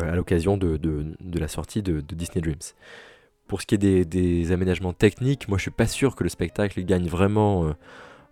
à 0.00 0.14
l'occasion 0.14 0.56
de, 0.56 1.38
la 1.38 1.48
sortie 1.48 1.82
de, 1.82 2.00
Disney 2.00 2.40
Dreams. 2.40 2.74
Pour 3.46 3.60
ce 3.60 3.66
qui 3.66 3.74
est 3.74 4.04
des, 4.04 4.52
aménagements 4.52 4.92
techniques, 4.92 5.48
moi 5.48 5.58
je 5.58 5.62
suis 5.62 5.70
pas 5.70 5.86
sûr 5.86 6.16
que 6.16 6.22
le 6.22 6.30
spectacle 6.30 6.82
gagne 6.84 7.06
vraiment 7.06 7.64
euh, 7.64 7.72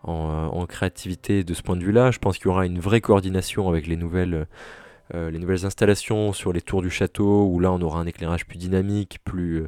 euh, 0.09 0.47
en, 0.47 0.67
créativité 0.67 1.45
de 1.45 1.55
ce 1.55 1.63
point 1.63 1.77
de 1.77 1.85
vue-là. 1.85 2.11
Je 2.11 2.19
pense 2.19 2.39
qu'il 2.39 2.47
y 2.47 2.49
aura 2.49 2.67
une 2.67 2.81
vraie 2.81 3.01
coordination 3.01 3.69
avec 3.69 3.87
les 3.87 3.97
nouvelles, 3.97 4.35
euh, 4.35 4.45
les 5.13 5.39
nouvelles 5.39 5.67
installations 5.67 6.33
sur 6.33 6.53
les 6.53 6.61
tours 6.61 6.83
du 6.83 6.91
château, 6.91 7.47
où 7.47 7.59
là 7.61 7.73
on 7.73 7.81
aura 7.81 8.01
un 8.01 8.07
éclairage 8.07 8.47
plus 8.47 8.59
dynamique, 8.59 9.19
plus, 9.25 9.65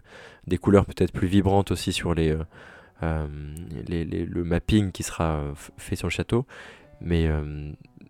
des 0.47 0.59
couleurs 0.59 0.87
peut-être 0.87 1.13
plus 1.13 1.27
vibrantes 1.27 1.71
aussi 1.71 1.93
sur 1.93 2.15
les, 2.15 2.37
le 3.01 4.45
mapping 4.45 4.93
qui 4.93 5.03
sera 5.03 5.43
fait 5.77 5.97
sur 5.97 6.07
le 6.07 6.13
château. 6.13 6.47
Mais 7.01 7.29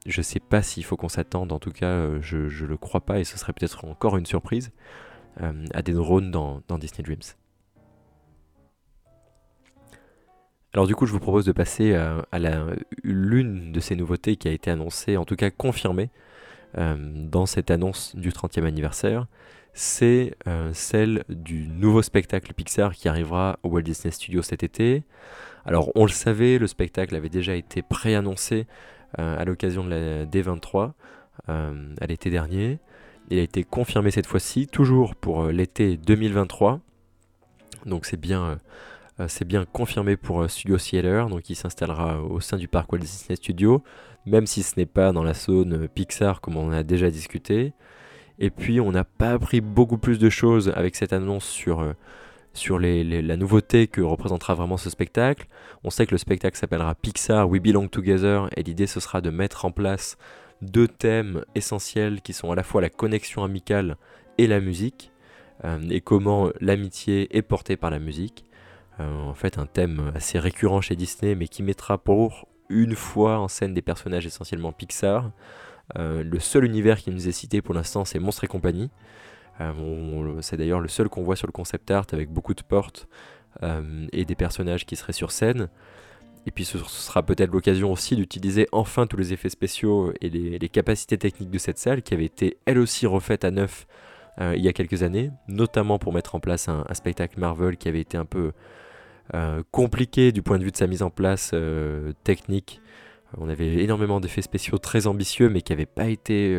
je 0.07 0.23
sais 0.23 0.41
pas 0.41 0.63
s'il 0.63 0.85
faut 0.85 0.97
qu'on 0.97 1.09
s'attende, 1.09 1.53
en 1.53 1.59
tout 1.59 1.73
cas 1.73 2.21
je, 2.21 2.37
ne 2.37 2.67
le 2.67 2.77
crois 2.77 3.01
pas 3.01 3.19
et 3.19 3.25
ce 3.25 3.39
serait 3.39 3.53
peut-être 3.53 3.85
encore 3.85 4.17
une 4.17 4.27
surprise. 4.27 4.71
Euh, 5.41 5.65
à 5.73 5.81
des 5.81 5.93
drones 5.93 6.31
dans, 6.31 6.61
Disney 6.79 7.03
Dreams. 7.03 7.23
Alors 10.75 10.87
du 10.87 10.95
coup, 10.95 11.07
je 11.07 11.13
vous 11.13 11.21
propose 11.21 11.47
de 11.47 11.53
passer 11.53 11.95
à, 11.95 12.23
l'une 13.03 13.73
de 13.73 13.81
ces 13.81 13.97
nouveautés 13.97 14.37
qui 14.37 14.49
a 14.49 14.51
été 14.51 14.71
annoncée, 14.71 15.17
en 15.17 15.25
tout 15.25 15.37
cas 15.37 15.51
confirmée, 15.51 16.11
euh, 16.11 16.32
dans 16.75 17.47
cette 17.47 17.71
annonce 17.71 18.17
du 18.17 18.31
30e 18.31 18.65
anniversaire. 18.65 19.27
C'est 19.75 20.35
euh, 20.47 20.71
celle 20.75 21.25
du 21.29 21.67
nouveau 21.69 22.03
spectacle 22.03 22.53
Pixar 22.53 22.95
qui 22.95 23.09
arrivera 23.09 23.59
au 23.63 23.69
Walt 23.71 23.83
Disney 23.83 24.11
Studios 24.11 24.43
cet 24.43 24.63
été. 24.63 25.03
Alors 25.65 25.91
on 25.95 26.05
le 26.05 26.11
savait, 26.11 26.59
le 26.59 26.67
spectacle 26.67 27.15
avait 27.15 27.31
déjà 27.31 27.55
été 27.55 27.83
préannoncé 27.83 28.67
à 29.19 29.45
l'occasion 29.45 29.85
de 29.85 29.91
la 29.91 30.25
D23 30.25 30.93
à 31.49 32.07
l'été 32.07 32.31
dernier. 32.31 32.81
Il 33.31 33.39
a 33.39 33.43
été 33.43 33.65
confirmé 33.65 34.11
cette 34.11 34.27
fois-ci, 34.27 34.67
toujours 34.67 35.15
pour 35.15 35.45
euh, 35.45 35.53
l'été 35.53 35.97
2023. 35.97 36.81
Donc 37.87 38.05
c'est 38.05 38.21
bien, 38.21 38.61
euh, 39.21 39.27
bien 39.47 39.65
confirmé 39.65 40.17
pour 40.17 40.43
euh, 40.43 40.49
Studio 40.49 40.77
Theater. 40.77 41.29
Donc 41.29 41.49
il 41.49 41.55
s'installera 41.55 42.23
au 42.23 42.41
sein 42.41 42.57
du 42.57 42.69
parc 42.69 42.93
Walt 42.93 43.01
Disney 43.01 43.37
Studios, 43.37 43.83
même 44.27 44.47
si 44.47 44.63
ce 44.63 44.79
n'est 44.79 44.87
pas 44.87 45.13
dans 45.13 45.25
la 45.25 45.35
zone 45.35 45.89
Pixar 45.89 46.41
comme 46.41 46.57
on 46.57 46.73
a 46.73 46.83
déjà 46.83 47.11
discuté. 47.11 47.73
Et 48.39 48.51
puis 48.51 48.81
on 48.81 48.93
n'a 48.93 49.05
pas 49.05 49.33
appris 49.33 49.61
beaucoup 49.61 49.99
plus 49.99 50.19
de 50.19 50.31
choses 50.31 50.73
avec 50.75 50.97
cette 50.97 51.13
annonce 51.13 51.45
sur, 51.45 51.95
sur 52.55 52.79
la 52.79 53.37
nouveauté 53.37 53.87
que 53.87 54.01
représentera 54.01 54.55
vraiment 54.55 54.77
ce 54.77 54.91
spectacle. 54.91 55.47
On 55.85 55.91
sait 55.91 56.07
que 56.07 56.13
le 56.13 56.19
spectacle 56.19 56.57
s'appellera 56.57 56.95
Pixar 56.95 57.49
We 57.49 57.61
Belong 57.61 57.89
Together 57.89 58.49
et 58.57 58.63
l'idée 58.63 58.87
ce 58.87 59.01
sera 59.01 59.21
de 59.21 59.31
mettre 59.31 59.65
en 59.65 59.71
place 59.71 60.17
deux 60.63 60.89
thèmes 60.89 61.45
essentiels 61.55 62.23
qui 62.23 62.33
sont 62.33 62.51
à 62.53 62.55
la 62.55 62.63
fois 62.63 62.81
la 62.81 62.89
connexion 62.89 63.45
amicale 63.45 63.97
et 64.39 64.47
la 64.47 64.61
musique, 64.61 65.13
euh, 65.65 65.81
et 65.91 66.01
comment 66.01 66.51
l'amitié 66.61 67.37
est 67.37 67.43
portée 67.43 67.77
par 67.77 67.91
la 67.91 67.99
musique. 67.99 68.45
Euh, 69.01 69.23
en 69.23 69.35
fait, 69.35 69.59
un 69.59 69.67
thème 69.67 70.13
assez 70.15 70.39
récurrent 70.39 70.81
chez 70.81 70.97
Disney, 70.97 71.35
mais 71.35 71.49
qui 71.49 71.63
mettra 71.63 71.99
pour 71.99 72.49
une 72.73 72.97
fois 72.97 73.39
en 73.39 73.49
scène 73.49 73.75
des 73.75 73.83
personnages 73.83 74.27
essentiellement 74.27 74.73
Pixar. 74.73 75.31
Euh, 75.99 76.23
le 76.23 76.39
seul 76.41 76.65
univers 76.65 76.99
qui 76.99 77.11
nous 77.11 77.29
est 77.29 77.33
cité 77.33 77.63
pour 77.63 77.75
l'instant, 77.75 78.05
c'est 78.05 78.19
Monstres 78.19 78.45
et 78.45 78.49
compagnie. 78.49 78.91
c'est 80.41 80.57
d'ailleurs 80.57 80.81
le 80.81 80.89
seul 80.89 81.09
qu'on 81.09 81.23
voit 81.23 81.37
sur 81.37 81.47
le 81.47 81.53
concept 81.53 81.91
art 81.91 82.07
avec 82.13 82.31
beaucoup 82.31 82.55
de 82.55 82.63
portes 82.63 83.07
et 84.13 84.25
des 84.25 84.35
personnages 84.35 84.87
qui 84.87 84.97
seraient 84.97 85.13
sur 85.13 85.31
scène. 85.31 85.69
Et 86.47 86.51
puis 86.51 86.65
ce 86.65 86.79
sera 86.79 87.23
peut-être 87.23 87.53
l'occasion 87.53 87.93
aussi 87.93 88.17
d'utiliser 88.17 88.69
enfin 88.73 89.07
tous 89.07 89.17
les 89.17 89.33
effets 89.33 89.49
spéciaux 89.49 90.13
et 90.21 90.29
les, 90.29 90.69
capacités 90.69 91.17
techniques 91.17 91.51
de 91.51 91.59
cette 91.59 91.79
salle 91.79 92.03
qui 92.03 92.15
avait 92.15 92.25
été 92.25 92.59
elle 92.67 92.79
aussi 92.79 93.07
refaite 93.07 93.45
à 93.45 93.51
neuf 93.51 93.87
euh, 94.41 94.55
il 94.57 94.63
y 94.63 94.69
a 94.69 94.73
quelques 94.73 95.03
années, 95.03 95.31
notamment 95.47 95.99
pour 95.99 96.13
mettre 96.13 96.35
en 96.35 96.41
place 96.41 96.69
un, 96.69 96.85
spectacle 96.95 97.39
Marvel 97.39 97.77
qui 97.77 97.89
avait 97.89 98.01
été 98.01 98.17
un 98.17 98.25
peu 98.25 98.39
euh, 98.39 98.53
compliqué 99.71 100.33
du 100.33 100.43
point 100.43 100.59
de 100.59 100.65
vue 100.65 100.71
de 100.71 100.77
sa 100.77 100.87
mise 100.87 101.03
en 101.03 101.11
place 101.11 101.53
euh, 101.55 102.13
technique. 102.25 102.81
On 103.39 103.49
avait 103.49 103.83
énormément 103.83 104.21
d'effets 104.21 104.43
spéciaux 104.43 104.79
très 104.79 105.07
ambitieux 105.07 105.49
mais 105.49 105.63
qui 105.63 105.73
n'avaient 105.73 105.87
pas 105.87 106.07
été 106.07 106.55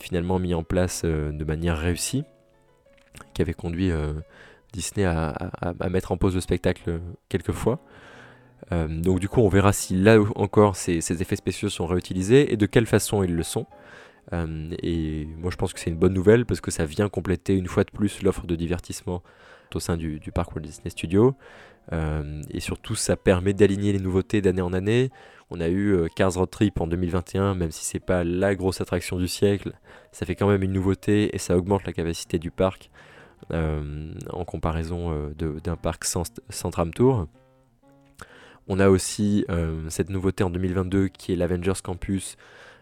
finalement 0.00 0.38
mis 0.38 0.54
en 0.54 0.62
place 0.62 1.04
de 1.04 1.44
manière 1.44 1.76
réussie, 1.76 2.24
qui 3.34 3.42
avait 3.42 3.52
conduit 3.52 3.90
Disney 4.72 5.04
à, 5.04 5.34
mettre 5.90 6.12
en 6.12 6.16
pause 6.16 6.34
le 6.34 6.40
spectacle 6.40 7.00
quelques 7.28 7.52
fois. 7.52 7.80
Euh, 8.72 8.88
donc 8.88 9.20
du 9.20 9.28
coup, 9.28 9.40
on 9.40 9.48
verra 9.48 9.72
si 9.72 9.94
là 9.94 10.18
encore 10.34 10.76
ces, 10.76 10.98
effets 11.22 11.36
spéciaux 11.36 11.68
sont 11.68 11.86
réutilisés 11.86 12.52
et 12.52 12.56
de 12.56 12.66
quelle 12.66 12.86
façon 12.86 13.22
ils 13.22 13.34
le 13.34 13.42
sont. 13.42 13.66
Euh, 14.32 14.70
et 14.82 15.26
moi, 15.38 15.50
je 15.50 15.56
pense 15.56 15.72
que 15.72 15.80
c'est 15.80 15.90
une 15.90 15.96
bonne 15.96 16.14
nouvelle 16.14 16.46
parce 16.46 16.60
que 16.60 16.70
ça 16.70 16.84
vient 16.84 17.08
compléter 17.08 17.54
une 17.54 17.68
fois 17.68 17.84
de 17.84 17.90
plus 17.90 18.22
l'offre 18.22 18.46
de 18.46 18.56
divertissement 18.56 19.22
au 19.74 19.80
sein 19.80 19.96
du, 19.96 20.20
parc 20.34 20.54
Walt 20.54 20.62
Disney 20.62 20.90
Studio. 20.90 21.34
Euh, 21.92 22.42
et 22.50 22.60
surtout, 22.60 22.94
ça 22.94 23.16
permet 23.16 23.52
d'aligner 23.52 23.92
les 23.92 24.00
nouveautés 24.00 24.42
d'année 24.42 24.62
en 24.62 24.72
année. 24.72 25.10
On 25.50 25.60
a 25.60 25.68
eu 25.68 26.08
Cars 26.16 26.34
Road 26.34 26.50
Trip 26.50 26.80
en 26.80 26.86
2021, 26.86 27.54
même 27.54 27.70
si 27.70 27.84
c'est 27.84 28.00
pas 28.00 28.24
la 28.24 28.54
grosse 28.56 28.80
attraction 28.80 29.16
du 29.16 29.28
siècle, 29.28 29.72
ça 30.10 30.26
fait 30.26 30.34
quand 30.34 30.48
même 30.48 30.64
une 30.64 30.72
nouveauté 30.72 31.36
et 31.36 31.38
ça 31.38 31.56
augmente 31.56 31.84
la 31.86 31.92
capacité 31.92 32.40
du 32.40 32.50
parc 32.50 32.90
en 33.52 34.44
comparaison 34.44 35.30
d'un 35.38 35.76
parc 35.76 36.04
sans, 36.04 36.24
sans 36.50 36.70
tram 36.70 36.92
tour. 36.92 37.28
On 38.68 38.80
a 38.80 38.88
aussi 38.88 39.44
euh, 39.48 39.88
cette 39.90 40.10
nouveauté 40.10 40.42
en 40.42 40.50
2022 40.50 41.08
qui 41.08 41.32
est 41.32 41.36
l'Avengers 41.36 41.80
Campus 41.82 42.36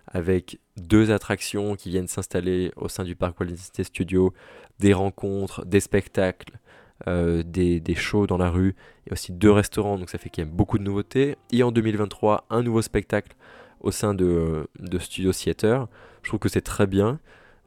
avec 0.07 0.59
deux 0.77 1.11
attractions 1.11 1.77
qui 1.77 1.91
viennent 1.91 2.09
s'installer 2.09 2.73
au 2.77 2.89
sein 2.89 3.05
du 3.05 3.17
parc 3.17 3.39
Walt 3.39 3.49
Disney 3.49 3.85
Studios, 3.85 4.33
des 4.79 4.95
rencontres, 4.95 5.65
des 5.67 5.81
spectacles, 5.81 6.59
euh, 7.07 7.43
des, 7.43 7.95
shows 7.95 8.27
dans 8.27 8.39
la 8.39 8.51
rue 8.51 8.75
et 9.07 9.13
aussi 9.13 9.33
deux 9.33 9.51
restaurants, 9.51 9.99
donc 9.99 10.11
ça 10.11 10.19
fait 10.19 10.31
qu'il 10.31 10.45
y 10.45 10.47
a 10.47 10.51
beaucoup 10.51 10.79
de 10.79 10.83
nouveautés. 10.83 11.37
Et 11.53 11.63
en 11.63 11.73
2023, 11.73 12.47
un 12.51 12.63
nouveau 12.63 12.83
spectacle 12.83 13.37
au 13.81 13.91
sein 13.91 14.15
de, 14.15 14.67
Studio 14.99 15.33
Theater. 15.33 15.87
Je 16.23 16.31
trouve 16.31 16.41
que 16.41 16.49
c'est 16.49 16.63
très 16.63 16.87
bien. 16.87 17.21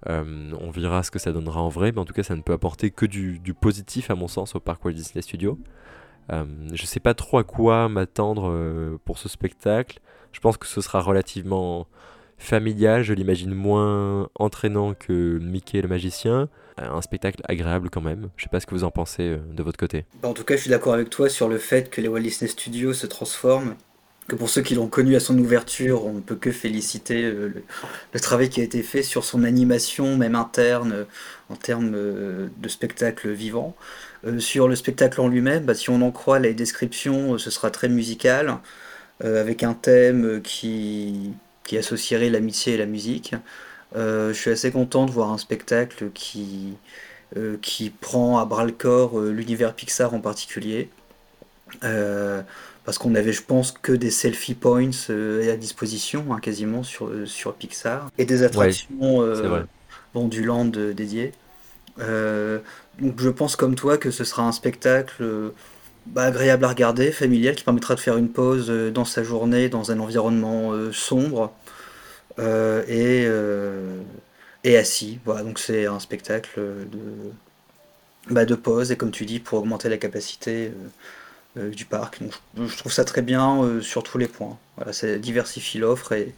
Euh, 0.08 0.52
on 0.60 0.70
verra 0.72 1.04
ce 1.04 1.12
que 1.12 1.20
ça 1.20 1.32
donnera 1.32 1.62
en 1.62 1.70
vrai, 1.70 1.92
mais 1.92 2.00
en 2.00 2.06
tout 2.06 2.14
cas, 2.14 2.24
ça 2.24 2.36
ne 2.36 2.42
peut 2.42 2.54
apporter 2.54 2.92
que 2.92 3.06
du, 3.06 3.40
du 3.40 3.54
positif 3.54 4.10
à 4.10 4.16
mon 4.16 4.28
sens 4.28 4.56
au 4.56 4.60
parc 4.60 4.84
Walt 4.86 4.94
Disney 4.94 5.22
Studios. 5.22 5.60
Euh, 6.32 6.46
je 6.74 6.86
sais 6.86 7.00
pas 7.00 7.14
trop 7.14 7.38
à 7.38 7.44
quoi 7.44 7.88
m'attendre 7.90 8.50
euh, 8.52 8.98
pour 9.06 9.18
ce 9.18 9.30
spectacle. 9.30 10.00
Je 10.32 10.40
pense 10.40 10.58
que 10.58 10.68
ce 10.68 10.82
sera 10.82 11.02
relativement 11.02 11.88
familial, 12.38 13.04
je 13.04 13.14
l'imagine 13.14 13.54
moins 13.54 14.30
entraînant 14.36 14.94
que 14.94 15.40
Mickey 15.42 15.82
le 15.82 15.88
magicien. 15.88 16.50
Euh, 16.80 16.90
un 16.90 17.02
spectacle 17.02 17.42
agréable 17.46 17.90
quand 17.90 18.02
même. 18.02 18.30
Je 18.38 18.44
sais 18.44 18.50
pas 18.50 18.60
ce 18.60 18.66
que 18.66 18.76
vous 18.76 18.84
en 18.84 18.92
pensez 18.92 19.38
de 19.52 19.64
votre 19.64 19.78
côté. 19.78 20.06
Bah, 20.22 20.30
en 20.30 20.34
tout 20.34 20.44
cas, 20.44 20.56
je 20.56 20.62
suis 20.62 20.70
d'accord 20.70 20.94
avec 20.94 21.10
toi 21.10 21.30
sur 21.30 21.50
le 21.50 21.58
fait 21.58 21.90
que 21.90 22.02
les 22.02 22.08
Walt 22.08 22.22
Disney 22.22 22.50
Studios 22.50 22.94
se 22.94 23.08
transforment. 23.08 23.76
Que 24.28 24.36
pour 24.36 24.50
ceux 24.50 24.62
qui 24.62 24.76
l'ont 24.76 24.88
connu 24.88 25.16
à 25.16 25.22
son 25.22 25.38
ouverture, 25.40 26.06
on 26.06 26.16
ne 26.16 26.20
peut 26.20 26.36
que 26.36 26.52
féliciter 26.52 27.22
le, 27.32 27.64
travail 28.20 28.50
qui 28.50 28.60
a 28.60 28.64
été 28.64 28.84
fait 28.84 29.02
sur 29.02 29.24
son 29.24 29.46
animation, 29.46 30.18
même 30.18 30.36
interne, 30.36 31.06
en 31.50 31.56
termes 31.56 31.92
de 31.92 32.68
spectacle 32.68 33.30
vivant. 33.32 33.74
Euh, 34.26 34.40
sur 34.40 34.68
le 34.68 34.76
spectacle 34.76 35.22
en 35.22 35.28
lui-même, 35.28 35.66
bah, 35.66 35.76
si 35.76 35.90
on 35.90 36.02
en 36.02 36.12
croit 36.12 36.40
les 36.40 36.54
descriptions, 36.54 37.34
euh, 37.34 37.38
ce 37.38 37.52
sera 37.52 37.70
très 37.70 37.90
musical, 37.90 38.58
euh, 39.24 39.42
avec 39.42 39.64
un 39.64 39.74
thème 39.74 40.42
qui, 40.42 41.34
qui 41.68 41.78
associerait 41.78 42.32
l'amitié 42.32 42.74
et 42.74 42.78
la 42.78 42.88
musique. 42.88 43.36
je 43.95 44.34
suis 44.34 44.49
assez 44.49 44.72
content 44.72 45.05
de 45.05 45.11
voir 45.11 45.32
un 45.32 45.38
spectacle 45.38 46.09
qui, 46.15 46.74
qui 47.61 47.89
prend 47.91 48.39
à 48.39 48.45
bras 48.45 48.65
le 48.65 48.72
corps 48.72 49.20
l'univers 49.20 49.76
Pixar 49.76 50.15
en 50.15 50.20
particulier. 50.20 50.89
parce 51.82 52.97
qu'on 52.97 53.13
avait, 53.13 53.34
je 53.34 53.43
pense, 53.43 53.72
que 53.72 53.91
des 53.91 54.11
selfie 54.11 54.55
points 54.55 54.89
à 55.09 55.55
disposition, 55.57 56.26
hein, 56.32 56.39
quasiment, 56.39 56.82
sur, 56.82 57.11
sur 57.26 57.53
Pixar. 57.53 58.09
Et 58.18 58.26
des 58.26 58.41
attractions 58.41 59.24
bon, 60.13 60.28
du 60.28 60.43
land 60.43 60.65
dédié. 60.65 61.34
Euh, 61.99 62.59
donc 62.99 63.20
je 63.20 63.30
pense 63.30 63.55
comme 63.55 63.76
toi 63.76 63.97
que 63.97 64.11
ce 64.11 64.24
sera 64.24 64.43
un 64.43 64.51
spectacle 64.51 65.24
euh, 65.24 65.49
bah, 66.14 66.24
agréable 66.24 66.66
à 66.66 66.70
regarder, 66.70 67.12
familial, 67.12 67.55
qui 67.55 67.64
permettra 67.64 67.95
de 67.95 67.99
faire 67.99 68.18
une 68.18 68.30
pause 68.30 68.68
euh, 68.70 68.91
dans 68.91 69.05
sa 69.05 69.24
journée, 69.24 69.70
dans 69.70 69.91
un 69.91 69.99
environnement 69.99 70.74
sombre 70.91 71.51
et, 72.39 73.28
et 74.64 74.78
assis. 74.78 75.20
Voilà, 75.26 75.43
donc 75.43 75.60
c'est 75.60 75.86
un 75.86 75.99
spectacle 75.99 76.60
de, 76.60 76.99
bah, 78.30 78.45
de 78.45 78.55
pause 78.55 78.91
et 78.91 78.97
comme 78.97 79.12
tu 79.12 79.26
dis, 79.26 79.39
pour 79.39 79.60
augmenter 79.60 79.89
la 79.89 79.97
capacité 79.97 80.72
du 81.55 81.86
parc. 81.86 82.20
Je, 82.55 82.78
trouve 82.78 82.91
ça 82.91 83.03
très 83.03 83.24
bien 83.24 83.80
sur 83.82 84.03
tous 84.03 84.20
les 84.20 84.28
points. 84.28 84.58
Voilà, 84.76 84.93
ça 84.93 85.18
diversifie 85.18 85.80
l'offre 85.80 86.12
et, 86.12 86.36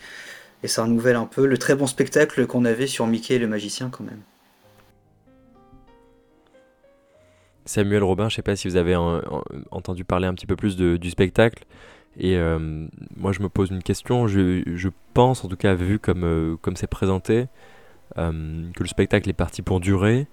et 0.63 0.67
ça 0.67 0.83
renouvelle 0.83 1.15
un 1.15 1.25
peu 1.25 1.45
le 1.45 1.57
très 1.57 1.75
bon 1.75 1.87
spectacle 1.87 2.45
qu'on 2.47 2.65
avait 2.65 2.87
sur 2.87 3.07
Mickey 3.07 3.37
le 3.37 3.47
magicien 3.47 3.89
quand 3.89 4.03
même. 4.03 4.21
Samuel 7.69 8.03
Robin, 8.03 8.29
je 8.29 8.33
ne 8.33 8.35
sais 8.37 8.41
pas 8.41 8.55
si 8.55 8.67
vous 8.67 8.77
avez 8.77 8.95
entendu 9.69 10.03
parler 10.03 10.25
un 10.25 10.33
petit 10.33 10.47
peu 10.47 10.55
plus 10.55 10.75
du 10.75 11.09
spectacle. 11.09 11.65
Et 12.17 12.35
euh, 12.35 12.87
moi, 13.15 13.31
je 13.31 13.41
me 13.41 13.49
pose 13.49 13.69
une 13.69 13.83
question. 13.83 14.27
Je, 14.27 14.89
pense, 15.13 15.45
en 15.45 15.47
tout 15.47 15.55
cas, 15.55 15.75
vu 15.75 15.99
comme 15.99 16.23
euh, 16.23 16.55
c'est 16.75 16.87
présenté, 16.87 17.45
euh, 18.17 18.63
que 18.75 18.83
le 18.83 18.89
spectacle 18.89 19.29
est 19.29 19.33
parti 19.33 19.61
pour 19.61 19.79
durer 19.79 20.25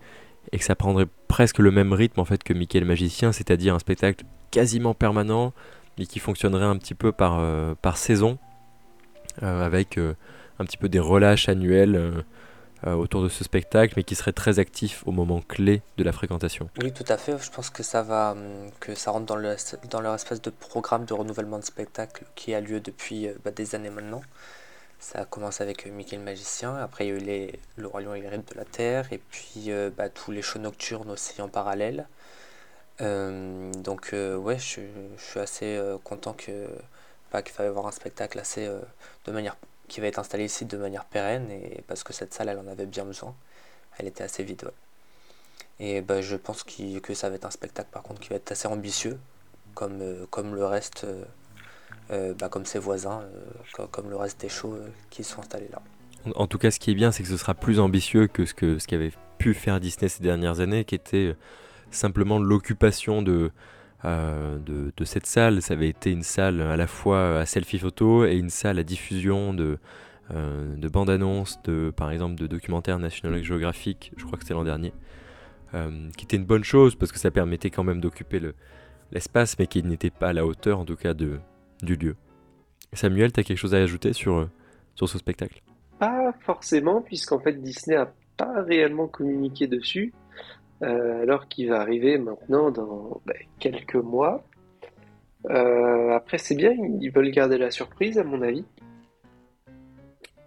et 0.53 0.59
que 0.59 0.65
ça 0.65 0.75
prendrait 0.75 1.07
presque 1.29 1.59
le 1.59 1.71
même 1.71 1.93
rythme 1.93 2.21
en 2.21 2.25
fait 2.25 2.43
que 2.43 2.55
Mickey 2.55 2.81
le 2.81 2.87
magicien, 2.87 3.33
c'est-à-dire 3.33 3.75
un 3.75 3.81
spectacle 3.81 4.25
quasiment 4.51 4.95
permanent, 4.95 5.53
mais 5.99 6.07
qui 6.07 6.21
fonctionnerait 6.21 6.65
un 6.65 6.77
petit 6.77 6.95
peu 6.95 7.13
par 7.13 7.43
par 7.83 7.97
saison, 7.99 8.39
avec 9.43 9.99
un 10.59 10.65
petit 10.65 10.77
peu 10.77 10.89
des 10.89 10.99
relâches 10.99 11.49
annuels 11.49 11.97
euh, 11.97 12.23
autour 12.85 13.23
de 13.23 13.29
ce 13.29 13.43
spectacle, 13.43 13.95
mais 13.97 14.05
qui 14.05 14.15
serait 14.15 14.33
très 14.33 14.59
actif 14.59 15.03
au 15.07 15.13
moment 15.13 15.41
clé 15.41 15.83
de 15.97 16.05
la 16.05 16.13
fréquentation. 16.13 16.69
Oui, 16.83 16.93
tout 16.93 17.05
à 17.09 17.17
fait. 17.17 17.37
Je 17.39 17.51
pense 17.51 17.71
que 17.71 17.83
ça 17.83 18.03
va, 18.03 18.33
hum, 18.33 18.71
que 18.81 18.95
ça 18.95 19.11
rentre 19.11 19.27
dans, 19.27 19.37
le, 19.37 19.57
dans 19.91 20.01
leur 20.01 20.15
espèce 20.15 20.43
de 20.43 20.51
programme 20.51 21.05
de 21.05 21.15
renouvellement 21.15 21.59
de 21.59 21.65
spectacle 21.65 22.25
qui 22.35 22.55
a 22.55 22.61
lieu 22.61 22.81
depuis 22.81 23.29
euh, 23.29 23.35
bah, 23.45 23.51
des 23.51 23.75
années 23.75 23.91
maintenant. 23.91 24.23
Ça 24.99 25.21
a 25.21 25.25
commencé 25.25 25.63
avec 25.63 25.87
euh, 25.87 25.91
Mickey 25.91 26.17
le 26.17 26.23
Magicien, 26.23 26.77
après 26.77 27.07
il 27.07 27.09
y 27.09 27.31
a 27.31 27.45
eu 27.45 27.53
Le 27.77 27.87
Roi 27.87 28.01
Lion 28.03 28.15
et 28.15 28.21
les 28.21 28.29
Reines 28.29 28.45
de 28.51 28.57
la 28.57 28.65
Terre, 28.65 29.13
et 29.13 29.19
puis 29.19 29.71
bah, 29.97 30.09
tous 30.09 30.33
les 30.33 30.43
shows 30.43 30.59
nocturnes 30.59 31.11
aussi 31.11 31.41
en 31.43 31.49
parallèle. 31.49 32.07
donc 33.01 34.11
ouais, 34.13 34.59
je, 34.59 34.81
je, 35.19 35.23
suis 35.23 35.41
assez 35.41 35.79
content 36.03 36.33
que, 36.33 36.67
bah, 37.31 37.43
qu'il 37.43 37.53
fallait 37.53 37.69
avoir 37.69 37.87
un 37.87 37.93
spectacle 37.93 38.39
assez 38.39 38.67
de 39.27 39.33
manière 39.33 39.57
qui 39.89 40.01
va 40.01 40.07
être 40.07 40.19
installée 40.19 40.45
ici 40.45 40.65
de 40.65 40.77
manière 40.77 41.05
pérenne 41.05 41.51
et 41.51 41.83
parce 41.87 42.03
que 42.05 42.13
cette 42.13 42.35
salle 42.35 42.49
elle 42.49 42.59
en 42.59 42.67
avait 42.67 42.87
bien 42.87 43.05
besoin. 43.05 43.35
Elle 43.99 44.07
était 44.07 44.25
assez 44.25 44.43
vide. 44.43 44.71
Et 45.79 46.01
bah, 46.01 46.23
je 46.23 46.37
pense 46.37 46.65
que 46.65 47.15
ça 47.15 47.29
va 47.29 47.37
être 47.37 47.45
un 47.45 47.51
spectacle 47.51 47.89
par 47.93 48.03
contre 48.03 48.21
qui 48.21 48.31
va 48.31 48.37
être 48.37 48.53
assez 48.53 48.69
ambitieux 48.69 49.19
comme, 49.75 50.01
euh, 50.01 50.27
comme 50.31 50.55
le 50.55 50.65
reste, 50.65 51.05
euh, 51.05 51.25
euh, 52.11 52.35
bah, 52.35 52.49
comme 52.49 52.65
ses 52.65 52.79
voisins, 52.79 53.23
comme, 53.91 54.09
le 54.09 54.17
reste 54.17 54.41
des 54.41 54.49
shows 54.49 54.79
qui 55.11 55.23
sont 55.23 55.41
installés 55.41 55.69
là. 55.71 55.83
En 56.35 56.47
tout 56.47 56.59
cas, 56.59 56.73
ce 56.73 56.81
qui 56.81 56.91
est 56.91 56.95
bien, 56.95 57.13
c'est 57.13 57.23
que 57.23 57.29
ce 57.29 57.37
sera 57.37 57.55
plus 57.55 57.79
ambitieux 57.79 58.27
que 58.27 58.47
ce 58.47 58.55
que 58.55 58.81
ce 58.81 58.89
qu'avait 58.89 59.13
pu 59.39 59.55
faire 59.55 59.79
Disney 59.79 60.09
ces 60.09 60.23
dernières 60.23 60.59
années, 60.59 60.85
qui 60.85 60.97
était 60.97 61.37
simplement 61.93 62.41
l'occupation 62.41 63.23
de, 63.23 63.53
euh, 64.07 64.59
de, 64.59 65.05
cette 65.05 65.27
salle. 65.27 65.61
Ça 65.63 65.75
avait 65.75 65.89
été 65.89 66.13
une 66.13 66.23
salle 66.23 66.61
à 66.61 66.77
la 66.77 66.87
fois 66.87 67.41
à 67.41 67.47
selfie 67.47 67.79
photo 67.79 68.25
et 68.25 68.37
une 68.37 68.51
salle 68.51 68.79
à 68.79 68.85
diffusion 68.85 69.53
de, 69.53 69.79
euh, 70.33 70.77
de 70.77 70.89
bandes 70.89 71.11
annonces, 71.11 71.61
de, 71.65 71.93
par 71.95 72.13
exemple 72.13 72.37
de 72.37 72.47
documentaires 72.47 73.01
National 73.01 73.43
Geographic, 73.43 74.13
je 74.17 74.25
crois 74.25 74.39
que 74.39 74.45
c'était 74.45 74.55
l'an 74.55 74.65
dernier, 74.65 74.93
euh, 75.75 76.09
qui 76.17 76.25
était 76.25 76.37
une 76.37 76.45
bonne 76.45 76.63
chose 76.63 76.95
parce 76.95 77.11
que 77.11 77.19
ça 77.19 77.33
permettait 77.33 77.71
quand 77.71 77.83
même 77.83 78.01
d'occuper 78.01 78.41
l'espace, 79.11 79.59
mais 79.59 79.67
qui 79.67 79.83
n'était 79.83 80.11
pas 80.11 80.29
à 80.29 80.33
la 80.33 80.47
hauteur 80.47 80.79
en 80.79 80.85
tout 80.85 80.97
cas 80.97 81.13
de, 81.13 81.41
du 81.83 81.97
lieu. 81.97 82.15
Samuel, 82.93 83.33
tu 83.33 83.41
as 83.41 83.43
quelque 83.43 83.59
chose 83.59 83.75
à 83.75 83.79
ajouter 83.79 84.13
sur, 84.13 84.49
sur 84.95 85.09
ce 85.09 85.19
spectacle? 85.19 85.63
Pas 85.99 86.33
forcément, 86.41 87.03
puisqu'en 87.03 87.41
fait 87.41 87.55
Disney 87.61 87.97
n'a 87.97 88.13
pas 88.37 88.63
réellement 88.63 89.09
communiqué 89.09 89.67
dessus. 89.67 90.13
Euh, 90.83 91.23
alors 91.23 91.49
qu'il 91.49 91.71
va 91.71 91.81
arriver 91.81 92.19
maintenant 92.19 92.71
dans 92.71 93.23
ben, 93.25 93.37
quelques 93.59 93.95
mois. 93.95 94.45
Euh, 95.49 96.11
après, 96.11 96.39
c'est 96.39 96.55
bien, 96.55 96.75
ils 97.01 97.11
veulent 97.11 97.31
garder 97.31 97.57
la 97.57 97.71
surprise, 97.71 98.19
à 98.19 98.25
mon 98.25 98.43
avis. 98.43 98.65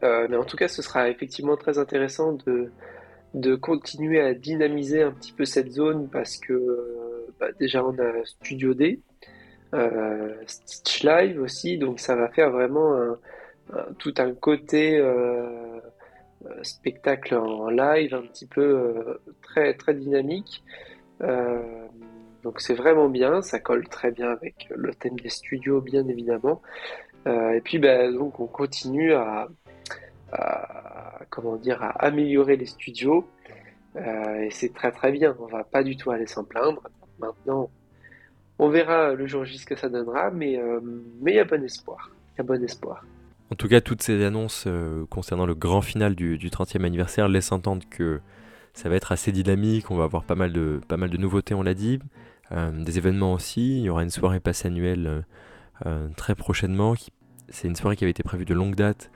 Euh, 0.04 0.28
mais 0.30 0.38
en 0.38 0.44
tout 0.44 0.56
cas, 0.56 0.68
ce 0.68 0.82
sera 0.82 1.10
effectivement 1.10 1.58
très 1.58 1.80
intéressant 1.80 2.34
de, 2.46 2.72
de 3.34 3.56
continuer 3.56 4.22
à 4.22 4.34
dynamiser 4.34 5.02
un 5.02 5.12
petit 5.12 5.32
peu 5.32 5.46
cette 5.46 5.72
zone 5.72 6.10
parce 6.10 6.38
que 6.38 7.28
bah, 7.40 7.48
déjà 7.60 7.84
on 7.84 7.98
a 7.98 8.24
Studio 8.24 8.74
D, 8.74 9.02
Stitch 10.46 11.04
Live 11.04 11.42
aussi, 11.42 11.78
donc 11.78 12.00
ça 12.00 12.16
va 12.16 12.30
faire 12.30 12.52
vraiment 12.52 13.16
tout 13.98 14.14
un 14.18 14.34
côté 14.34 15.00
spectacle 16.64 17.36
en 17.36 17.70
live 17.70 18.14
un 18.14 18.22
petit 18.22 18.46
peu 18.46 18.62
euh, 18.62 19.22
très 19.42 19.74
très 19.74 19.94
dynamique. 19.94 20.64
Euh, 21.22 21.88
donc 22.44 22.62
c'est 22.62 22.74
vraiment 22.74 23.10
bien, 23.10 23.42
ça 23.42 23.60
colle 23.60 23.88
très 23.88 24.12
bien 24.12 24.30
avec 24.30 24.70
le 24.74 24.94
thème 24.94 25.20
des 25.20 25.30
studios 25.30 25.82
bien 25.82 26.08
évidemment. 26.08 26.62
et 27.26 27.62
puis 27.62 27.80
ben, 27.80 28.14
donc 28.14 28.40
on 28.40 28.48
continue 28.48 29.14
à, 29.14 29.50
comment 31.30 31.58
dire 31.58 31.84
à 31.84 31.90
améliorer 32.06 32.56
les 32.56 32.66
studios 32.66 33.26
et 33.98 34.50
c'est 34.52 34.74
très 34.74 34.92
très 34.92 35.12
bien. 35.12 35.36
On 35.40 35.48
va 35.48 35.66
pas 35.66 35.84
du 35.84 35.98
tout 35.98 36.12
aller 36.12 36.28
s'en 36.28 36.46
plaindre. 36.46 36.82
Maintenant, 37.20 37.70
on 38.58 38.70
verra 38.70 39.14
le 39.14 39.28
jour 39.28 39.44
J 39.44 39.58
ce 39.58 39.66
que 39.66 39.76
ça 39.76 39.90
donnera, 39.90 40.32
mais 40.32 40.58
mais 41.20 41.36
y 41.36 41.44
bon 41.44 41.62
espoir. 41.66 42.10
Il 42.34 42.38
y 42.38 42.42
a 42.42 42.44
bon 42.44 42.64
espoir. 42.64 43.04
En 43.52 43.56
tout 43.56 43.68
cas, 43.68 43.82
toutes 43.82 44.04
ces 44.04 44.24
annonces 44.24 44.66
euh, 44.68 45.06
concernant 45.10 45.48
le 45.48 45.56
grand 45.56 45.82
final 45.82 46.16
du, 46.16 46.38
30e 46.38 46.86
anniversaire 46.86 47.28
laissent 47.28 47.52
entendre 47.52 47.84
que 47.90 48.22
ça 48.74 48.90
va 48.90 48.96
être 48.96 49.12
assez 49.12 49.32
dynamique, 49.32 49.90
on 49.90 49.96
va 49.96 50.04
avoir 50.04 50.24
pas 50.24 50.36
mal 50.36 50.54
de, 50.54 50.80
pas 50.88 50.98
nouveautés, 50.98 51.56
on 51.56 51.64
l'a 51.64 51.74
dit, 51.74 52.00
euh, 52.52 52.72
des 52.84 53.00
événements 53.00 53.34
aussi, 53.34 53.80
il 53.80 53.84
y 53.84 53.90
aura 53.90 54.04
une 54.04 54.12
soirée 54.12 54.40
passe 54.40 54.66
annuelle 54.66 55.26
euh, 55.88 56.08
très 56.16 56.36
prochainement, 56.36 56.94
c'est 57.50 57.68
une 57.68 57.76
soirée 57.76 57.96
qui 57.96 58.04
avait 58.04 58.12
été 58.12 58.22
prévue 58.22 58.46
de 58.46 58.54
longue 58.54 58.76
date 58.76 59.10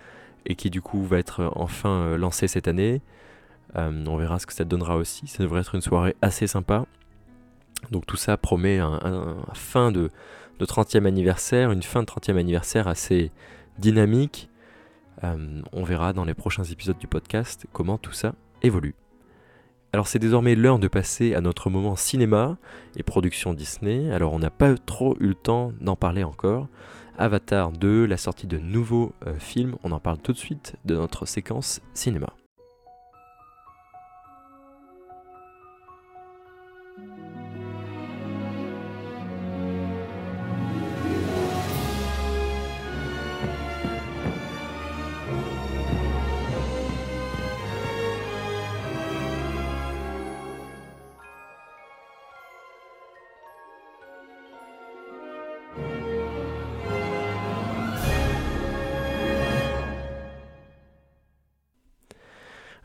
et 0.47 0.55
qui 0.55 0.71
du 0.71 0.81
coup 0.81 1.03
va 1.03 1.19
être 1.19 1.51
enfin 1.55 2.17
lancée 2.17 2.47
cette 2.47 2.67
année. 2.67 3.01
on 3.75 4.17
verra 4.17 4.39
ce 4.39 4.47
que 4.47 4.53
ça 4.53 4.65
donnera 4.65 4.97
aussi, 4.97 5.27
ça 5.27 5.43
devrait 5.43 5.61
être 5.61 5.75
une 5.75 5.81
soirée 5.81 6.15
assez 6.23 6.47
sympa. 6.47 6.85
Donc 7.91 8.07
tout 8.07 8.17
ça 8.17 8.35
promet 8.37 8.79
un, 8.79 8.99
un 9.03 9.53
fin 9.53 9.91
de, 9.91 10.09
de 10.59 10.65
30e 10.65 11.05
anniversaire, 11.05 11.71
une 11.71 11.83
fin 11.83 12.01
de 12.01 12.07
30e 12.07 12.37
anniversaire 12.37 12.87
assez, 12.87 13.31
dynamique. 13.79 14.49
Euh, 15.23 15.61
on 15.71 15.83
verra 15.83 16.13
dans 16.13 16.25
les 16.25 16.33
prochains 16.33 16.63
épisodes 16.63 16.97
du 16.97 17.07
podcast 17.07 17.65
comment 17.71 17.97
tout 17.97 18.11
ça 18.11 18.35
évolue. 18.61 18.95
Alors 19.93 20.07
c'est 20.07 20.19
désormais 20.19 20.55
l'heure 20.55 20.79
de 20.79 20.87
passer 20.87 21.35
à 21.35 21.41
notre 21.41 21.69
moment 21.69 21.95
cinéma 21.95 22.57
et 22.95 23.03
production 23.03 23.53
Disney. 23.53 24.11
Alors 24.11 24.33
on 24.33 24.39
n'a 24.39 24.49
pas 24.49 24.75
trop 24.75 25.15
eu 25.19 25.27
le 25.27 25.35
temps 25.35 25.71
d'en 25.81 25.95
parler 25.95 26.23
encore. 26.23 26.67
Avatar 27.17 27.71
2, 27.71 28.05
la 28.05 28.17
sortie 28.17 28.47
de 28.47 28.57
nouveaux 28.57 29.13
euh, 29.27 29.37
films, 29.37 29.75
on 29.83 29.91
en 29.91 29.99
parle 29.99 30.17
tout 30.17 30.33
de 30.33 30.37
suite 30.37 30.75
de 30.85 30.95
notre 30.95 31.27
séquence 31.27 31.79
cinéma. 31.93 32.33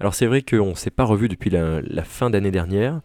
Alors 0.09 0.14
c'est 0.14 0.24
vrai 0.24 0.40
qu'on 0.40 0.70
ne 0.70 0.74
s'est 0.74 0.88
pas 0.88 1.04
revu 1.04 1.28
depuis 1.28 1.50
la, 1.50 2.02
fin 2.02 2.30
d'année 2.30 2.50
dernière, 2.50 3.02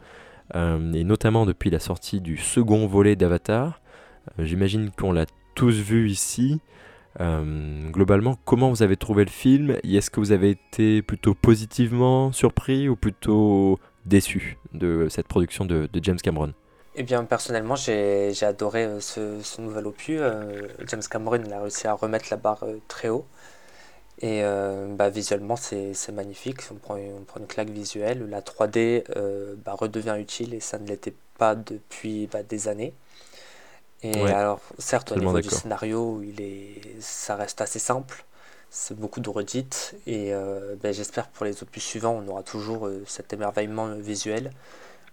euh, 0.56 0.94
et 0.94 1.04
notamment 1.04 1.46
depuis 1.46 1.70
la 1.70 1.80
sortie 1.80 2.22
du 2.22 2.38
second 2.38 2.88
volet 2.88 3.18
d'Avatar. 3.18 3.82
Euh, 4.40 4.46
j'imagine 4.46 4.90
qu'on 4.90 5.12
l'a 5.12 5.26
tous 5.54 5.76
vu 5.76 6.10
ici. 6.10 6.62
Euh, 7.20 7.90
globalement, 7.90 8.38
comment 8.46 8.70
vous 8.70 8.84
avez 8.84 8.96
trouvé 8.96 9.26
le 9.26 9.30
film? 9.30 9.76
Est-ce 9.84 10.10
que 10.10 10.22
vous 10.22 10.32
avez 10.32 10.52
été 10.52 11.02
plutôt 11.02 11.34
positivement 11.34 12.32
surpris 12.32 12.88
ou 12.88 12.96
plutôt 12.96 13.80
déçu 14.06 14.58
de 14.72 15.08
cette 15.10 15.28
production 15.28 15.66
de, 15.66 15.90
James 16.02 16.22
Cameron? 16.24 16.54
Eh 16.96 17.04
bien, 17.04 17.26
personnellement, 17.26 17.76
j'ai 17.76 18.32
adoré 18.44 18.88
ce, 19.02 19.60
nouvel 19.60 19.88
opus. 19.88 20.22
James 20.88 21.04
Cameron 21.12 21.52
a 21.52 21.64
réussi 21.64 21.86
à 21.86 21.96
remettre 21.96 22.28
la 22.32 22.38
barre 22.38 22.64
très 22.88 23.10
haut. 23.10 23.26
Et 24.20 24.42
euh, 24.44 24.88
bah, 24.96 25.10
visuellement, 25.10 25.56
c'est 25.56 26.12
magnifique. 26.12 26.62
On 26.72 26.76
prend, 26.76 26.96
on 26.96 27.24
prend, 27.24 27.40
une 27.40 27.48
claque 27.48 27.70
visuelle. 27.70 28.30
La 28.30 28.42
3D 28.42 29.04
euh, 29.16 29.56
bah, 29.66 29.74
redevient 29.74 30.16
utile 30.20 30.54
et 30.54 30.60
ça 30.60 30.78
ne 30.78 30.88
l'était 30.88 31.16
pas 31.38 31.56
depuis 31.56 32.28
bah, 32.28 32.44
des 32.44 32.68
années. 32.68 32.94
Et 34.02 34.22
alors, 34.28 34.60
certes, 34.80 35.14
au 35.14 35.16
niveau 35.16 35.40
du 35.40 35.50
scénario, 35.50 36.22
il 36.22 36.42
est, 36.42 36.82
ça 37.00 37.38
reste 37.38 37.62
assez 37.62 37.80
simple. 37.80 38.26
C'est 38.70 38.98
beaucoup 38.98 39.22
de 39.22 39.30
redites. 39.30 39.96
Et 40.06 40.34
euh, 40.34 40.76
j'espère 40.92 41.30
pour 41.30 41.46
les 41.46 41.64
opus 41.64 41.84
suivants, 41.84 42.22
on 42.24 42.28
aura 42.28 42.44
toujours 42.44 42.90
cet 43.08 43.32
émerveillement 43.32 43.96
visuel. 43.96 44.52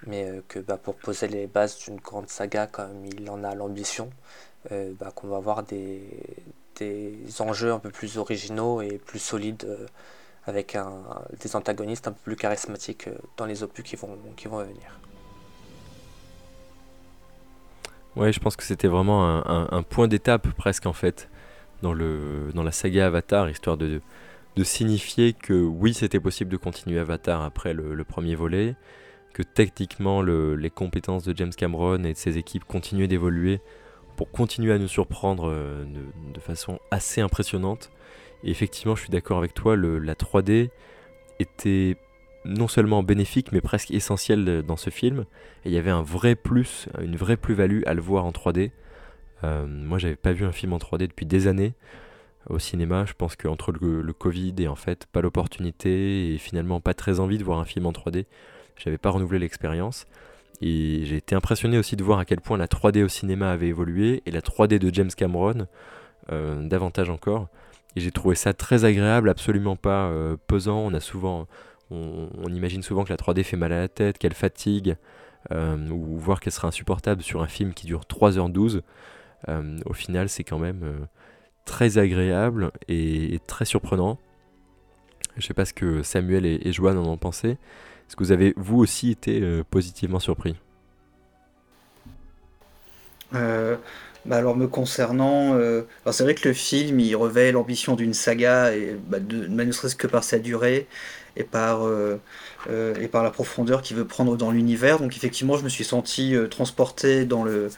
Mais 0.07 0.29
que 0.49 0.59
pour 0.59 0.97
poser 0.97 1.29
les 1.29 1.47
bases 1.47 1.79
d'une 1.79 1.97
grande 1.97 2.29
saga, 2.29 2.67
comme 2.67 3.05
il 3.07 3.31
en 3.31 3.45
a 3.45 3.55
l'ambition, 3.55 4.11
qu'on 4.69 5.29
va 5.29 5.37
avoir 5.37 5.63
des, 5.63 6.03
des 6.77 7.41
enjeux 7.41 7.73
un 7.73 7.79
peu 7.79 7.91
plus 7.91 8.19
originaux 8.19 8.81
et 8.81 8.99
plus 8.99 9.19
solides 9.19 9.67
avec 10.47 10.75
un, 10.75 11.03
des 11.41 11.55
antagonistes 11.57 12.09
un 12.09 12.13
peu 12.13 12.21
plus 12.25 12.37
charismatiques 12.37 13.09
dans 13.37 13.47
les 13.47 13.63
opus 13.63 13.85
qui 13.85 13.97
vont, 13.97 14.19
qui 14.37 14.49
vont 14.49 14.59
venir. 14.59 15.01
Ouais, 18.17 18.33
je 18.33 18.41
pense 18.41 18.57
que 18.57 18.65
c'était 18.65 18.89
vraiment 18.89 19.47
un, 19.47 19.83
point 19.83 20.09
d'étape 20.09 20.49
presque 20.57 20.87
en 20.87 20.93
fait 20.93 21.29
dans, 21.83 21.93
le, 21.93 22.51
dans 22.55 22.65
la 22.65 22.73
saga 22.73 23.07
Avatar, 23.07 23.49
histoire 23.49 23.77
de, 23.77 24.01
de 24.57 24.65
signifier 24.65 25.33
que 25.33 25.55
oui, 25.55 25.95
c'était 25.95 26.21
possible 26.21 26.51
de 26.51 26.57
continuer 26.57 26.99
Avatar 26.99 27.43
après 27.43 27.73
le, 27.73 28.05
premier 28.05 28.35
volet, 28.35 28.75
que 29.33 29.43
techniquement 29.43 30.23
les 30.23 30.71
compétences 30.71 31.23
de 31.23 31.37
James 31.37 31.53
Cameron 31.57 32.03
et 32.05 32.13
de 32.13 32.19
ses 32.19 32.37
équipes 32.37 32.65
continuaient 32.65 33.07
d'évoluer 33.07 33.61
pour 34.21 34.31
continuer 34.31 34.75
à 34.75 34.77
nous 34.77 34.87
surprendre 34.87 35.49
euh, 35.49 35.83
de, 36.35 36.41
façon 36.41 36.79
assez 36.91 37.23
impressionnante. 37.23 37.91
Et 38.45 38.51
effectivement, 38.51 38.95
je 38.95 39.01
suis 39.01 39.11
d'accord 39.11 39.39
avec 39.39 39.55
toi, 39.55 39.79
la 39.79 40.15
3D 40.15 40.69
était 41.39 41.97
non 42.45 42.69
seulement 42.69 43.03
bénéfique, 43.03 43.51
mais 43.51 43.63
presque 43.63 43.91
essentielle 43.93 44.63
dans 44.63 44.77
ce 44.77 44.91
film. 44.91 45.25
Et 45.65 45.71
il 45.71 45.73
y 45.73 45.79
avait 45.79 45.91
un 45.91 46.03
vrai 46.03 46.35
plus, 46.35 46.87
une 47.01 47.17
vraie 47.17 47.39
plus-value 47.39 47.81
à 47.87 47.95
le 47.95 48.03
voir 48.03 48.27
en 48.27 48.31
3D. 48.31 48.73
Euh, 49.43 49.67
moi, 49.67 49.97
j'avais 49.97 50.17
pas 50.17 50.33
vu 50.33 50.45
un 50.45 50.53
film 50.53 50.75
en 50.75 50.79
3D 50.79 51.07
depuis 51.07 51.25
des 51.25 51.47
années 51.47 51.73
au 52.51 52.59
cinéma. 52.59 53.07
Je 53.07 53.15
pense 53.15 53.37
qu'entre 53.37 53.73
le, 53.73 54.03
le, 54.03 54.13
Covid 54.13 54.53
et 54.59 54.69
en 54.69 54.77
fait 54.77 55.07
pas 55.07 55.23
l'opportunité 55.23 56.35
et 56.35 56.37
finalement 56.37 56.83
pas 56.83 56.93
très 56.93 57.21
envie 57.21 57.39
de 57.39 57.45
voir 57.45 57.59
un 57.59 57.65
film 57.65 57.87
en 57.87 57.93
3D, 57.93 58.27
j'avais 58.77 58.99
pas 58.99 59.09
renouvelé 59.09 59.39
l'expérience. 59.39 60.05
Et 60.61 61.01
j'ai 61.05 61.17
été 61.17 61.35
impressionné 61.35 61.79
aussi 61.79 61.97
de 61.97 62.05
voir 62.05 62.19
à 62.19 62.25
quel 62.25 62.41
point 62.41 62.59
la 62.59 62.67
3D 62.67 63.03
au 63.03 63.09
cinéma 63.09 63.51
avait 63.51 63.69
évolué 63.69 64.23
et 64.27 64.31
la 64.31 64.41
3D 64.41 64.79
de 64.79 64.95
James 64.95 65.11
Cameron 65.17 65.67
euh, 66.31 66.63
davantage 66.69 67.09
encore. 67.09 67.49
Et 67.97 68.01
j'ai 68.01 68.11
trouvé 68.11 68.35
ça 68.35 68.53
très 68.53 68.85
agréable, 68.85 69.31
absolument 69.31 69.77
pas 69.77 70.09
euh, 70.09 70.37
pesant. 70.47 70.79
On 70.79 70.93
a 70.93 71.01
souvent, 71.01 71.47
on, 71.91 72.29
imagine 72.49 72.83
souvent 72.83 73.05
que 73.05 73.11
la 73.11 73.17
3D 73.17 73.43
fait 73.43 73.57
mal 73.57 73.73
à 73.73 73.81
la 73.81 73.89
tête, 73.89 74.19
qu'elle 74.19 74.35
fatigue, 74.35 74.97
euh, 75.51 75.89
ou 75.89 76.19
voir 76.19 76.41
qu'elle 76.41 76.53
sera 76.53 76.69
insupportable 76.69 77.23
sur 77.23 77.43
un 77.43 77.49
film 77.49 77.73
qui 77.73 77.87
dure 77.87 78.03
3h12. 78.03 78.83
au 79.87 79.93
final, 79.95 80.29
c'est 80.29 80.45
quand 80.45 80.59
même 80.59 81.07
très 81.65 81.97
agréable 81.97 82.71
et, 82.87 83.41
très 83.47 83.65
surprenant. 83.65 84.19
Je 85.39 85.47
sais 85.47 85.55
pas 85.55 85.65
ce 85.65 85.73
que 85.73 86.03
Samuel 86.03 86.45
et 86.45 86.73
Joanne 86.73 86.99
en 86.99 87.07
ont 87.07 87.17
pensé. 87.17 87.57
Est-ce 88.11 88.17
que 88.17 88.25
vous 88.25 88.33
avez, 88.33 88.55
vous 88.57 88.79
aussi, 88.79 89.13
été 89.13 89.41
euh, 89.41 89.63
positivement 89.71 90.19
surpris? 90.19 90.57
Euh, 93.37 93.77
bah 94.27 94.39
alors 94.39 94.57
me 94.57 94.67
concernant, 94.67 95.55
euh, 95.55 95.83
c'est 96.11 96.25
vrai 96.25 96.35
que 96.35 96.49
le 96.49 96.53
film 96.53 96.99
il 96.99 97.15
revêt 97.15 97.53
l'ambition 97.53 97.95
d'une 97.95 98.13
saga 98.13 98.73
bah, 99.07 99.21
de, 99.21 99.47
ne 99.47 99.71
serait-ce 99.71 99.95
que 99.95 100.09
par 100.09 100.25
sa 100.25 100.41
durée 100.41 100.89
et 101.37 101.45
par 101.45 101.89
et 102.69 103.07
par 103.07 103.23
la 103.23 103.31
profondeur 103.31 103.81
qu'il 103.81 103.97
veut 103.97 104.09
prendre 104.09 104.37
dans 104.37 104.51
l'univers. 104.51 104.99
Donc 104.99 105.17
effectivement, 105.17 105.57
je 105.57 105.63
me 105.63 105.69
suis 105.69 105.85
senti 105.85 106.35
transporté 106.51 107.25
dans 107.25 107.45
le 107.45 107.71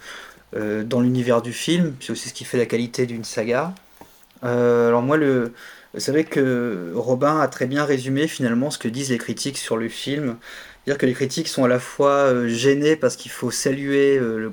dans 0.85 1.03
l'univers 1.03 1.43
du 1.43 1.53
film. 1.53 1.95
C'est 2.01 2.12
aussi 2.12 2.30
ce 2.30 2.35
qui 2.35 2.45
fait 2.45 2.57
la 2.57 2.66
qualité 2.66 3.05
d'une 3.05 3.24
saga. 3.24 3.74
alors 4.41 5.03
moi 5.03 5.18
le 5.18 5.53
c'est 5.99 6.11
vrai 6.11 6.24
que 6.24 6.93
Robin 6.95 7.38
a 7.40 7.49
très 7.49 7.66
bien 7.66 7.84
résumé 7.84 8.26
finalement 8.26 8.70
ce 8.70 8.78
que 8.78 8.88
disent 8.88 9.11
les 9.11 9.18
critiques 9.18 9.59
sur 9.59 9.76
le 9.76 9.88
film. 9.88 10.36
C'est-à-dire 10.84 10.99
que 10.99 11.07
les 11.07 11.12
critiques 11.12 11.47
sont 11.47 11.62
à 11.62 11.68
la 11.68 11.78
fois 11.78 12.11
euh, 12.11 12.49
gênés 12.49 12.97
parce 12.97 13.14
qu'il 13.14 13.30
faut 13.30 13.53
saluer 13.53 14.18
euh, 14.18 14.51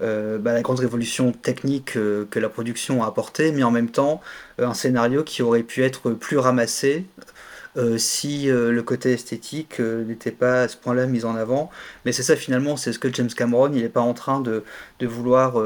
euh, 0.00 0.38
bah, 0.38 0.52
la 0.52 0.62
grande 0.62 0.78
révolution 0.78 1.32
technique 1.32 1.94
que 1.94 2.38
la 2.38 2.48
production 2.48 3.02
a 3.02 3.08
apportée, 3.08 3.50
mais 3.50 3.64
en 3.64 3.72
même 3.72 3.90
temps 3.90 4.20
un 4.58 4.74
scénario 4.74 5.24
qui 5.24 5.42
aurait 5.42 5.64
pu 5.64 5.82
être 5.82 6.10
plus 6.10 6.38
ramassé 6.38 7.06
si 7.98 8.46
le 8.46 8.80
côté 8.80 9.12
esthétique 9.12 9.80
n'était 9.80 10.30
pas 10.30 10.62
à 10.62 10.68
ce 10.68 10.78
point-là 10.78 11.04
mis 11.04 11.26
en 11.26 11.36
avant. 11.36 11.70
Mais 12.06 12.12
c'est 12.12 12.22
ça 12.22 12.34
finalement, 12.34 12.78
c'est 12.78 12.92
ce 12.94 12.98
que 12.98 13.12
James 13.12 13.28
Cameron, 13.28 13.70
il 13.70 13.82
n'est 13.82 13.90
pas 13.90 14.00
en 14.00 14.14
train 14.14 14.40
de 14.40 14.62
vouloir 15.02 15.62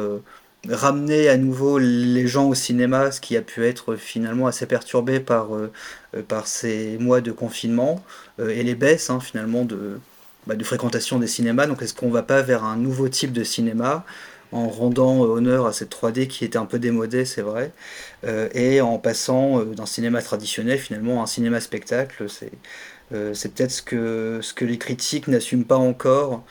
ramener 0.69 1.29
à 1.29 1.37
nouveau 1.37 1.79
les 1.79 2.27
gens 2.27 2.49
au 2.49 2.55
cinéma, 2.55 3.11
ce 3.11 3.21
qui 3.21 3.37
a 3.37 3.43
pu 3.43 3.65
être 3.65 3.97
finalement 3.97 4.47
assez 4.47 4.67
perturbé 4.67 5.21
par, 5.21 5.55
euh, 5.55 5.73
euh, 6.17 6.23
par 6.23 6.47
ces 6.47 6.99
mois 6.99 7.21
de 7.21 7.33
confinement 7.33 8.05
euh, 8.41 8.51
et 8.51 8.63
les 8.63 8.75
baisses 8.75 9.11
hein, 9.11 9.21
finalement 9.21 9.65
de, 9.65 9.99
bah, 10.47 10.57
de 10.57 10.65
fréquentation 10.65 11.19
des 11.19 11.27
cinémas. 11.27 11.67
Donc 11.67 11.83
est-ce 11.83 11.95
qu'on 11.95 12.11
va 12.11 12.23
pas 12.23 12.43
vers 12.43 12.65
un 12.65 12.77
nouveau 12.77 13.09
type 13.09 13.33
de 13.33 13.45
cinéma 13.45 14.05
en 14.53 14.69
rendant 14.69 15.21
honneur 15.21 15.67
à 15.67 15.73
cette 15.73 15.95
3D 15.95 16.27
qui 16.27 16.45
était 16.45 16.59
un 16.59 16.67
peu 16.67 16.81
démodée, 16.81 17.25
c'est 17.25 17.41
vrai, 17.41 17.71
et 18.53 18.81
en 18.81 18.99
passant 18.99 19.61
d'un 19.61 19.87
cinéma 19.87 20.23
traditionnel 20.23 20.77
finalement 20.77 21.21
à 21.21 21.23
un 21.23 21.27
cinéma 21.27 21.61
spectacle? 21.61 22.27
C'est, 22.29 22.51
c'est 23.33 23.55
peut-être 23.55 23.71
ce 23.71 23.81
que, 23.81 24.41
ce 24.43 24.53
que 24.53 24.65
les 24.65 24.77
critiques 24.77 25.29
n'assument 25.29 25.65
pas 25.65 25.77
encore. 25.77 26.43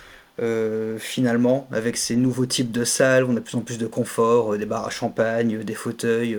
Euh, 0.41 0.97
finalement, 0.99 1.67
avec 1.71 1.97
ces 1.97 2.15
nouveaux 2.15 2.45
types 2.45 2.71
de 2.71 2.85
salles, 2.85 3.25
on 3.25 3.31
a 3.31 3.35
de 3.35 3.39
plus 3.41 3.57
en 3.57 3.61
plus 3.61 3.77
de 3.77 3.87
confort, 3.87 4.53
euh, 4.53 4.57
des 4.57 4.65
bars 4.65 4.85
à 4.85 4.89
champagne, 4.89 5.63
des 5.63 5.73
fauteuils, 5.73 6.37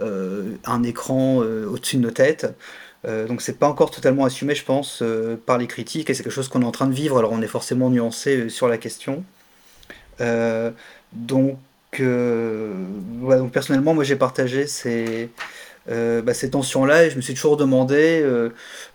euh, 0.00 0.56
un 0.64 0.82
écran 0.82 1.36
au-dessus 1.36 1.96
de 1.96 2.02
nos 2.02 2.10
têtes. 2.10 2.46
donc 3.28 3.40
c'est 3.40 3.58
pas 3.58 3.68
encore 3.68 3.90
totalement 3.92 4.24
assumé, 4.24 4.54
je 4.56 4.64
pense, 4.64 5.02
par 5.46 5.58
les 5.58 5.68
critiques, 5.68 6.10
et 6.10 6.14
c'est 6.14 6.24
quelque 6.24 6.32
chose 6.32 6.48
qu'on 6.48 6.62
est 6.62 6.66
en 6.66 6.72
train 6.72 6.88
de 6.88 6.94
vivre, 6.94 7.18
alors 7.18 7.30
on 7.32 7.40
est 7.40 7.46
forcément 7.46 7.88
nuancé 7.88 8.48
sur 8.48 8.66
la 8.68 8.78
question. 8.78 9.24
donc, 11.12 11.58
donc 12.00 13.52
personnellement, 13.52 13.94
moi 13.94 14.02
j'ai 14.02 14.16
partagé 14.16 14.66
ces 14.66 15.30
euh, 15.88 16.20
bah, 16.20 16.34
ces 16.34 16.50
tensions-là 16.50 17.04
et 17.04 17.10
je 17.10 17.16
me 17.16 17.20
suis 17.20 17.34
toujours 17.34 17.56
demandé 17.56 18.20
euh, 18.20 18.50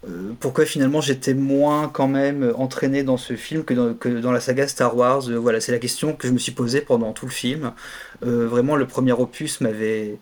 euh, 0.10 0.34
pourquoi 0.42 0.66
finalement 0.66 1.00
j'étais 1.00 1.34
moins 1.34 1.88
quand 1.88 2.10
même 2.10 2.52
entraîné 2.58 3.04
dans 3.04 3.16
ce 3.16 3.36
film 3.36 3.64
que 3.64 3.74
dans, 3.74 4.32
la 4.32 4.42
saga 4.42 4.68
Star 4.68 4.96
Wars. 4.98 5.22
voilà, 5.30 5.62
c'est 5.62 5.72
la 5.72 5.80
question 5.80 6.14
que 6.14 6.28
je 6.28 6.34
me 6.34 6.38
suis 6.38 6.52
posée 6.52 6.82
pendant 6.82 7.14
tout 7.14 7.26
le 7.26 7.32
film. 7.32 7.72
vraiment, 8.22 8.76
le 8.76 8.88
premier 8.88 9.14
opus 9.14 9.62
m'avait 9.62 10.18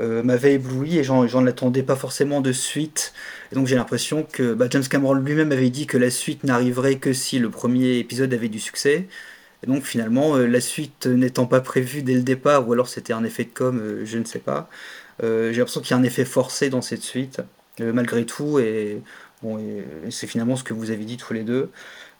m'avait 0.00 0.54
ébloui 0.54 0.98
et 0.98 1.04
j'en 1.04 1.24
ne 1.24 1.46
l'attendais 1.46 1.82
pas 1.82 1.96
forcément 1.96 2.40
de 2.40 2.52
suite. 2.52 3.12
Donc 3.52 3.66
j'ai 3.66 3.76
l'impression 3.76 4.24
que 4.30 4.54
bah, 4.54 4.66
James 4.70 4.84
Cameron 4.88 5.14
lui-même 5.14 5.52
avait 5.52 5.70
dit 5.70 5.86
que 5.86 5.98
la 5.98 6.10
suite 6.10 6.44
n'arriverait 6.44 6.96
que 6.96 7.12
si 7.12 7.38
le 7.38 7.50
premier 7.50 7.98
épisode 7.98 8.32
avait 8.34 8.48
du 8.48 8.60
succès. 8.60 9.06
Et 9.62 9.66
donc 9.66 9.82
finalement, 9.84 10.36
la 10.36 10.60
suite 10.60 11.06
n'étant 11.06 11.46
pas 11.46 11.60
prévue 11.60 12.02
dès 12.02 12.14
le 12.14 12.22
départ, 12.22 12.68
ou 12.68 12.72
alors 12.72 12.88
c'était 12.88 13.12
un 13.12 13.24
effet 13.24 13.44
de 13.44 13.50
com, 13.52 14.00
je 14.04 14.18
ne 14.18 14.24
sais 14.24 14.38
pas, 14.38 14.68
j'ai 15.22 15.52
l'impression 15.52 15.80
qu'il 15.80 15.90
y 15.90 15.94
a 15.94 15.96
un 15.96 16.02
effet 16.02 16.24
forcé 16.24 16.70
dans 16.70 16.82
cette 16.82 17.02
suite, 17.02 17.40
euh, 17.80 17.92
malgré 17.92 18.24
tout, 18.24 18.58
et, 18.58 19.02
c'est 20.10 20.26
finalement 20.26 20.56
ce 20.56 20.64
que 20.64 20.74
vous 20.74 20.90
avez 20.90 21.04
dit 21.04 21.16
tous 21.16 21.32
les 21.32 21.44
deux. 21.44 21.70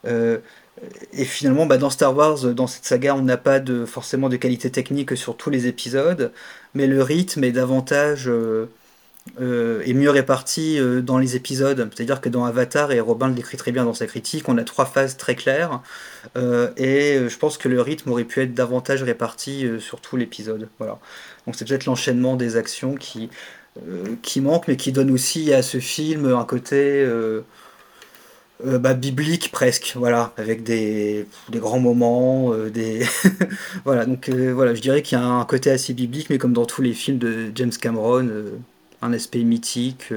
Euh, 0.07 0.39
et 1.13 1.25
finalement, 1.25 1.67
bah, 1.67 1.79
dans 1.79 1.91
Star 1.91 2.17
Wars, 2.17 2.55
dans 2.55 2.69
cette 2.69 2.85
saga, 2.85 3.17
on 3.17 3.23
n'a 3.23 3.37
pas 3.37 3.59
de, 3.59 3.85
forcément 3.85 4.29
de 4.29 4.37
qualité 4.37 4.71
technique 4.71 5.17
sur 5.17 5.37
tous 5.37 5.51
les 5.51 5.67
épisodes, 5.67 6.33
mais 6.75 6.87
le 6.87 7.03
rythme 7.03 7.43
est 7.43 7.51
davantage 7.51 8.31
est 9.41 9.95
mieux 9.95 10.11
réparti 10.11 10.79
dans 11.03 11.19
les 11.19 11.37
épisodes. 11.37 11.89
C'est-à-dire 11.95 12.21
que 12.21 12.29
dans 12.29 12.45
Avatar, 12.45 12.93
et 12.93 13.01
Robin 13.01 13.29
l'écrit 13.29 13.57
très 13.57 13.73
bien 13.73 13.85
dans 13.85 13.95
sa 13.95 14.07
critique, 14.07 14.49
on 14.49 14.59
a 14.59 14.65
trois 14.65 14.87
phases 14.87 15.17
très 15.17 15.35
claires, 15.35 15.81
et 16.37 17.19
je 17.29 17.39
pense 17.39 17.59
que 17.59 17.69
le 17.69 17.81
rythme 17.81 18.11
aurait 18.11 18.25
pu 18.25 18.41
être 18.43 18.55
davantage 18.55 19.03
réparti 19.03 19.67
sur 19.81 20.01
tout 20.01 20.17
l'épisode. 20.17 20.69
Voilà. 20.79 20.99
Donc 21.47 21.57
c'est 21.57 21.67
peut-être 21.67 21.87
l'enchaînement 21.87 22.37
des 22.37 22.57
actions 22.57 22.95
qui, 22.95 23.31
euh, 23.87 24.17
qui 24.23 24.41
manque, 24.41 24.69
mais 24.69 24.77
qui 24.77 24.93
donne 24.93 25.11
aussi 25.11 25.53
à 25.53 25.63
ce 25.63 25.79
film 25.79 26.27
un 26.27 26.45
côté 26.45 26.77
euh, 26.77 27.43
euh, 28.67 28.79
bah, 28.79 28.95
biblique 28.95 29.51
presque, 29.53 29.95
voilà, 29.97 30.33
avec 30.37 30.63
des, 30.63 31.27
des 31.49 31.59
grands 31.59 31.79
moments, 31.79 32.53
des 32.69 33.07
voilà. 33.85 34.05
Donc 34.05 34.29
voilà, 34.31 34.75
je 34.75 34.81
dirais 34.81 35.03
qu'il 35.03 35.19
y 35.19 35.21
a 35.21 35.25
un 35.25 35.45
côté 35.45 35.71
assez 35.71 35.95
biblique, 35.95 36.29
mais 36.31 36.39
comme 36.39 36.53
dans 36.53 36.67
tous 36.67 36.83
les 36.83 36.93
films 36.93 37.19
de 37.19 37.53
James 37.55 37.71
Cameron, 37.71 38.29
un 39.03 39.13
aspect 39.13 39.43
mythique, 39.45 40.13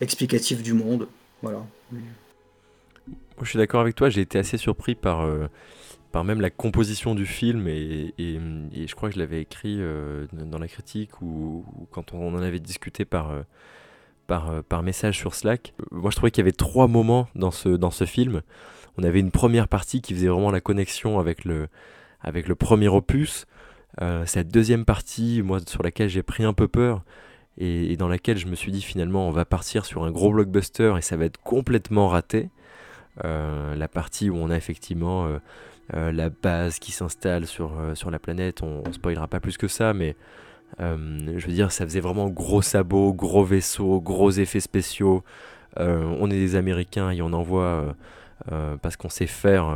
explicatif 0.00 0.62
du 0.62 0.72
monde, 0.72 1.08
voilà. 1.42 1.64
Je 3.42 3.48
suis 3.48 3.58
d'accord 3.58 3.80
avec 3.80 3.94
toi, 3.94 4.08
j'ai 4.08 4.22
été 4.22 4.38
assez 4.38 4.56
surpris 4.58 4.94
par 4.94 5.26
même 6.24 6.40
la 6.40 6.50
composition 6.50 7.14
du 7.14 7.26
film 7.26 7.68
et, 7.68 8.12
je 8.18 8.94
crois 8.94 9.08
que 9.08 9.14
je 9.14 9.20
l'avais 9.20 9.40
écrit 9.40 9.76
euh, 9.80 10.26
dans 10.32 10.58
la 10.58 10.68
critique 10.68 11.20
ou, 11.22 11.64
quand 11.90 12.14
on 12.14 12.34
en 12.34 12.42
avait 12.42 12.60
discuté 12.60 13.04
par, 13.04 13.30
euh, 13.30 13.42
par, 14.26 14.50
euh, 14.50 14.62
par 14.62 14.82
message 14.82 15.18
sur 15.18 15.34
Slack. 15.34 15.74
Moi 15.90 16.10
je 16.10 16.16
trouvais 16.16 16.30
qu'il 16.30 16.42
y 16.42 16.46
avait 16.46 16.52
trois 16.52 16.88
moments 16.88 17.28
dans 17.34 17.50
ce, 17.50 17.68
dans 17.68 17.90
ce 17.90 18.04
film. 18.04 18.42
On 18.98 19.02
avait 19.02 19.20
une 19.20 19.30
première 19.30 19.68
partie 19.68 20.00
qui 20.00 20.14
faisait 20.14 20.28
vraiment 20.28 20.50
la 20.50 20.60
connexion 20.60 21.18
avec 21.18 21.44
le, 21.44 21.68
avec 22.20 22.48
le 22.48 22.54
premier 22.54 22.88
opus. 22.88 23.46
cette 24.24 24.48
deuxième 24.48 24.84
partie, 24.84 25.42
moi 25.42 25.60
sur 25.66 25.82
laquelle 25.82 26.08
j'ai 26.08 26.22
pris 26.22 26.44
un 26.44 26.54
peu 26.54 26.68
peur 26.68 27.02
et, 27.58 27.96
dans 27.96 28.08
laquelle 28.08 28.38
je 28.38 28.46
me 28.46 28.54
suis 28.54 28.72
dit 28.72 28.82
finalement 28.82 29.28
on 29.28 29.30
va 29.30 29.44
partir 29.44 29.84
sur 29.84 30.04
un 30.04 30.10
gros 30.10 30.30
blockbuster 30.30 30.94
et 30.98 31.02
ça 31.02 31.16
va 31.16 31.24
être 31.24 31.40
complètement 31.42 32.08
raté. 32.08 32.50
la 33.24 33.88
partie 33.88 34.30
où 34.30 34.36
on 34.36 34.50
a 34.50 34.56
effectivement 34.56 35.38
euh, 35.94 36.10
la 36.10 36.30
base 36.30 36.80
qui 36.80 36.90
s'installe 36.90 37.46
sur, 37.46 37.78
euh, 37.78 37.94
sur 37.94 38.10
la 38.10 38.18
planète. 38.18 38.62
On, 38.62 38.82
ne 38.86 38.92
spoilera 38.92 39.28
pas 39.28 39.38
plus 39.38 39.56
que 39.56 39.68
ça, 39.68 39.94
mais 39.94 40.16
je 40.78 41.46
veux 41.46 41.52
dire, 41.52 41.70
ça 41.70 41.84
faisait 41.84 42.00
vraiment 42.00 42.28
gros 42.28 42.60
sabots, 42.60 43.14
gros 43.14 43.44
vaisseaux, 43.44 44.00
gros 44.00 44.30
effets 44.30 44.60
spéciaux. 44.60 45.22
on 45.78 46.30
est 46.30 46.34
des 46.34 46.56
Américains 46.56 47.10
et 47.10 47.22
on 47.22 47.32
envoie 47.32 47.94
parce 48.82 48.96
qu'on 48.96 49.08
sait 49.08 49.28
faire 49.28 49.72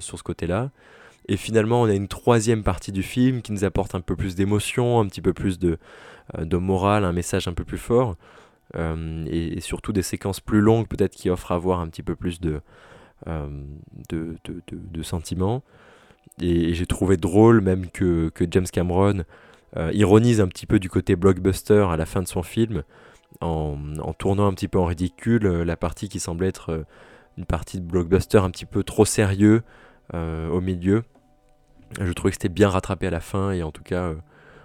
sur 0.00 0.18
ce 0.18 0.22
côté-là. 0.22 0.70
Et 1.28 1.36
finalement, 1.36 1.82
on 1.82 1.86
a 1.86 1.94
une 1.94 2.08
troisième 2.08 2.62
partie 2.62 2.92
du 2.92 3.02
film 3.02 3.42
qui 3.42 3.52
nous 3.52 3.64
apporte 3.64 3.94
un 3.94 4.00
peu 4.00 4.14
plus 4.16 4.34
d'émotion, 4.34 5.00
un 5.00 5.06
petit 5.06 5.22
peu 5.22 5.32
plus 5.32 5.58
de, 5.58 5.78
de 6.38 6.56
morale, 6.56 7.04
un 7.04 7.12
message 7.12 7.48
un 7.48 7.54
peu 7.54 7.64
plus 7.64 7.78
fort. 7.78 8.16
Euh, 8.76 9.24
et, 9.26 9.60
surtout 9.60 9.92
des 9.92 10.02
séquences 10.02 10.40
plus 10.40 10.60
longues 10.60 10.88
peut-être 10.88 11.14
qui 11.14 11.30
offrent 11.30 11.52
à 11.52 11.58
voir 11.58 11.80
un 11.80 11.88
petit 11.88 12.02
peu 12.02 12.16
plus 12.16 12.40
de, 12.40 12.60
euh, 13.28 13.46
de, 14.08 14.36
de, 14.44 15.02
sentiments. 15.02 15.62
Et, 16.40 16.74
j'ai 16.74 16.86
trouvé 16.86 17.16
drôle 17.16 17.60
même 17.60 17.90
que, 17.90 18.30
que 18.30 18.44
James 18.50 18.66
Cameron 18.66 19.24
euh, 19.76 19.90
ironise 19.92 20.40
un 20.40 20.48
petit 20.48 20.66
peu 20.66 20.78
du 20.78 20.88
côté 20.88 21.14
blockbuster 21.16 21.86
à 21.90 21.96
la 21.96 22.06
fin 22.06 22.22
de 22.22 22.28
son 22.28 22.42
film 22.42 22.82
en, 23.40 23.76
en 24.00 24.12
tournant 24.12 24.46
un 24.46 24.54
petit 24.54 24.68
peu 24.68 24.78
en 24.78 24.86
ridicule 24.86 25.46
la 25.46 25.76
partie 25.76 26.08
qui 26.08 26.20
semblait 26.20 26.48
être 26.48 26.84
une 27.36 27.44
partie 27.44 27.80
de 27.80 27.86
blockbuster 27.86 28.38
un 28.38 28.50
petit 28.50 28.66
peu 28.66 28.82
trop 28.82 29.04
sérieux 29.04 29.62
au 30.12 30.60
milieu. 30.60 31.02
Je 32.00 32.12
trouvais 32.12 32.30
que 32.30 32.36
c'était 32.36 32.48
bien 32.48 32.68
rattrapé 32.68 33.06
à 33.06 33.10
la 33.10 33.20
fin 33.20 33.52
et 33.52 33.62
en 33.62 33.70
tout 33.70 33.82
cas, 33.82 34.14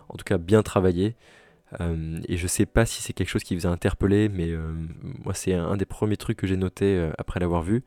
en 0.09 0.17
tout 0.17 0.23
cas 0.23 0.37
bien 0.37 0.63
travaillé. 0.63 1.15
Euh, 1.79 2.19
et 2.27 2.37
je 2.37 2.47
sais 2.47 2.65
pas 2.65 2.85
si 2.85 3.01
c'est 3.01 3.13
quelque 3.13 3.29
chose 3.29 3.43
qui 3.43 3.55
vous 3.55 3.67
a 3.67 3.69
interpellé, 3.69 4.29
mais 4.29 4.49
euh, 4.49 4.73
moi 5.23 5.33
c'est 5.33 5.53
un, 5.53 5.77
des 5.77 5.85
premiers 5.85 6.17
trucs 6.17 6.37
que 6.37 6.47
j'ai 6.47 6.57
noté 6.57 6.97
euh, 6.97 7.11
après 7.17 7.39
l'avoir 7.39 7.61
vu. 7.61 7.83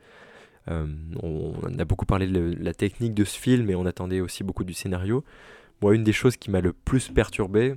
On, 0.69 1.55
a 1.77 1.85
beaucoup 1.85 2.07
parlé 2.07 2.29
de 2.29 2.55
la 2.61 2.73
technique 2.73 3.15
de 3.15 3.25
ce 3.25 3.37
film 3.37 3.69
et 3.69 3.75
on 3.75 3.85
attendait 3.85 4.21
aussi 4.21 4.45
beaucoup 4.45 4.63
du 4.63 4.75
scénario. 4.75 5.25
Moi, 5.81 5.97
une 5.97 6.05
des 6.05 6.13
choses 6.13 6.37
qui 6.37 6.53
m'a 6.53 6.61
le 6.61 6.73
plus 6.73 7.09
perturbé, 7.09 7.75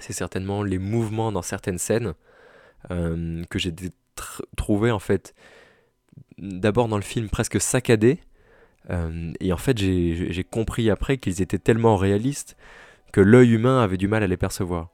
c'est 0.00 0.12
certainement 0.12 0.64
les 0.64 0.78
mouvements 0.78 1.30
dans 1.30 1.42
certaines 1.42 1.78
scènes 1.78 2.14
que 2.88 3.58
j'ai 3.58 3.72
trouvé 4.56 4.90
en 4.90 4.98
fait 4.98 5.34
d'abord 6.36 6.88
dans 6.88 6.96
le 6.96 7.02
film 7.02 7.28
presque 7.28 7.60
saccadés. 8.88 9.32
et 9.40 9.52
en 9.52 9.56
fait, 9.56 9.78
j'ai 9.78 10.44
compris 10.44 10.90
après 10.90 11.18
qu'ils 11.18 11.42
étaient 11.42 11.58
tellement 11.58 11.96
réalistes 11.96 12.56
que 13.12 13.20
l'œil 13.20 13.52
humain 13.52 13.80
avait 13.80 13.96
du 13.96 14.08
mal 14.08 14.22
à 14.24 14.26
les 14.26 14.36
percevoir. 14.36 14.90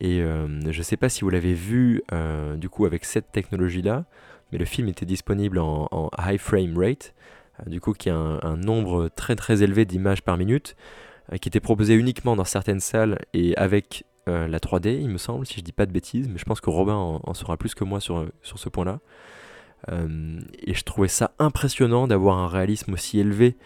Et 0.00 0.22
euh, 0.22 0.46
je 0.70 0.78
ne 0.78 0.82
sais 0.82 0.96
pas 0.96 1.08
si 1.08 1.22
vous 1.22 1.30
l'avez 1.30 1.54
vu 1.54 2.02
euh, 2.12 2.56
du 2.56 2.68
coup 2.68 2.86
avec 2.86 3.04
cette 3.04 3.32
technologie-là, 3.32 4.04
mais 4.50 4.58
le 4.58 4.64
film 4.64 4.88
était 4.88 5.06
disponible 5.06 5.58
en, 5.58 6.10
high 6.18 6.38
frame 6.38 6.76
rate, 6.78 7.14
euh, 7.60 7.70
du 7.70 7.80
coup 7.80 7.92
qui 7.92 8.10
a 8.10 8.16
un, 8.16 8.56
nombre 8.56 9.08
très 9.08 9.36
très 9.36 9.62
élevé 9.62 9.84
d'images 9.84 10.22
par 10.22 10.36
minute, 10.36 10.76
qui 11.40 11.48
était 11.48 11.60
proposé 11.60 11.94
uniquement 11.94 12.36
dans 12.36 12.44
certaines 12.44 12.80
salles 12.80 13.18
et 13.34 13.54
avec 13.56 14.04
la 14.26 14.58
3D, 14.58 14.98
il 15.00 15.08
me 15.08 15.16
semble, 15.16 15.46
si 15.46 15.54
je 15.56 15.60
dis 15.62 15.72
pas 15.72 15.86
de 15.86 15.92
bêtises, 15.92 16.28
mais 16.28 16.36
je 16.36 16.44
pense 16.44 16.60
que 16.60 16.68
Robin 16.68 16.94
en, 16.94 17.32
saura 17.32 17.56
plus 17.56 17.74
que 17.74 17.82
moi 17.82 17.98
sur, 17.98 18.26
sur 18.42 18.58
ce 18.58 18.68
point-là. 18.68 19.00
Et 19.86 20.74
je 20.74 20.82
trouvais 20.84 21.08
ça 21.08 21.32
impressionnant 21.38 22.08
d'avoir 22.08 22.38
un 22.38 22.48
réalisme 22.48 22.92
aussi 22.94 23.20
élevé 23.20 23.56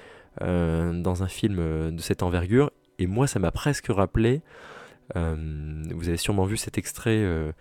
dans 0.41 1.23
un 1.23 1.29
film 1.29 1.57
de 1.91 2.01
cette 2.01 2.23
envergure. 2.23 2.71
Et 2.99 3.07
moi, 3.07 3.27
ça 3.27 3.39
m'a 3.39 3.51
presque 3.51 3.89
rappelé 3.89 4.43
euh, 5.17 5.83
vous 5.91 6.09
avez 6.09 6.17
sûrement 6.17 6.45
vu 6.45 6.57
cet 6.57 6.79
extrait 6.79 7.19
euh, 7.19 7.53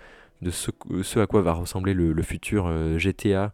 de 0.41 0.51
ce, 0.51 1.19
à 1.19 1.27
quoi 1.27 1.41
va 1.41 1.53
ressembler 1.53 1.93
le, 1.93 2.21
futur 2.23 2.65
euh, 2.67 2.97
GTA 2.97 3.53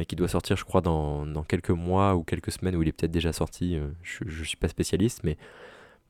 et 0.00 0.06
qui 0.06 0.16
doit 0.16 0.26
sortir, 0.26 0.56
je 0.56 0.64
crois, 0.64 0.80
dans, 0.80 1.44
quelques 1.46 1.70
mois 1.70 2.16
ou 2.16 2.24
quelques 2.24 2.50
semaines, 2.50 2.74
où 2.74 2.82
il 2.82 2.88
est 2.88 2.92
peut-être 2.92 3.12
déjà 3.12 3.32
sorti, 3.32 3.78
je 4.02 4.24
ne 4.24 4.44
suis 4.44 4.56
pas 4.56 4.66
spécialiste, 4.66 5.22
mais 5.22 5.36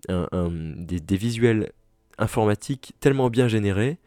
des, 0.08 1.16
visuels 1.18 1.70
informatiques 2.16 2.94
tellement 2.98 3.28
bien 3.28 3.46
générés 3.46 3.98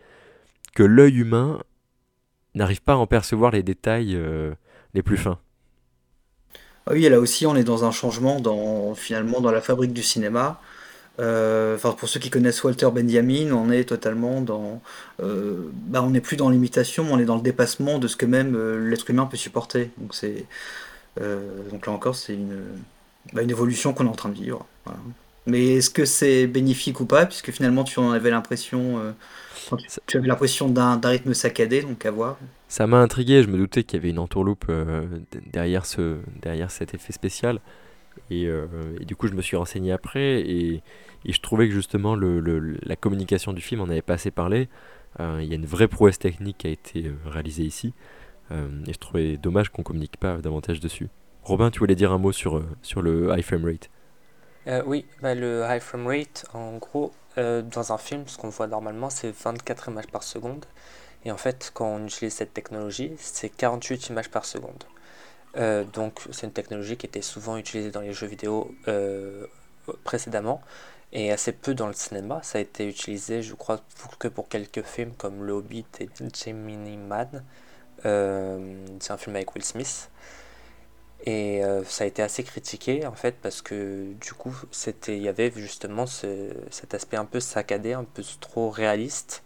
que 0.74 0.82
l'œil 0.82 1.20
humain 1.20 1.62
n'arrive 2.56 2.82
pas 2.82 2.94
à 2.94 2.98
en 2.98 3.08
percevoir 3.08 3.52
les 3.52 3.64
détails 3.64 4.20
les 4.94 5.04
plus 5.04 5.18
fins. 5.18 5.40
Ah 6.88 6.94
oui, 6.94 7.08
là 7.08 7.20
aussi, 7.20 7.46
on 7.46 7.56
est 7.56 7.64
dans 7.64 7.86
un 7.86 7.92
changement 7.92 8.40
dans, 8.40 8.96
finalement 8.96 9.40
dans 9.40 9.52
la 9.52 9.62
fabrique 9.62 9.94
du 9.94 10.04
cinéma. 10.04 10.60
Euh, 11.20 11.78
pour 11.78 12.10
ceux 12.10 12.20
qui 12.20 12.30
connaissent 12.30 12.64
Walter 12.64 12.90
Benjamin, 12.92 13.52
on 13.52 13.70
est 13.70 13.84
totalement 13.84 14.42
dans. 14.42 14.82
Euh, 15.22 15.70
bah, 15.74 16.02
on 16.02 16.10
n'est 16.10 16.22
plus 16.22 16.38
dans 16.38 16.50
l'imitation, 16.50 17.06
on 17.12 17.20
est 17.20 17.26
dans 17.26 17.36
le 17.36 17.42
dépassement 17.42 18.00
de 18.00 18.08
ce 18.08 18.16
que 18.16 18.26
même 18.26 18.56
euh, 18.56 18.90
l'être 18.90 19.10
humain 19.10 19.26
peut 19.26 19.38
supporter. 19.38 19.92
Donc, 19.98 20.16
donc 21.72 21.86
là 21.86 21.94
encore, 21.94 22.16
c'est 22.16 22.34
une, 22.34 22.64
bah, 23.34 23.42
une 23.44 23.52
évolution 23.52 23.94
qu'on 23.94 24.06
est 24.06 24.10
en 24.10 24.14
train 24.14 24.30
de 24.30 24.36
vivre. 24.36 24.66
Mais 25.48 25.78
est-ce 25.78 25.90
que 25.90 26.06
c'est 26.06 26.48
bénéfique 26.48 27.00
ou 27.00 27.06
pas 27.06 27.26
Puisque 27.26 27.52
finalement, 27.52 27.84
tu 27.84 28.00
en 28.00 28.12
avais 28.12 28.30
l'impression. 28.30 29.02
tu, 30.06 30.18
avais 30.18 30.28
l'impression 30.28 30.70
d'un, 30.70 31.00
rythme 31.04 31.34
saccadé, 31.34 31.82
donc 31.82 32.06
à 32.06 32.12
voir. 32.12 32.38
Ça 32.68 32.86
m'a 32.86 32.98
intrigué, 32.98 33.42
je 33.42 33.48
me 33.48 33.58
doutais 33.58 33.84
qu'il 33.84 33.98
y 33.98 34.02
avait 34.02 34.12
une 34.12 34.20
entourloupe 34.20 34.72
derrière, 35.52 35.86
ce, 35.86 36.18
derrière 36.42 36.70
cet 36.70 36.94
effet 36.94 37.12
spécial. 37.12 37.60
Et, 38.30 38.44
et, 38.44 39.06
du 39.06 39.16
coup, 39.16 39.28
je 39.28 39.34
me 39.34 39.42
suis 39.42 39.58
renseigné 39.58 39.92
après 39.92 40.42
et, 40.42 40.84
et 41.26 41.34
je 41.34 41.42
trouvais 41.42 41.68
que 41.68 41.74
justement 41.74 42.16
le, 42.16 42.40
la 42.82 42.96
communication 42.96 43.54
du 43.54 43.62
film, 43.62 43.82
on 43.82 43.88
n'avait 43.88 44.02
pas 44.02 44.14
assez 44.14 44.32
parlé. 44.32 44.70
Euh, 45.20 45.40
il 45.42 45.50
y 45.50 45.52
a 45.52 45.56
une 45.56 45.66
vraie 45.66 45.88
prouesse 45.88 46.20
technique 46.20 46.60
qui 46.60 46.68
a 46.68 46.70
été 46.70 47.08
euh, 47.08 47.16
réalisée 47.26 47.64
ici. 47.64 47.94
Euh, 48.52 48.68
et 48.88 48.94
je 48.94 48.98
trouvais 48.98 49.38
dommage 49.38 49.70
qu'on 49.70 49.84
communique 49.84 50.18
pas 50.18 50.38
davantage 50.38 50.80
dessus. 50.80 51.10
Robin, 51.44 51.70
tu 51.70 51.80
voulais 51.80 51.96
dire 51.96 52.12
un 52.12 52.18
mot 52.18 52.32
sur, 52.32 52.64
sur 52.82 53.02
le 53.02 53.30
high 53.36 53.44
frame 53.44 53.66
rate? 53.66 53.90
Oui, 54.86 55.06
bah, 55.22 55.34
le 55.36 55.66
high 55.68 55.82
frame 55.82 56.08
rate, 56.08 56.46
en 56.54 56.78
gros, 56.78 57.12
dans 57.38 57.92
un 57.92 57.98
film, 57.98 58.28
ce 58.28 58.38
qu'on 58.38 58.50
voit 58.50 58.68
normalement, 58.68 59.10
c'est 59.10 59.32
24 59.32 59.90
images 59.90 60.08
par 60.08 60.24
seconde. 60.24 60.66
Et 61.26 61.32
en 61.32 61.38
fait, 61.38 61.72
quand 61.74 61.88
on 61.88 62.06
utilise 62.06 62.34
cette 62.34 62.54
technologie, 62.54 63.14
c'est 63.18 63.50
48 63.50 64.10
images 64.10 64.30
par 64.30 64.46
seconde. 64.46 64.84
donc 65.94 66.22
c'est 66.32 66.48
une 66.48 66.54
technologie 66.54 66.98
qui 66.98 67.06
était 67.06 67.22
souvent 67.22 67.58
utilisée 67.58 67.92
dans 67.92 68.02
les 68.02 68.14
jeux 68.14 68.28
vidéo 68.28 68.74
précédemment 70.04 70.62
et 71.14 71.32
assez 71.32 71.52
peu 71.52 71.74
dans 71.74 71.88
le 71.88 71.94
cinéma. 71.94 72.40
Ça 72.44 72.58
a 72.58 72.62
été 72.62 72.88
utilisé, 72.88 73.42
je 73.42 73.54
crois, 73.54 73.80
que 74.20 74.28
pour 74.28 74.48
quelques 74.48 74.84
films 74.84 75.14
comme 75.18 75.44
Le 75.44 75.54
Hobbit 75.54 75.86
et 76.00 76.10
Gemini 76.34 76.98
Man. 76.98 77.44
Euh, 78.06 78.86
c'est 79.00 79.12
un 79.12 79.18
film 79.18 79.36
avec 79.36 79.54
Will 79.54 79.64
Smith. 79.64 80.10
Et 81.26 81.64
euh, 81.64 81.84
ça 81.84 82.04
a 82.04 82.08
été 82.08 82.24
assez 82.24 82.44
critiqué 82.44 83.06
en 83.06 83.14
fait 83.14 83.36
parce 83.42 83.62
que 83.62 84.14
du 84.20 84.34
coup 84.34 84.56
c'était 84.72 85.18
il 85.18 85.22
y 85.22 85.28
avait 85.28 85.52
justement 85.56 86.08
ce, 86.08 86.50
cet 86.72 86.96
aspect 86.96 87.18
un 87.18 87.26
peu 87.26 87.40
saccadé, 87.40 87.94
un 87.94 88.04
peu 88.04 88.24
trop 88.40 88.70
réaliste. 88.72 89.44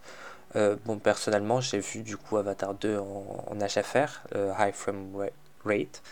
Euh, 0.56 0.76
bon 0.86 0.98
personnellement 0.98 1.60
j'ai 1.60 1.80
vu 1.80 2.02
du 2.02 2.16
coup 2.16 2.38
Avatar 2.38 2.74
2 2.74 2.98
en, 2.98 3.46
en 3.50 3.56
HFR, 3.58 4.26
High 4.58 4.74
Frame 4.74 5.28
Rate. 5.64 6.02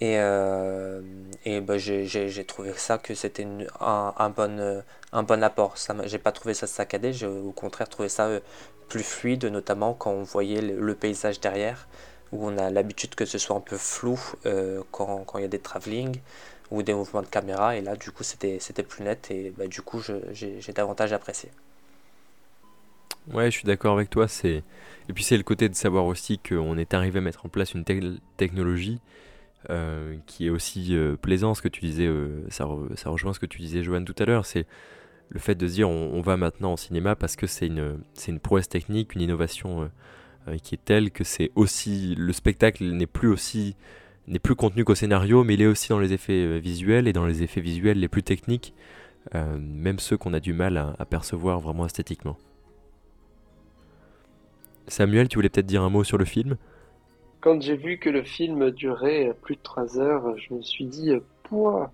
Et, 0.00 0.18
euh, 0.18 1.00
et 1.44 1.60
bah, 1.60 1.78
j'ai 1.78 2.44
trouvé 2.44 2.72
ça 2.76 2.98
que 2.98 3.14
c'était 3.14 3.46
un, 3.80 4.14
un, 4.16 4.30
bon, 4.30 4.82
un 5.12 5.22
bon 5.22 5.42
apport. 5.42 5.76
J'ai 6.04 6.18
pas 6.18 6.32
trouvé 6.32 6.54
ça 6.54 6.66
saccadé, 6.66 7.12
j'ai 7.12 7.26
au 7.26 7.52
contraire 7.52 7.88
trouvé 7.88 8.08
ça 8.10 8.26
euh, 8.26 8.40
plus 8.88 9.02
fluide, 9.02 9.46
notamment 9.46 9.94
quand 9.94 10.10
on 10.10 10.22
voyait 10.22 10.60
le, 10.60 10.94
paysage 10.94 11.40
derrière, 11.40 11.88
où 12.32 12.46
on 12.46 12.58
a 12.58 12.70
l'habitude 12.70 13.14
que 13.14 13.24
ce 13.24 13.38
soit 13.38 13.56
un 13.56 13.60
peu 13.60 13.76
flou 13.76 14.18
euh, 14.46 14.82
quand, 14.90 15.24
il 15.36 15.42
y 15.42 15.44
a 15.44 15.48
des 15.48 15.58
travelling 15.58 16.18
ou 16.70 16.82
des 16.82 16.94
mouvements 16.94 17.22
de 17.22 17.26
caméra. 17.26 17.76
Et 17.76 17.80
là, 17.80 17.96
du 17.96 18.10
coup, 18.10 18.24
c'était 18.24 18.58
plus 18.82 19.04
net 19.04 19.30
et 19.30 19.52
bah, 19.56 19.66
du 19.66 19.82
coup, 19.82 20.00
j'ai 20.32 20.72
davantage 20.74 21.12
apprécié. 21.12 21.50
Ouais, 23.32 23.50
je 23.50 23.58
suis 23.58 23.66
d'accord 23.66 23.94
avec 23.94 24.10
toi. 24.10 24.26
Et 24.44 24.62
puis, 25.12 25.24
c'est 25.24 25.36
le 25.36 25.42
côté 25.42 25.68
de 25.68 25.74
savoir 25.74 26.06
aussi 26.06 26.38
qu'on 26.38 26.78
est 26.78 26.94
arrivé 26.94 27.18
à 27.18 27.22
mettre 27.22 27.46
en 27.46 27.48
place 27.48 27.74
une 27.74 27.84
telle 27.84 28.18
technologie 28.36 29.00
euh, 29.70 30.16
qui 30.26 30.46
est 30.46 30.50
aussi 30.50 30.94
euh, 30.96 31.16
plaisant, 31.16 31.54
ce 31.54 31.62
que 31.62 31.68
tu 31.68 31.80
disais, 31.80 32.06
euh, 32.06 32.44
ça, 32.50 32.68
ça, 32.94 33.10
rejoint 33.10 33.32
ce 33.32 33.40
que 33.40 33.46
tu 33.46 33.58
disais, 33.58 33.82
Joanne, 33.82 34.04
tout 34.04 34.14
à 34.18 34.24
l'heure, 34.24 34.46
c'est 34.46 34.64
le 35.28 35.40
fait 35.40 35.56
de 35.56 35.66
se 35.66 35.72
dire 35.72 35.90
on, 35.90 36.20
va 36.20 36.36
maintenant 36.36 36.74
au 36.74 36.76
cinéma 36.76 37.16
parce 37.16 37.34
que 37.34 37.48
c'est 37.48 37.66
une, 37.66 37.98
c'est 38.14 38.30
une 38.30 38.38
prouesse 38.38 38.68
technique, 38.68 39.16
une 39.16 39.22
innovation 39.22 39.90
qui 40.62 40.74
est 40.74 40.84
telle 40.84 41.10
que 41.10 41.24
c'est 41.24 41.50
aussi 41.54 42.14
le 42.16 42.32
spectacle 42.32 42.84
n'est 42.84 43.06
plus 43.06 43.28
aussi 43.28 43.76
n'est 44.28 44.38
plus 44.40 44.56
contenu 44.56 44.84
qu'au 44.84 44.94
scénario, 44.94 45.44
mais 45.44 45.54
il 45.54 45.62
est 45.62 45.66
aussi 45.66 45.88
dans 45.88 46.00
les 46.00 46.12
effets 46.12 46.58
visuels 46.58 47.06
et 47.06 47.12
dans 47.12 47.26
les 47.26 47.44
effets 47.44 47.60
visuels 47.60 48.00
les 48.00 48.08
plus 48.08 48.24
techniques, 48.24 48.74
même 49.32 50.00
ceux 50.00 50.16
qu'on 50.16 50.34
a 50.34 50.40
du 50.40 50.52
mal 50.52 50.76
à, 50.76 50.96
à 50.98 51.04
percevoir 51.04 51.60
vraiment 51.60 51.86
esthétiquement. 51.86 52.36
Samuel, 54.88 55.28
tu 55.28 55.36
voulais 55.36 55.48
peut-être 55.48 55.66
dire 55.66 55.82
un 55.82 55.90
mot 55.90 56.04
sur 56.04 56.18
le 56.18 56.24
film? 56.24 56.56
Quand 57.40 57.60
j'ai 57.60 57.76
vu 57.76 57.98
que 57.98 58.10
le 58.10 58.22
film 58.22 58.70
durait 58.70 59.32
plus 59.42 59.56
de 59.56 59.60
3 59.62 59.98
heures, 59.98 60.36
je 60.38 60.54
me 60.54 60.62
suis 60.62 60.86
dit, 60.86 61.12
pouah. 61.44 61.92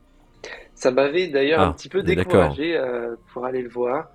Ça 0.74 0.90
m'avait 0.90 1.28
d'ailleurs 1.28 1.61
un 1.61 1.70
ah, 1.70 1.72
petit 1.72 1.88
peu 1.88 2.03
découragé 2.03 2.76
euh, 2.76 3.14
pour 3.32 3.44
aller 3.44 3.62
le 3.62 3.68
voir, 3.68 4.11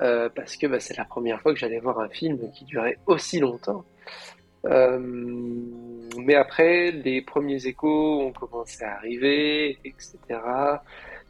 euh, 0.00 0.28
parce 0.34 0.56
que 0.56 0.66
bah, 0.66 0.80
c'est 0.80 0.96
la 0.96 1.04
première 1.04 1.40
fois 1.40 1.52
que 1.52 1.58
j'allais 1.58 1.80
voir 1.80 2.00
un 2.00 2.08
film 2.08 2.50
qui 2.52 2.64
durait 2.64 2.98
aussi 3.06 3.38
longtemps. 3.40 3.84
Euh, 4.66 4.98
mais 4.98 6.34
après, 6.34 6.90
les 6.92 7.22
premiers 7.22 7.66
échos 7.66 8.22
ont 8.22 8.32
commencé 8.32 8.84
à 8.84 8.96
arriver, 8.96 9.78
etc. 9.84 10.16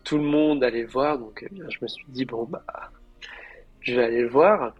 Tout 0.04 0.18
le 0.18 0.24
monde 0.24 0.64
allait 0.64 0.82
le 0.82 0.88
voir, 0.88 1.18
donc 1.18 1.44
eh 1.48 1.54
je 1.68 1.78
me 1.82 1.88
suis 1.88 2.04
dit, 2.08 2.24
bon, 2.24 2.44
bah, 2.44 2.64
je 3.80 3.94
vais 3.94 4.04
aller 4.04 4.22
le 4.22 4.28
voir. 4.28 4.74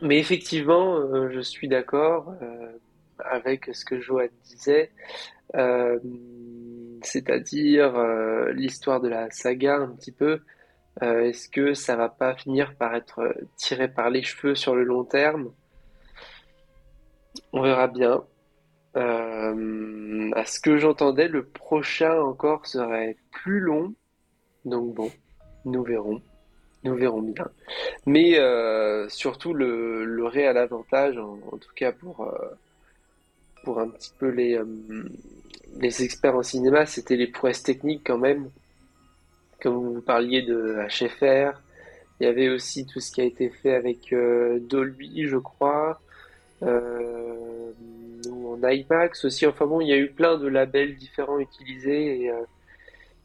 Mais 0.00 0.18
effectivement, 0.18 1.28
je 1.30 1.40
suis 1.40 1.68
d'accord 1.68 2.34
avec 3.18 3.70
ce 3.72 3.84
que 3.84 4.00
Johan 4.00 4.28
disait, 4.44 4.90
c'est-à-dire 7.02 7.92
l'histoire 8.54 9.00
de 9.00 9.08
la 9.08 9.30
saga 9.30 9.76
un 9.76 9.88
petit 9.88 10.12
peu. 10.12 10.40
Est-ce 11.00 11.48
que 11.48 11.74
ça 11.74 11.96
va 11.96 12.08
pas 12.08 12.34
finir 12.34 12.74
par 12.76 12.94
être 12.94 13.34
tiré 13.56 13.88
par 13.88 14.10
les 14.10 14.22
cheveux 14.22 14.54
sur 14.54 14.74
le 14.74 14.84
long 14.84 15.04
terme? 15.04 15.50
On 17.52 17.62
verra 17.62 17.88
bien. 17.88 18.24
Euh, 18.96 20.30
à 20.34 20.44
ce 20.44 20.60
que 20.60 20.76
j'entendais, 20.76 21.28
le 21.28 21.44
prochain 21.44 22.20
encore 22.20 22.66
serait 22.66 23.16
plus 23.30 23.60
long. 23.60 23.94
Donc 24.64 24.94
bon, 24.94 25.10
nous 25.64 25.82
verrons. 25.82 26.20
Nous 26.84 26.94
verrons 26.94 27.22
bien. 27.22 27.48
Mais 28.06 28.38
euh, 28.38 29.08
surtout 29.08 29.54
le, 29.54 30.24
réel 30.26 30.56
avantage, 30.56 31.16
en, 31.16 31.56
tout 31.58 31.72
cas 31.76 31.92
pour, 31.92 32.22
euh, 32.22 32.48
pour 33.64 33.80
un 33.80 33.88
petit 33.88 34.12
peu 34.18 34.28
les, 34.28 34.60
les 35.78 36.02
experts 36.02 36.36
en 36.36 36.42
cinéma, 36.42 36.86
c'était 36.86 37.16
les 37.16 37.28
prouesses 37.28 37.62
techniques 37.62 38.02
quand 38.04 38.18
même. 38.18 38.50
Comme 39.62 39.94
vous 39.94 40.02
parliez 40.02 40.42
de 40.42 40.76
HFR, 40.88 41.60
il 42.20 42.24
y 42.24 42.26
avait 42.26 42.48
aussi 42.48 42.84
tout 42.86 43.00
ce 43.00 43.12
qui 43.12 43.20
a 43.20 43.24
été 43.24 43.48
fait 43.48 43.74
avec 43.74 44.14
Dolby, 44.68 45.26
je 45.26 45.36
crois. 45.38 46.00
Euh, 46.62 47.72
ou 48.28 48.52
en 48.54 48.68
IMAX 48.68 49.24
aussi. 49.24 49.46
Enfin 49.46 49.66
bon, 49.66 49.80
il 49.80 49.88
y 49.88 49.92
a 49.92 49.96
eu 49.96 50.10
plein 50.10 50.38
de 50.38 50.46
labels 50.46 50.96
différents 50.96 51.38
utilisés 51.38 52.22
et 52.22 52.30
euh, 52.30 52.44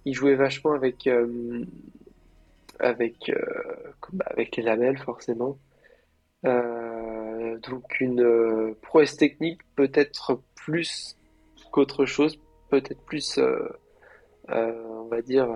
ils 0.06 0.14
jouaient 0.14 0.36
vachement 0.36 0.74
avec 0.74 1.08
euh, 1.08 1.64
avec 2.80 3.32
bah, 4.14 4.26
avec 4.30 4.56
les 4.56 4.64
labels 4.64 4.98
forcément. 4.98 5.58
donc 6.44 8.00
une 8.00 8.76
prouesse 8.82 9.18
technique 9.18 9.62
peut-être 9.76 10.42
plus 10.56 11.18
qu'autre 11.72 12.06
chose, 12.06 12.40
peut-être 12.70 13.02
plus, 13.06 13.40
on 14.50 15.08
va 15.10 15.22
dire, 15.22 15.48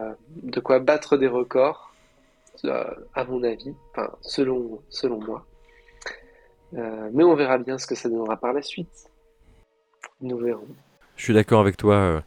de 0.43 0.59
quoi 0.59 0.79
battre 0.79 1.17
des 1.17 1.27
records, 1.27 1.93
à 2.63 3.23
mon 3.27 3.43
avis, 3.43 3.73
enfin 3.91 4.11
selon 4.21 4.81
selon 4.89 5.19
moi. 5.19 5.45
Euh, 6.73 7.09
mais 7.13 7.23
on 7.23 7.35
verra 7.35 7.57
bien 7.57 7.77
ce 7.77 7.87
que 7.87 7.95
ça 7.95 8.09
donnera 8.09 8.37
par 8.37 8.53
la 8.53 8.61
suite. 8.61 9.09
Nous 10.21 10.37
verrons. 10.37 10.67
Je 11.15 11.23
suis 11.23 11.33
d'accord 11.33 11.59
avec 11.61 11.77
toi. 11.77 11.95
Euh, 11.95 12.21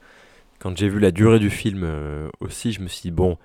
quand 0.59 0.77
j'ai 0.77 0.89
vu 0.89 0.99
la 0.99 1.11
durée 1.11 1.39
du 1.39 1.51
film 1.51 1.83
euh, 1.85 2.29
aussi, 2.41 2.73
je 2.73 2.81
me 2.81 2.89
suis 2.89 3.03
dit, 3.03 3.11
bon, 3.11 3.39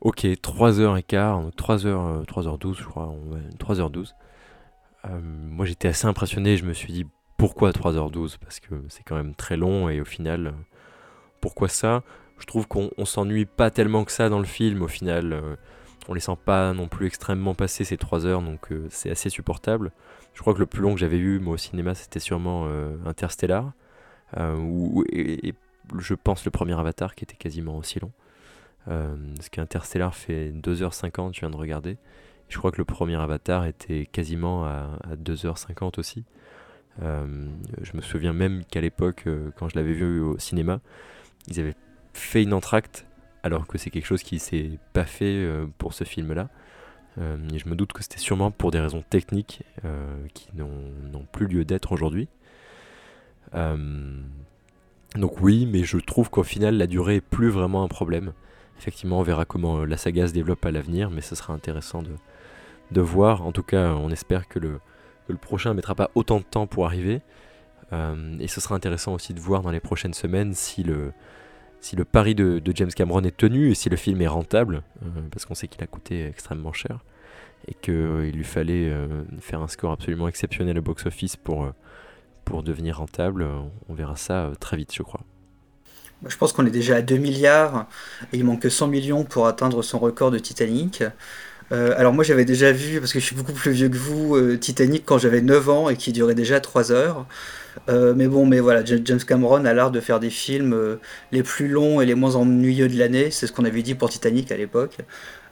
ok, 0.00 0.24
3h15, 0.24 1.52
3h, 1.54 2.24
3h12, 2.26 2.78
je 2.78 2.84
crois, 2.84 3.14
3h12. 3.58 4.12
moi 5.04 5.66
j'étais 5.66 5.88
assez 5.88 6.06
impressionné, 6.06 6.56
je 6.56 6.64
me 6.64 6.72
suis 6.72 6.92
dit, 6.92 7.06
pourquoi 7.36 7.70
3h12 7.70 8.38
Parce 8.38 8.60
que 8.60 8.74
c'est 8.88 9.02
quand 9.04 9.16
même 9.16 9.34
très 9.34 9.56
long 9.56 9.88
et 9.88 10.00
au 10.00 10.04
final, 10.04 10.54
pourquoi 11.40 11.68
ça? 11.68 12.02
Je 12.40 12.46
trouve 12.46 12.66
qu'on 12.66 12.90
s'ennuie 13.04 13.44
pas 13.44 13.70
tellement 13.70 14.04
que 14.04 14.12
ça 14.12 14.28
dans 14.28 14.40
le 14.40 14.44
film, 14.44 14.82
au 14.82 14.88
final 14.88 15.56
on 16.08 16.14
les 16.14 16.20
sent 16.20 16.36
pas 16.44 16.72
non 16.72 16.88
plus 16.88 17.06
extrêmement 17.06 17.54
passer 17.54 17.84
ces 17.84 17.96
3 17.96 18.26
heures, 18.26 18.42
donc 18.42 18.70
c'est 18.88 19.10
assez 19.10 19.30
supportable. 19.30 19.92
Je 20.34 20.40
crois 20.40 20.54
que 20.54 20.58
le 20.58 20.66
plus 20.66 20.82
long 20.82 20.94
que 20.94 21.00
j'avais 21.00 21.18
vu 21.18 21.38
moi 21.38 21.54
au 21.54 21.58
cinéma, 21.58 21.94
c'était 21.94 22.20
sûrement 22.20 22.64
euh, 22.66 22.96
Interstellar, 23.04 23.72
euh, 24.36 25.02
et, 25.12 25.54
je 25.98 26.14
pense 26.14 26.44
le 26.44 26.50
premier 26.50 26.78
Avatar 26.78 27.14
qui 27.14 27.24
était 27.24 27.36
quasiment 27.36 27.76
aussi 27.76 27.98
long. 27.98 28.12
Euh, 28.88 29.16
parce 29.36 29.48
qu'Interstellar 29.48 30.14
fait 30.14 30.52
2h50, 30.52 31.34
je 31.34 31.40
viens 31.40 31.50
de 31.50 31.56
regarder. 31.56 31.98
je 32.48 32.56
crois 32.58 32.70
que 32.70 32.78
le 32.78 32.84
premier 32.84 33.16
Avatar 33.16 33.66
était 33.66 34.06
quasiment 34.06 34.64
à, 34.64 34.98
2h50 35.16 35.98
aussi. 35.98 36.24
je 37.00 37.96
me 37.96 38.00
souviens 38.00 38.32
même 38.32 38.64
qu'à 38.64 38.80
l'époque, 38.80 39.26
quand 39.56 39.68
je 39.68 39.76
l'avais 39.76 39.92
vu 39.92 40.20
au 40.20 40.38
cinéma, 40.38 40.80
ils 41.48 41.58
avaient 41.58 41.74
fait 42.12 42.42
une 42.42 42.52
entracte, 42.52 43.06
alors 43.42 43.66
que 43.66 43.78
c'est 43.78 43.90
quelque 43.90 44.06
chose 44.06 44.22
qui 44.22 44.38
s'est 44.38 44.78
pas 44.92 45.04
fait 45.04 45.46
pour 45.78 45.94
ce 45.94 46.04
film-là. 46.04 46.48
Euh, 47.18 47.36
et 47.52 47.58
je 47.58 47.68
me 47.68 47.74
doute 47.74 47.92
que 47.92 48.02
c'était 48.02 48.18
sûrement 48.18 48.50
pour 48.50 48.70
des 48.70 48.80
raisons 48.80 49.02
techniques 49.08 49.62
euh, 49.84 50.26
qui 50.34 50.48
n'ont 50.54 51.26
plus 51.32 51.46
lieu 51.46 51.64
d'être 51.64 51.92
aujourd'hui. 51.92 52.28
Euh, 53.54 53.76
donc 55.16 55.40
oui, 55.40 55.66
mais 55.66 55.82
je 55.82 55.98
trouve 55.98 56.30
qu'au 56.30 56.44
final, 56.44 56.76
la 56.76 56.86
durée 56.86 57.16
est 57.16 57.20
plus 57.20 57.48
vraiment 57.48 57.82
un 57.82 57.88
problème. 57.88 58.32
Effectivement, 58.78 59.18
on 59.18 59.22
verra 59.22 59.44
comment 59.44 59.84
la 59.84 59.96
saga 59.96 60.28
se 60.28 60.32
développe 60.32 60.64
à 60.64 60.70
l'avenir, 60.70 61.10
mais 61.10 61.20
ce 61.20 61.34
sera 61.34 61.52
intéressant 61.52 62.02
de, 62.02 63.00
voir. 63.00 63.44
En 63.46 63.52
tout 63.52 63.62
cas, 63.62 63.92
on 63.94 64.10
espère 64.10 64.48
que 64.48 64.58
le, 64.58 64.80
que 65.26 65.32
le 65.32 65.38
prochain 65.38 65.74
mettra 65.74 65.94
pas 65.94 66.10
autant 66.14 66.38
de 66.38 66.44
temps 66.44 66.66
pour 66.66 66.86
arriver. 66.86 67.20
et 67.92 68.48
ce 68.48 68.60
sera 68.60 68.74
intéressant 68.74 69.14
aussi 69.14 69.34
de 69.34 69.40
voir 69.40 69.62
dans 69.62 69.70
les 69.70 69.80
prochaines 69.80 70.14
semaines 70.14 70.54
si 70.54 70.82
le, 70.82 71.12
si 71.80 71.96
le 71.96 72.04
pari 72.04 72.34
de, 72.34 72.60
James 72.74 72.90
Cameron 72.90 73.22
est 73.22 73.36
tenu 73.36 73.70
et 73.70 73.74
si 73.74 73.88
le 73.88 73.96
film 73.96 74.20
est 74.20 74.26
rentable, 74.26 74.82
euh, 75.02 75.20
parce 75.30 75.46
qu'on 75.46 75.54
sait 75.54 75.68
qu'il 75.68 75.82
a 75.82 75.86
coûté 75.86 76.26
extrêmement 76.26 76.72
cher, 76.72 76.98
et 77.68 77.74
qu'il 77.74 77.94
euh, 77.94 78.30
lui 78.30 78.44
fallait 78.44 78.88
euh, 78.88 79.06
faire 79.40 79.60
un 79.60 79.68
score 79.68 79.92
absolument 79.92 80.28
exceptionnel 80.28 80.78
au 80.78 80.82
box-office 80.82 81.36
pour, 81.36 81.70
pour 82.44 82.62
devenir 82.62 82.98
rentable, 82.98 83.46
on 83.88 83.94
verra 83.94 84.16
ça 84.16 84.52
très 84.60 84.76
vite, 84.76 84.94
je 84.94 85.02
crois. 85.02 85.20
Je 86.26 86.36
pense 86.36 86.52
qu'on 86.52 86.66
est 86.66 86.70
déjà 86.70 86.96
à 86.96 87.02
2 87.02 87.16
milliards, 87.16 87.86
et 88.32 88.36
il 88.36 88.44
manque 88.44 88.70
100 88.70 88.88
millions 88.88 89.24
pour 89.24 89.46
atteindre 89.46 89.82
son 89.82 89.98
record 89.98 90.30
de 90.30 90.38
Titanic. 90.38 91.02
alors 91.70 92.12
moi 92.12 92.24
j'avais 92.24 92.44
déjà 92.44 92.72
vu, 92.72 93.00
parce 93.00 93.14
que 93.14 93.20
je 93.20 93.24
suis 93.24 93.36
beaucoup 93.36 93.54
plus 93.54 93.70
vieux 93.70 93.88
que 93.88 93.96
vous, 93.96 94.56
Titanic 94.58 95.04
quand 95.06 95.16
j'avais 95.16 95.40
9 95.40 95.70
ans 95.70 95.88
et 95.88 95.96
qui 95.96 96.12
durait 96.12 96.34
déjà 96.34 96.60
3 96.60 96.92
heures. 96.92 97.26
Euh, 97.88 98.14
mais 98.14 98.26
bon, 98.26 98.46
mais 98.46 98.60
voilà, 98.60 98.84
James 98.84 99.20
Cameron 99.26 99.64
a 99.64 99.72
l'art 99.72 99.90
de 99.90 100.00
faire 100.00 100.20
des 100.20 100.30
films 100.30 100.72
euh, 100.72 100.96
les 101.32 101.42
plus 101.42 101.68
longs 101.68 102.00
et 102.00 102.06
les 102.06 102.14
moins 102.14 102.36
ennuyeux 102.36 102.88
de 102.88 102.98
l'année. 102.98 103.30
C'est 103.30 103.46
ce 103.46 103.52
qu'on 103.52 103.64
avait 103.64 103.82
dit 103.82 103.94
pour 103.94 104.10
Titanic 104.10 104.52
à 104.52 104.56
l'époque. 104.56 104.96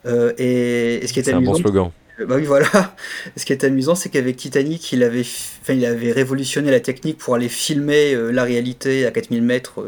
Euh, 0.07 0.33
et, 0.39 1.07
ce 1.07 1.13
qui 1.13 1.21
est, 1.21 1.29
un 1.33 1.41
bon 1.41 1.55
slogan. 1.55 1.91
Bah 2.27 2.35
oui, 2.37 2.45
voilà. 2.45 2.67
Ce 3.37 3.45
qui 3.45 3.53
est 3.53 3.63
amusant, 3.63 3.95
c'est 3.95 4.09
qu'avec 4.09 4.37
Titanic, 4.37 4.93
il 4.93 5.05
avait, 5.05 5.23
il 5.69 5.87
avait 5.87 6.11
révolutionné 6.11 6.73
la 6.73 6.81
technique 6.81 7.19
pour 7.19 7.37
aller 7.37 7.49
filmer 7.49 8.17
la 8.33 8.43
réalité 8.43 9.07
à 9.07 9.13
4000 9.13 9.41
mètres 9.41 9.85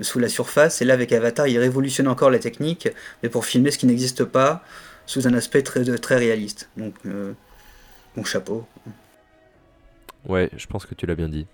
sous 0.00 0.18
la 0.18 0.28
surface. 0.28 0.80
Et 0.80 0.86
là, 0.86 0.94
avec 0.94 1.12
Avatar, 1.12 1.46
il 1.46 1.58
révolutionne 1.58 2.08
encore 2.08 2.30
la 2.30 2.38
technique, 2.38 2.88
mais 3.22 3.28
pour 3.28 3.44
filmer 3.44 3.70
ce 3.70 3.76
qui 3.76 3.84
n'existe 3.84 4.24
pas 4.24 4.64
sous 5.04 5.28
un 5.28 5.34
aspect 5.34 5.60
très, 5.60 5.84
très 5.98 6.16
réaliste. 6.16 6.70
Donc, 6.78 6.94
mon 8.16 8.24
chapeau. 8.24 8.66
Ouais, 10.26 10.48
je 10.56 10.66
pense 10.66 10.86
que 10.86 10.94
tu 10.94 11.04
l'as 11.04 11.16
bien 11.16 11.28
dit. 11.28 11.46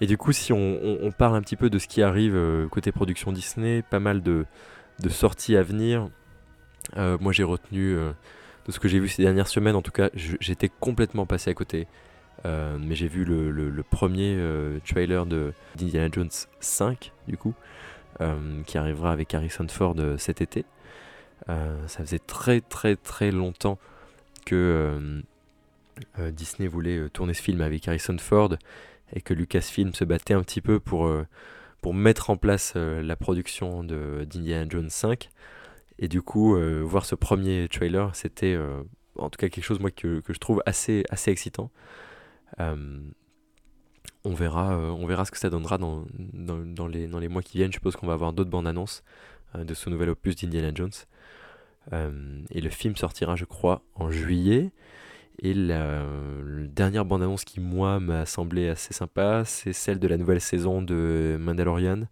Et 0.00 0.06
du 0.06 0.16
coup, 0.16 0.32
si 0.32 0.52
on, 0.52 1.12
parle 1.16 1.36
un 1.36 1.42
petit 1.42 1.56
peu 1.56 1.68
de 1.68 1.78
ce 1.78 1.86
qui 1.86 2.02
arrive 2.02 2.34
euh, 2.34 2.66
côté 2.68 2.90
production 2.90 3.32
Disney, 3.32 3.82
pas 3.82 4.00
mal 4.00 4.22
de, 4.22 4.46
sorties 5.08 5.56
à 5.56 5.62
venir. 5.62 6.08
Euh, 6.96 7.18
moi, 7.20 7.32
j'ai 7.32 7.42
retenu 7.42 7.92
euh, 7.94 8.12
de 8.66 8.72
ce 8.72 8.80
que 8.80 8.88
j'ai 8.88 8.98
vu 8.98 9.08
ces 9.08 9.22
dernières 9.22 9.48
semaines. 9.48 9.76
En 9.76 9.82
tout 9.82 9.90
cas, 9.92 10.08
j'étais 10.14 10.70
complètement 10.70 11.26
passé 11.26 11.50
à 11.50 11.54
côté. 11.54 11.86
mais 12.44 12.94
j'ai 12.94 13.08
vu 13.08 13.24
le, 13.24 13.82
premier 13.82 14.38
trailer 14.86 15.26
de 15.26 15.52
d'Indiana 15.76 16.08
Jones 16.10 16.30
5, 16.60 17.12
du 17.28 17.36
coup, 17.36 17.54
qui 18.66 18.78
arrivera 18.78 19.12
avec 19.12 19.34
Harrison 19.34 19.68
Ford 19.68 19.96
cet 20.16 20.40
été. 20.40 20.64
ça 21.46 21.98
faisait 21.98 22.18
très 22.18 22.62
très 22.62 22.96
très 22.96 23.30
longtemps 23.30 23.78
que 24.46 25.22
Disney 26.18 26.68
voulait 26.68 27.10
tourner 27.10 27.34
ce 27.34 27.42
film 27.42 27.60
avec 27.60 27.86
Harrison 27.86 28.16
Ford 28.16 28.56
et 29.12 29.20
que 29.20 29.34
Lucasfilm 29.34 29.94
se 29.94 30.04
battait 30.04 30.34
un 30.34 30.42
petit 30.42 30.60
peu 30.60 30.80
pour, 30.80 31.06
euh, 31.06 31.26
pour 31.80 31.94
mettre 31.94 32.30
en 32.30 32.36
place 32.36 32.74
euh, 32.76 33.02
la 33.02 33.16
production 33.16 33.82
d'Indiana 33.84 34.66
Jones 34.68 34.90
5. 34.90 35.30
Et 35.98 36.08
du 36.08 36.22
coup, 36.22 36.56
euh, 36.56 36.80
voir 36.80 37.04
ce 37.04 37.14
premier 37.14 37.68
trailer, 37.68 38.14
c'était 38.14 38.56
en 39.16 39.28
tout 39.28 39.36
cas 39.36 39.48
quelque 39.48 39.64
chose 39.64 39.80
moi, 39.80 39.90
que, 39.90 40.20
que 40.20 40.32
je 40.32 40.38
trouve 40.38 40.62
assez, 40.64 41.04
assez 41.10 41.30
excitant. 41.30 41.70
on, 42.58 44.34
verra, 44.34 44.76
on 44.76 45.06
verra 45.06 45.24
ce 45.24 45.30
que 45.30 45.38
ça 45.38 45.50
donnera 45.50 45.76
dans, 45.76 46.04
dans, 46.14 46.86
les, 46.86 47.06
dans 47.06 47.18
les 47.18 47.28
mois 47.28 47.42
qui 47.42 47.58
viennent. 47.58 47.72
Je 47.72 47.76
suppose 47.76 47.96
qu'on 47.96 48.06
va 48.06 48.14
avoir 48.14 48.32
d'autres 48.32 48.50
bandes 48.50 48.66
annonces 48.66 49.02
de 49.54 49.74
ce 49.74 49.90
nouvel 49.90 50.10
opus 50.10 50.36
d'Indiana 50.36 50.70
Jones. 50.74 50.90
et 51.92 52.60
le 52.60 52.70
film 52.70 52.96
sortira, 52.96 53.36
je 53.36 53.44
crois, 53.44 53.82
en 53.94 54.10
juillet. 54.10 54.72
Et 55.42 55.54
la, 55.54 56.02
dernière 56.68 57.06
bande-annonce 57.06 57.44
qui, 57.44 57.60
moi, 57.60 57.98
m'a 57.98 58.26
semblé 58.26 58.68
assez 58.68 58.92
sympa, 58.92 59.42
c'est 59.46 59.72
celle 59.72 59.98
de 59.98 60.06
la 60.06 60.18
nouvelle 60.18 60.40
saison 60.40 60.82
de 60.82 61.38
Mandalorian, 61.40 62.02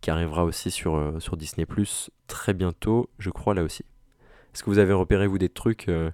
qui 0.00 0.10
arrivera 0.10 0.44
aussi 0.44 0.70
sur, 0.70 0.94
euh, 0.94 1.18
sur 1.18 1.36
Disney 1.36 1.66
très 2.28 2.54
bientôt, 2.54 3.10
je 3.18 3.30
crois, 3.30 3.54
là 3.54 3.64
aussi. 3.64 3.84
Est-ce 4.54 4.62
que 4.62 4.70
vous 4.70 4.78
avez 4.78 4.92
repéré, 4.92 5.26
vous, 5.26 5.38
des 5.38 5.48
trucs 5.48 5.88
euh, 5.88 6.10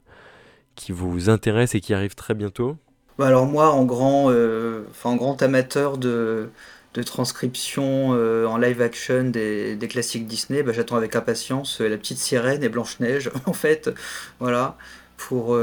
qui 0.74 0.92
vous 0.92 1.28
intéressent 1.28 1.74
et 1.74 1.80
qui 1.80 1.92
arrivent 1.92 2.14
très 2.14 2.32
bientôt? 2.32 2.78
Bah 3.18 3.26
Alors, 3.26 3.44
moi, 3.44 3.70
en 3.70 3.84
grand, 3.84 4.30
euh, 4.30 4.84
en 5.04 5.16
grand 5.16 5.40
amateur 5.42 5.98
de 5.98 6.50
de 6.94 7.02
transcription 7.02 8.10
en 8.10 8.56
live 8.56 8.80
action 8.80 9.24
des, 9.24 9.76
classiques 9.90 10.28
Disney, 10.28 10.62
bah, 10.62 10.70
j'attends 10.72 10.94
avec 10.94 11.16
impatience 11.16 11.80
La 11.80 11.96
Petite 11.96 12.18
Sirène 12.18 12.62
et 12.62 12.68
Blanche-Neige, 12.68 13.32
en 13.46 13.52
fait, 13.52 13.90
voilà, 14.38 14.78
pour, 15.16 15.56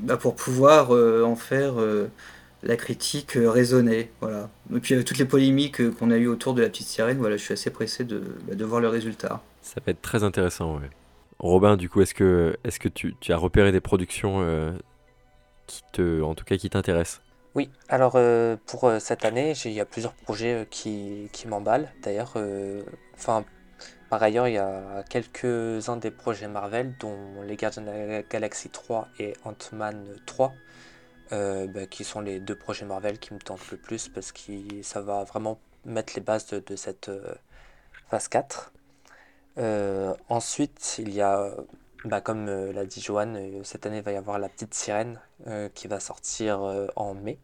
bah, 0.00 0.16
pour 0.16 0.34
pouvoir 0.34 0.90
en 0.90 1.36
faire 1.36 1.74
la 2.62 2.76
critique 2.76 3.32
raisonnée, 3.34 4.10
voilà. 4.20 4.48
Et 4.74 4.80
puis 4.80 5.04
toutes 5.04 5.18
les 5.18 5.24
polémiques 5.24 5.90
qu'on 5.96 6.10
a 6.10 6.16
eues 6.16 6.28
autour 6.28 6.54
de 6.54 6.62
La 6.62 6.68
Petite 6.68 6.86
Sirène, 6.86 7.18
voilà, 7.18 7.36
je 7.36 7.42
suis 7.42 7.52
assez 7.52 7.70
pressé 7.70 8.04
de, 8.04 8.22
bah, 8.46 8.54
de 8.54 8.64
voir 8.64 8.80
le 8.80 8.88
résultat. 8.88 9.42
Ça 9.62 9.80
va 9.84 9.90
être 9.90 10.02
très 10.02 10.24
intéressant, 10.24 10.76
ouais. 10.76 10.90
Robin, 11.38 11.76
du 11.76 11.88
coup, 11.88 12.00
est-ce 12.00 12.14
que, 12.14 12.56
est 12.64 12.78
que 12.78 12.88
tu, 12.88 13.14
as 13.28 13.36
repéré 13.36 13.72
des 13.72 13.80
productions 13.80 14.38
euh, 14.40 14.72
qui 15.66 15.82
te, 15.92 16.22
en 16.22 16.34
tout 16.34 16.44
cas, 16.44 16.56
qui 16.56 16.70
t'intéressent? 16.70 17.20
Oui, 17.54 17.70
alors 17.88 18.12
euh, 18.16 18.56
pour 18.66 18.84
euh, 18.84 18.98
cette 18.98 19.24
année, 19.24 19.54
il 19.64 19.72
y 19.72 19.80
a 19.80 19.84
plusieurs 19.84 20.12
projets 20.12 20.66
qui, 20.70 21.28
qui 21.32 21.48
m'emballent. 21.48 21.92
D'ailleurs, 22.02 22.34
enfin, 23.14 23.44
par 24.10 24.22
ailleurs, 24.22 24.48
il 24.48 24.54
y 24.54 24.58
a 24.58 25.02
quelques-uns 25.08 25.96
des 25.96 26.10
projets 26.10 26.48
Marvel, 26.48 26.94
dont 26.98 27.42
Les 27.42 27.56
Gardiens 27.56 27.82
de 27.82 27.90
la 27.90 28.22
Galaxie 28.22 28.70
3 28.70 29.08
et 29.18 29.34
Ant-Man 29.44 30.04
3, 30.26 30.52
bah, 31.30 31.86
qui 31.90 32.04
sont 32.04 32.20
les 32.20 32.40
deux 32.40 32.56
projets 32.56 32.84
Marvel 32.84 33.18
qui 33.18 33.34
me 33.34 33.38
tentent 33.38 33.70
le 33.70 33.76
plus 33.76 34.08
parce 34.08 34.32
que 34.32 34.82
ça 34.82 35.00
va 35.00 35.24
vraiment 35.24 35.58
mettre 35.84 36.12
les 36.14 36.20
bases 36.22 36.46
de, 36.46 36.76
cette 36.76 37.10
phase 38.08 38.28
4. 38.28 38.72
Euh, 39.58 40.14
ensuite, 40.28 40.96
il 40.98 41.14
y 41.14 41.22
a, 41.22 41.50
bah, 42.04 42.20
comme 42.20 42.48
euh, 42.48 42.72
l'a 42.72 42.84
dit 42.84 43.00
Joanne, 43.00 43.36
euh, 43.36 43.64
cette 43.64 43.86
année 43.86 43.98
il 43.98 44.02
va 44.02 44.12
y 44.12 44.16
avoir 44.16 44.38
La 44.38 44.48
Petite 44.48 44.74
Sirène 44.74 45.20
qui 45.74 45.86
va 45.86 46.00
sortir 46.00 46.60
en 46.96 47.14
mai. 47.14 47.38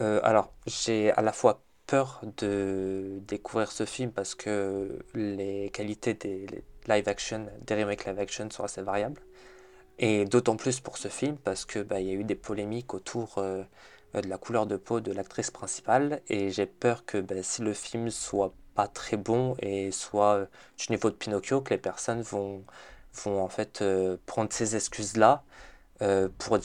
alors, 0.00 0.50
j'ai 0.66 1.12
à 1.12 1.22
la 1.22 1.32
fois 1.32 1.60
peur 1.90 2.20
de 2.38 3.20
découvrir 3.26 3.72
ce 3.72 3.84
film 3.84 4.12
parce 4.12 4.34
que 4.34 5.00
les 5.14 5.70
qualités 5.70 6.14
des 6.14 6.46
live 6.86 7.08
action, 7.08 7.46
des 7.66 7.74
remakes 7.74 8.06
live 8.06 8.18
action 8.20 8.48
sont 8.50 8.64
assez 8.64 8.82
variables. 8.82 9.20
Et 9.98 10.24
d'autant 10.24 10.56
plus 10.56 10.80
pour 10.80 10.96
ce 10.98 11.08
film 11.08 11.36
parce 11.36 11.64
que 11.66 11.80
bah, 11.80 12.00
il 12.00 12.06
y 12.06 12.10
a 12.10 12.14
eu 12.14 12.24
des 12.24 12.36
polémiques 12.36 12.94
autour 12.94 13.42
de 14.14 14.28
la 14.28 14.38
couleur 14.38 14.66
de 14.66 14.76
peau 14.76 15.00
de 15.00 15.12
l'actrice 15.12 15.50
principale 15.50 16.20
et 16.28 16.50
j'ai 16.50 16.66
peur 16.66 17.04
que 17.04 17.18
bah, 17.18 17.42
si 17.42 17.62
le 17.62 17.72
film 17.72 18.10
soit 18.10 18.54
pas 18.74 18.88
très 18.88 19.16
bon 19.16 19.56
et 19.60 19.90
soit 19.90 20.34
euh, 20.36 20.46
du 20.78 20.92
niveau 20.92 21.10
de 21.10 21.16
Pinocchio 21.16 21.60
que 21.60 21.70
les 21.70 21.78
personnes 21.78 22.22
vont, 22.22 22.64
vont 23.24 23.42
en 23.42 23.48
fait 23.48 23.82
euh, 23.82 24.16
prendre 24.26 24.52
ces 24.52 24.76
excuses-là 24.76 25.44
euh, 26.02 26.28
pour, 26.38 26.58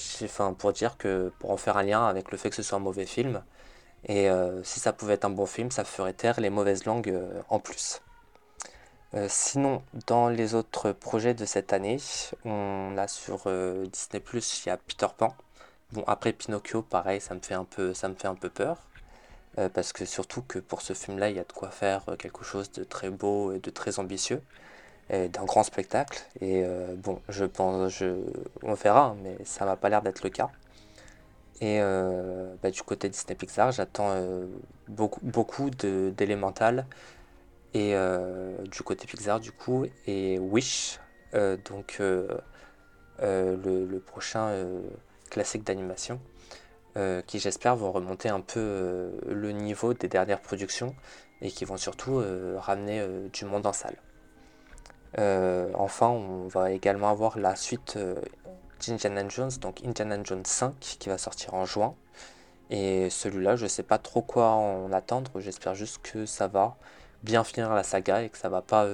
pour 0.58 0.74
dire 0.74 0.98
que 0.98 1.32
pour 1.40 1.52
en 1.52 1.58
faire 1.58 1.78
un 1.78 1.84
lien 1.84 2.06
avec 2.06 2.32
le 2.32 2.38
fait 2.38 2.50
que 2.50 2.56
ce 2.56 2.64
soit 2.64 2.78
un 2.78 2.82
mauvais 2.82 3.06
film. 3.06 3.44
Et 4.08 4.30
si 4.64 4.80
ça 4.80 4.94
pouvait 4.94 5.16
être 5.16 5.26
un 5.26 5.32
bon 5.32 5.48
film, 5.48 5.72
ça 5.72 5.84
ferait 5.84 6.14
taire 6.14 6.40
les 6.40 6.52
mauvaises 6.52 6.86
langues 6.86 7.18
en 7.50 7.60
plus. 7.60 8.02
sinon, 9.28 9.82
dans 10.08 10.30
les 10.30 10.54
autres 10.54 10.92
projets 10.92 11.34
de 11.34 11.46
cette 11.46 11.74
année, 11.74 11.98
on 12.46 12.96
a 12.98 13.08
sur 13.08 13.50
Disney 13.92 14.20
Plus, 14.20 14.64
il 14.64 14.70
y 14.70 14.72
a 14.72 14.78
Peter 14.78 15.08
Pan. 15.18 15.36
Bon, 15.92 16.04
après 16.08 16.34
Pinocchio, 16.34 16.82
pareil, 16.84 17.20
ça 17.22 17.34
me 17.34 17.40
fait 17.40 17.56
un 17.56 17.66
peu, 17.66 17.94
ça 17.94 18.08
me 18.08 18.16
fait 18.16 18.28
un 18.28 18.36
peu 18.36 18.50
peur. 18.50 18.78
Euh, 19.58 19.70
parce 19.70 19.94
que 19.94 20.06
surtout 20.06 20.42
que 20.42 20.60
pour 20.60 20.82
ce 20.82 20.94
film-là, 20.94 21.30
il 21.30 21.38
y 21.38 21.40
a 21.40 21.44
de 21.44 21.52
quoi 21.54 21.70
faire 21.70 22.04
euh, 22.10 22.16
quelque 22.18 22.44
chose 22.44 22.72
de 22.72 22.84
très 22.84 23.10
beau 23.10 23.54
et 23.54 23.60
de 23.60 23.70
très 23.70 24.00
ambitieux, 24.00 24.42
et 25.10 25.30
d'un 25.30 25.46
grand 25.46 25.64
spectacle. 25.64 26.22
Et 26.42 26.64
euh, 26.66 26.96
bon, 26.98 27.22
je 27.30 27.46
pense, 27.46 27.92
je, 27.94 28.18
on 28.64 28.74
verra, 28.74 29.08
hein, 29.08 29.18
mais 29.24 29.38
ça 29.46 29.66
m'a 29.66 29.78
pas 29.78 29.90
l'air 29.90 30.02
d'être 30.02 30.24
le 30.24 30.30
cas. 30.30 30.50
Et 31.62 31.80
bah, 32.62 32.70
du 32.70 32.82
côté 32.84 33.08
Disney 33.10 33.36
Pixar, 33.36 33.72
j'attends 33.72 34.14
beaucoup, 34.88 35.22
beaucoup 35.24 35.70
d'Elemental. 35.70 36.86
Et 37.74 37.96
du 38.70 38.82
côté 38.84 39.08
Pixar, 39.08 39.40
du 39.40 39.52
coup, 39.52 39.86
et 40.06 40.38
Wish, 40.38 41.00
donc 41.34 42.00
le, 43.22 44.00
prochain 44.06 44.68
classique 45.30 45.64
d'animation. 45.64 46.20
Euh, 46.98 47.22
qui 47.22 47.40
j'espère 47.40 47.76
vont 47.76 47.92
remonter 47.92 48.30
un 48.30 48.40
peu 48.40 48.62
euh, 48.62 49.12
le 49.28 49.52
niveau 49.52 49.94
des 49.94 50.08
dernières 50.08 50.40
productions 50.40 50.96
et 51.42 51.52
qui 51.52 51.66
vont 51.66 51.76
surtout 51.76 52.20
euh, 52.20 52.56
ramener 52.58 53.06
du 53.34 53.44
monde 53.44 53.66
en 53.66 53.74
salle. 53.74 53.98
enfin, 55.76 56.08
on 56.08 56.48
va 56.48 56.72
également 56.72 57.10
avoir 57.10 57.38
la 57.38 57.58
suite 57.58 58.00
d'Indiana 58.80 59.28
Jones, 59.28 59.52
donc 59.62 59.82
Indiana 59.86 60.18
Jones 60.24 60.46
5, 60.46 60.74
qui 60.80 61.10
va 61.10 61.18
sortir 61.18 61.54
en 61.54 61.66
juin. 61.66 61.96
Et 62.70 63.10
celui-là, 63.10 63.56
je 63.56 63.64
ne 63.64 63.70
sais 63.70 63.84
pas 63.84 63.98
trop 63.98 64.22
quoi 64.22 64.50
en 64.50 64.92
attendre, 64.92 65.40
j'espère 65.40 65.76
juste 65.76 66.00
que 66.02 66.26
ça 66.26 66.48
va 66.48 66.76
bien 67.24 67.44
finir 67.44 67.74
la 67.74 67.84
saga 67.84 68.24
et 68.24 68.30
que 68.30 68.38
ça 68.38 68.50
va 68.50 68.62
pas 68.62 68.88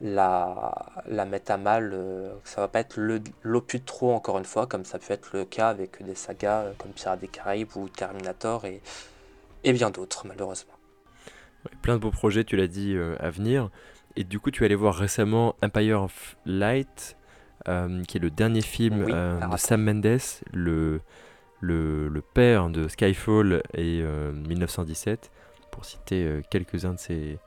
la, 0.00 0.74
la 1.06 1.24
mettre 1.24 1.52
à 1.52 1.56
mal, 1.56 1.90
euh, 1.92 2.32
ça 2.44 2.60
va 2.60 2.68
pas 2.68 2.80
être 2.80 2.98
l'opus 3.42 3.84
trop 3.84 4.12
encore 4.12 4.38
une 4.38 4.44
fois, 4.44 4.66
comme 4.66 4.84
ça 4.84 4.98
peut 4.98 5.12
être 5.12 5.30
le 5.32 5.44
cas 5.44 5.68
avec 5.68 6.02
des 6.02 6.14
sagas 6.14 6.62
euh, 6.62 6.72
comme 6.78 6.92
Pirates 6.92 7.20
des 7.20 7.28
Caraïbes 7.28 7.76
ou 7.76 7.88
Terminator 7.88 8.64
et, 8.64 8.80
et 9.64 9.72
bien 9.72 9.90
d'autres 9.90 10.26
malheureusement. 10.26 10.74
plein 11.82 11.94
de 11.94 12.00
beaux 12.00 12.10
projets, 12.10 12.44
tu 12.44 12.56
l'as 12.56 12.68
dit, 12.68 12.94
euh, 12.94 13.16
à 13.18 13.30
venir. 13.30 13.70
Et 14.16 14.24
du 14.24 14.40
coup, 14.40 14.50
tu 14.50 14.62
es 14.62 14.66
allé 14.66 14.74
voir 14.74 14.94
récemment 14.94 15.54
Empire 15.62 16.02
of 16.02 16.36
Light, 16.44 17.16
qui 17.64 18.16
est 18.16 18.20
le 18.20 18.30
dernier 18.30 18.62
film 18.62 19.06
de 19.06 19.56
Sam 19.56 19.82
Mendes, 19.82 20.20
le, 20.52 21.00
le, 21.60 22.08
le, 22.08 22.20
père 22.22 22.68
de 22.70 22.88
Skyfall 22.88 23.62
et 23.74 24.02
1917, 24.02 25.30
pour 25.70 25.84
citer 25.84 26.40
quelques-uns 26.50 26.94
de 26.94 26.98
ces, 26.98 27.38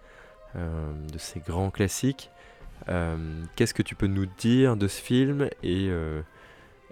de 0.55 1.45
grands 1.45 1.72
classiques. 1.72 2.30
Euh, 2.89 3.43
qu'est-ce 3.55 3.74
que 3.74 3.84
tu 3.84 3.95
peux 3.95 4.07
nous 4.07 4.26
dire 4.26 4.76
de 4.76 4.88
ce 4.88 5.01
film 5.01 5.49
et 5.64 5.88
euh, 5.89 6.22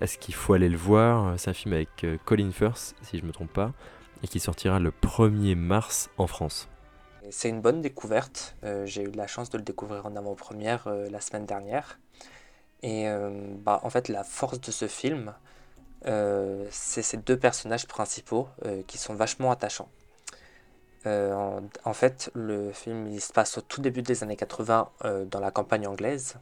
est-ce 0.02 0.18
qu'il 0.18 0.36
faut 0.36 0.54
aller 0.54 0.70
le 0.70 0.78
voir? 0.78 1.38
C'est 1.40 1.50
un 1.50 1.54
film 1.54 1.74
avec 1.74 2.04
euh, 2.04 2.18
Colin 2.26 2.52
Firth, 2.52 2.96
si 3.02 3.18
je 3.18 3.24
ne 3.24 3.28
me 3.28 3.34
trompe 3.34 3.52
pas, 3.52 3.74
et 4.24 4.28
qui 4.28 4.40
sortira 4.40 4.80
le 4.80 4.92
1er 4.92 5.56
mars 5.56 6.10
en 6.18 6.28
France. 6.28 6.68
C'est 7.32 7.50
une 7.50 7.62
bonne 7.62 7.82
découverte. 7.82 8.56
J'ai 8.86 9.04
eu 9.04 9.12
la 9.12 9.28
chance 9.28 9.52
de 9.52 9.58
le 9.58 9.64
découvrir 9.64 10.06
en 10.08 10.16
avant-première 10.16 10.90
la 11.12 11.22
semaine 11.22 11.46
dernière. 11.46 12.00
Et 12.82 13.08
bah, 13.64 13.82
en 13.84 13.90
fait, 13.90 14.08
la 14.08 14.24
force 14.24 14.62
de 14.62 14.72
ce 14.72 14.88
film, 14.88 15.34
c'est 16.04 17.02
ces 17.02 17.18
deux 17.18 17.38
personnages 17.38 17.88
principaux 17.88 18.48
qui 18.88 18.98
sont 18.98 19.16
vachement 19.16 19.52
attachants. 19.52 19.90
Euh, 21.06 21.62
en, 21.86 21.94
fait, 21.94 22.30
le 22.34 22.74
film 22.74 23.08
il 23.08 23.22
se 23.22 23.32
passe 23.32 23.58
au 23.58 23.62
tout 23.62 23.82
début 23.82 24.02
des 24.02 24.24
années 24.24 24.36
80 24.36 24.90
euh, 25.06 25.26
dans 25.26 25.40
la 25.40 25.52
campagne 25.52 25.88
anglaise 25.88 26.36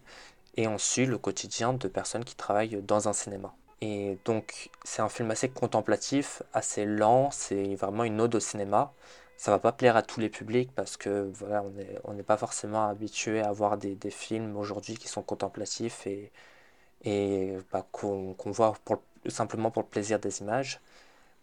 et 0.56 0.68
on 0.68 0.80
suit 0.80 1.06
le 1.06 1.20
quotidien 1.20 1.74
de 1.74 1.88
personnes 1.88 2.26
qui 2.26 2.36
travaillent 2.36 2.82
dans 2.82 3.08
un 3.08 3.14
cinéma. 3.14 3.54
Et 3.82 4.18
donc, 4.26 4.72
c'est 4.84 5.04
un 5.04 5.10
film 5.10 5.30
assez 5.30 5.50
contemplatif, 5.50 6.42
assez 6.54 6.86
lent, 6.86 7.30
c'est 7.32 7.76
vraiment 7.76 8.04
une 8.04 8.20
ode 8.20 8.34
au 8.34 8.40
cinéma. 8.40 8.92
Ça 9.38 9.52
va 9.52 9.60
pas 9.60 9.72
plaire 9.72 9.96
à 9.96 10.02
tous 10.04 10.20
les 10.20 10.30
publics 10.30 10.72
parce 10.76 10.98
que 10.98 11.32
voilà, 11.36 11.64
on 11.64 11.70
n'est 11.72 12.00
on 12.04 12.24
pas 12.24 12.38
forcément 12.38 12.88
habitué 12.88 13.42
à 13.42 13.52
voir 13.52 13.78
des, 13.78 13.96
des 13.96 14.10
films 14.12 14.58
aujourd'hui 14.58 14.96
qui 14.98 15.08
sont 15.08 15.22
contemplatifs 15.22 16.08
et, 16.08 16.32
et 17.06 17.58
bah, 17.72 17.86
qu'on 17.92 18.36
voit 18.46 18.74
pour, 18.86 19.02
simplement 19.28 19.72
pour 19.72 19.84
le 19.84 19.88
plaisir 19.90 20.20
des 20.20 20.42
images. 20.42 20.82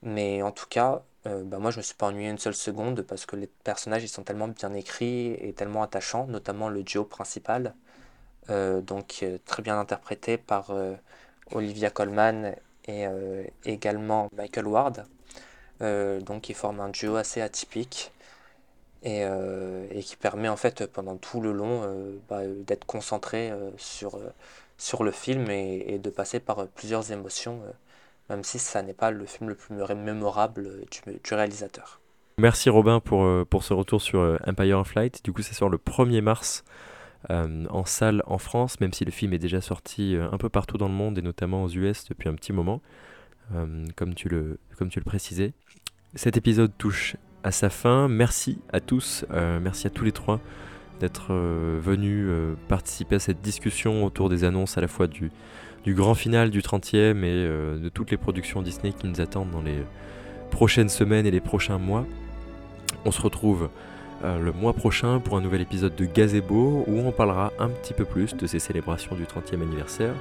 Mais 0.03 0.43
en 0.43 0.53
tout 0.53 0.67
cas, 0.69 1.03
euh, 1.27 1.45
bah 1.45 1.59
moi 1.59 1.71
je 1.71 1.79
me 1.79 1.83
suis 1.83 1.95
pas 1.97 2.07
ennuyé 2.09 2.31
une 2.31 2.39
seule 2.39 2.55
seconde 2.55 3.03
parce 3.03 3.27
que 3.27 3.37
les 3.37 3.49
personnages 3.49 4.05
ils 4.05 4.09
sont 4.09 4.25
tellement 4.25 4.49
bien 4.49 4.75
écrits 4.75 5.33
et 5.35 5.53
tellement 5.55 5.83
attachants, 5.83 6.27
notamment 6.27 6.69
le 6.69 6.83
duo 6.85 7.05
principal, 7.05 7.75
euh, 8.51 8.81
donc 8.83 9.21
euh, 9.23 9.39
très 9.47 9.63
bien 9.63 9.79
interprété 9.79 10.39
par 10.39 10.73
Olivia 11.53 11.91
Colman 11.91 12.55
et 12.89 13.07
également 13.65 14.29
Michael 14.37 14.67
Ward, 14.67 15.07
donc 16.21 16.49
ils 16.49 16.55
forment 16.55 16.81
un 16.81 16.89
duo 16.89 17.17
assez 17.17 17.41
atypique 17.41 18.13
et, 19.03 19.25
qui 20.03 20.17
permet 20.17 20.49
en 20.49 20.57
fait 20.57 20.87
pendant 20.87 21.17
tout 21.17 21.41
le 21.41 21.53
long 21.53 21.83
bah, 22.29 22.41
d'être 22.47 22.87
concentré 22.87 23.53
sur, 23.77 24.19
sur 24.79 25.05
le 25.05 25.11
film 25.11 25.51
et, 25.51 25.99
de 25.99 26.11
passer 26.11 26.41
par 26.41 26.67
plusieurs 26.69 27.13
émotions 27.13 27.61
même 28.31 28.45
si 28.45 28.59
ça 28.59 28.83
n'est 28.83 28.95
pas 28.95 29.11
le 29.11 29.27
film 29.27 29.51
le 29.51 29.55
plus 29.55 29.75
mémorable 29.75 30.69
du, 30.91 31.35
réalisateur. 31.35 32.01
Merci 32.39 32.71
Robin 32.71 33.01
pour, 33.01 33.25
euh, 33.25 33.45
pour 33.49 33.63
ce 33.63 33.75
retour 33.75 34.03
sur 34.03 34.21
euh, 34.21 34.39
Empire 34.47 34.79
of 34.79 34.95
Light. 34.95 35.25
Du 35.25 35.33
coup, 35.33 35.43
c'est 35.43 35.55
sur 35.55 35.69
le 35.69 35.79
1er 35.79 36.21
mars 36.21 36.65
euh, 37.31 37.65
en 37.71 37.85
salle 37.85 38.23
en 38.27 38.39
France, 38.39 38.81
même 38.81 38.93
si 38.93 39.05
le 39.05 39.13
film 39.13 39.33
est 39.35 39.39
déjà 39.39 39.61
sorti 39.61 40.17
un 40.19 40.37
peu 40.39 40.49
partout 40.49 40.79
dans 40.79 40.89
le 40.89 40.95
monde 40.95 41.19
et 41.19 41.23
notamment 41.23 41.65
aux 41.65 41.69
US 41.69 42.07
depuis 42.07 42.29
un 42.29 42.35
petit 42.35 42.53
moment, 42.53 42.83
comme, 43.97 44.15
tu 44.15 44.29
le, 44.29 44.59
comme 44.79 44.89
tu 44.89 44.99
le 44.99 45.05
précisais. 45.05 45.53
Cet 46.15 46.37
épisode 46.37 46.73
touche 46.79 47.17
à 47.43 47.51
sa 47.51 47.71
fin. 47.71 48.09
Merci 48.09 48.59
à 48.73 48.81
tous, 48.81 49.25
merci 49.61 49.87
à 49.87 49.91
tous 49.91 50.05
les 50.05 50.13
trois 50.13 50.41
d'être 51.01 51.35
venus 51.35 52.29
participer 52.69 53.17
à 53.17 53.19
cette 53.19 53.43
discussion 53.43 54.05
autour 54.05 54.29
des 54.29 54.45
annonces 54.45 54.79
à 54.79 54.81
la 54.81 54.89
fois 54.89 55.09
du, 55.09 55.31
du 55.85 55.95
grand 55.95 56.15
final 56.15 56.51
du 56.51 56.61
30e 56.61 57.19
et 57.19 57.27
euh, 57.27 57.79
de 57.79 57.89
toutes 57.89 58.11
les 58.11 58.17
productions 58.17 58.63
Disney 58.63 58.93
qui 58.93 59.07
nous 59.07 59.21
attendent 59.21 59.51
dans 59.51 59.63
les 59.63 59.85
prochaines 60.51 60.89
semaines 60.89 61.27
et 61.27 61.31
les 61.31 61.41
prochains 61.41 61.79
mois. 61.79 62.07
On 63.05 63.11
se 63.11 63.21
retrouve 63.21 63.69
euh, 64.25 64.39
le 64.39 64.53
mois 64.53 64.73
prochain 64.73 65.21
pour 65.21 65.37
un 65.37 65.43
nouvel 65.43 65.61
épisode 65.61 65.95
de 65.95 66.07
Gazebo 66.07 66.85
où 66.87 66.99
on 67.01 67.13
parlera 67.13 67.53
un 67.59 67.69
petit 67.69 67.93
peu 67.93 68.07
plus 68.07 68.35
de 68.35 68.47
ces 68.47 68.59
célébrations 68.59 69.15
du 69.15 69.25
30e 69.25 69.61
anniversaire 69.61 70.15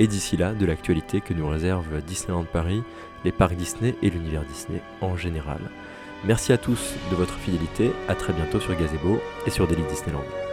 et 0.00 0.08
d'ici 0.08 0.36
là 0.36 0.52
de 0.52 0.66
l'actualité 0.66 1.20
que 1.20 1.32
nous 1.32 1.46
réserve 1.46 1.86
Disneyland 2.04 2.46
Paris, 2.52 2.82
les 3.24 3.32
parcs 3.32 3.56
Disney 3.56 3.94
et 4.02 4.10
l'univers 4.10 4.44
Disney 4.44 4.80
en 5.00 5.16
général. 5.16 5.60
Merci 6.24 6.52
à 6.52 6.58
tous 6.58 6.94
de 7.10 7.16
votre 7.16 7.34
fidélité, 7.34 7.92
à 8.08 8.14
très 8.14 8.32
bientôt 8.32 8.60
sur 8.60 8.74
Gazebo 8.76 9.20
et 9.46 9.50
sur 9.50 9.66
Daily 9.66 9.82
Disneyland. 9.90 10.43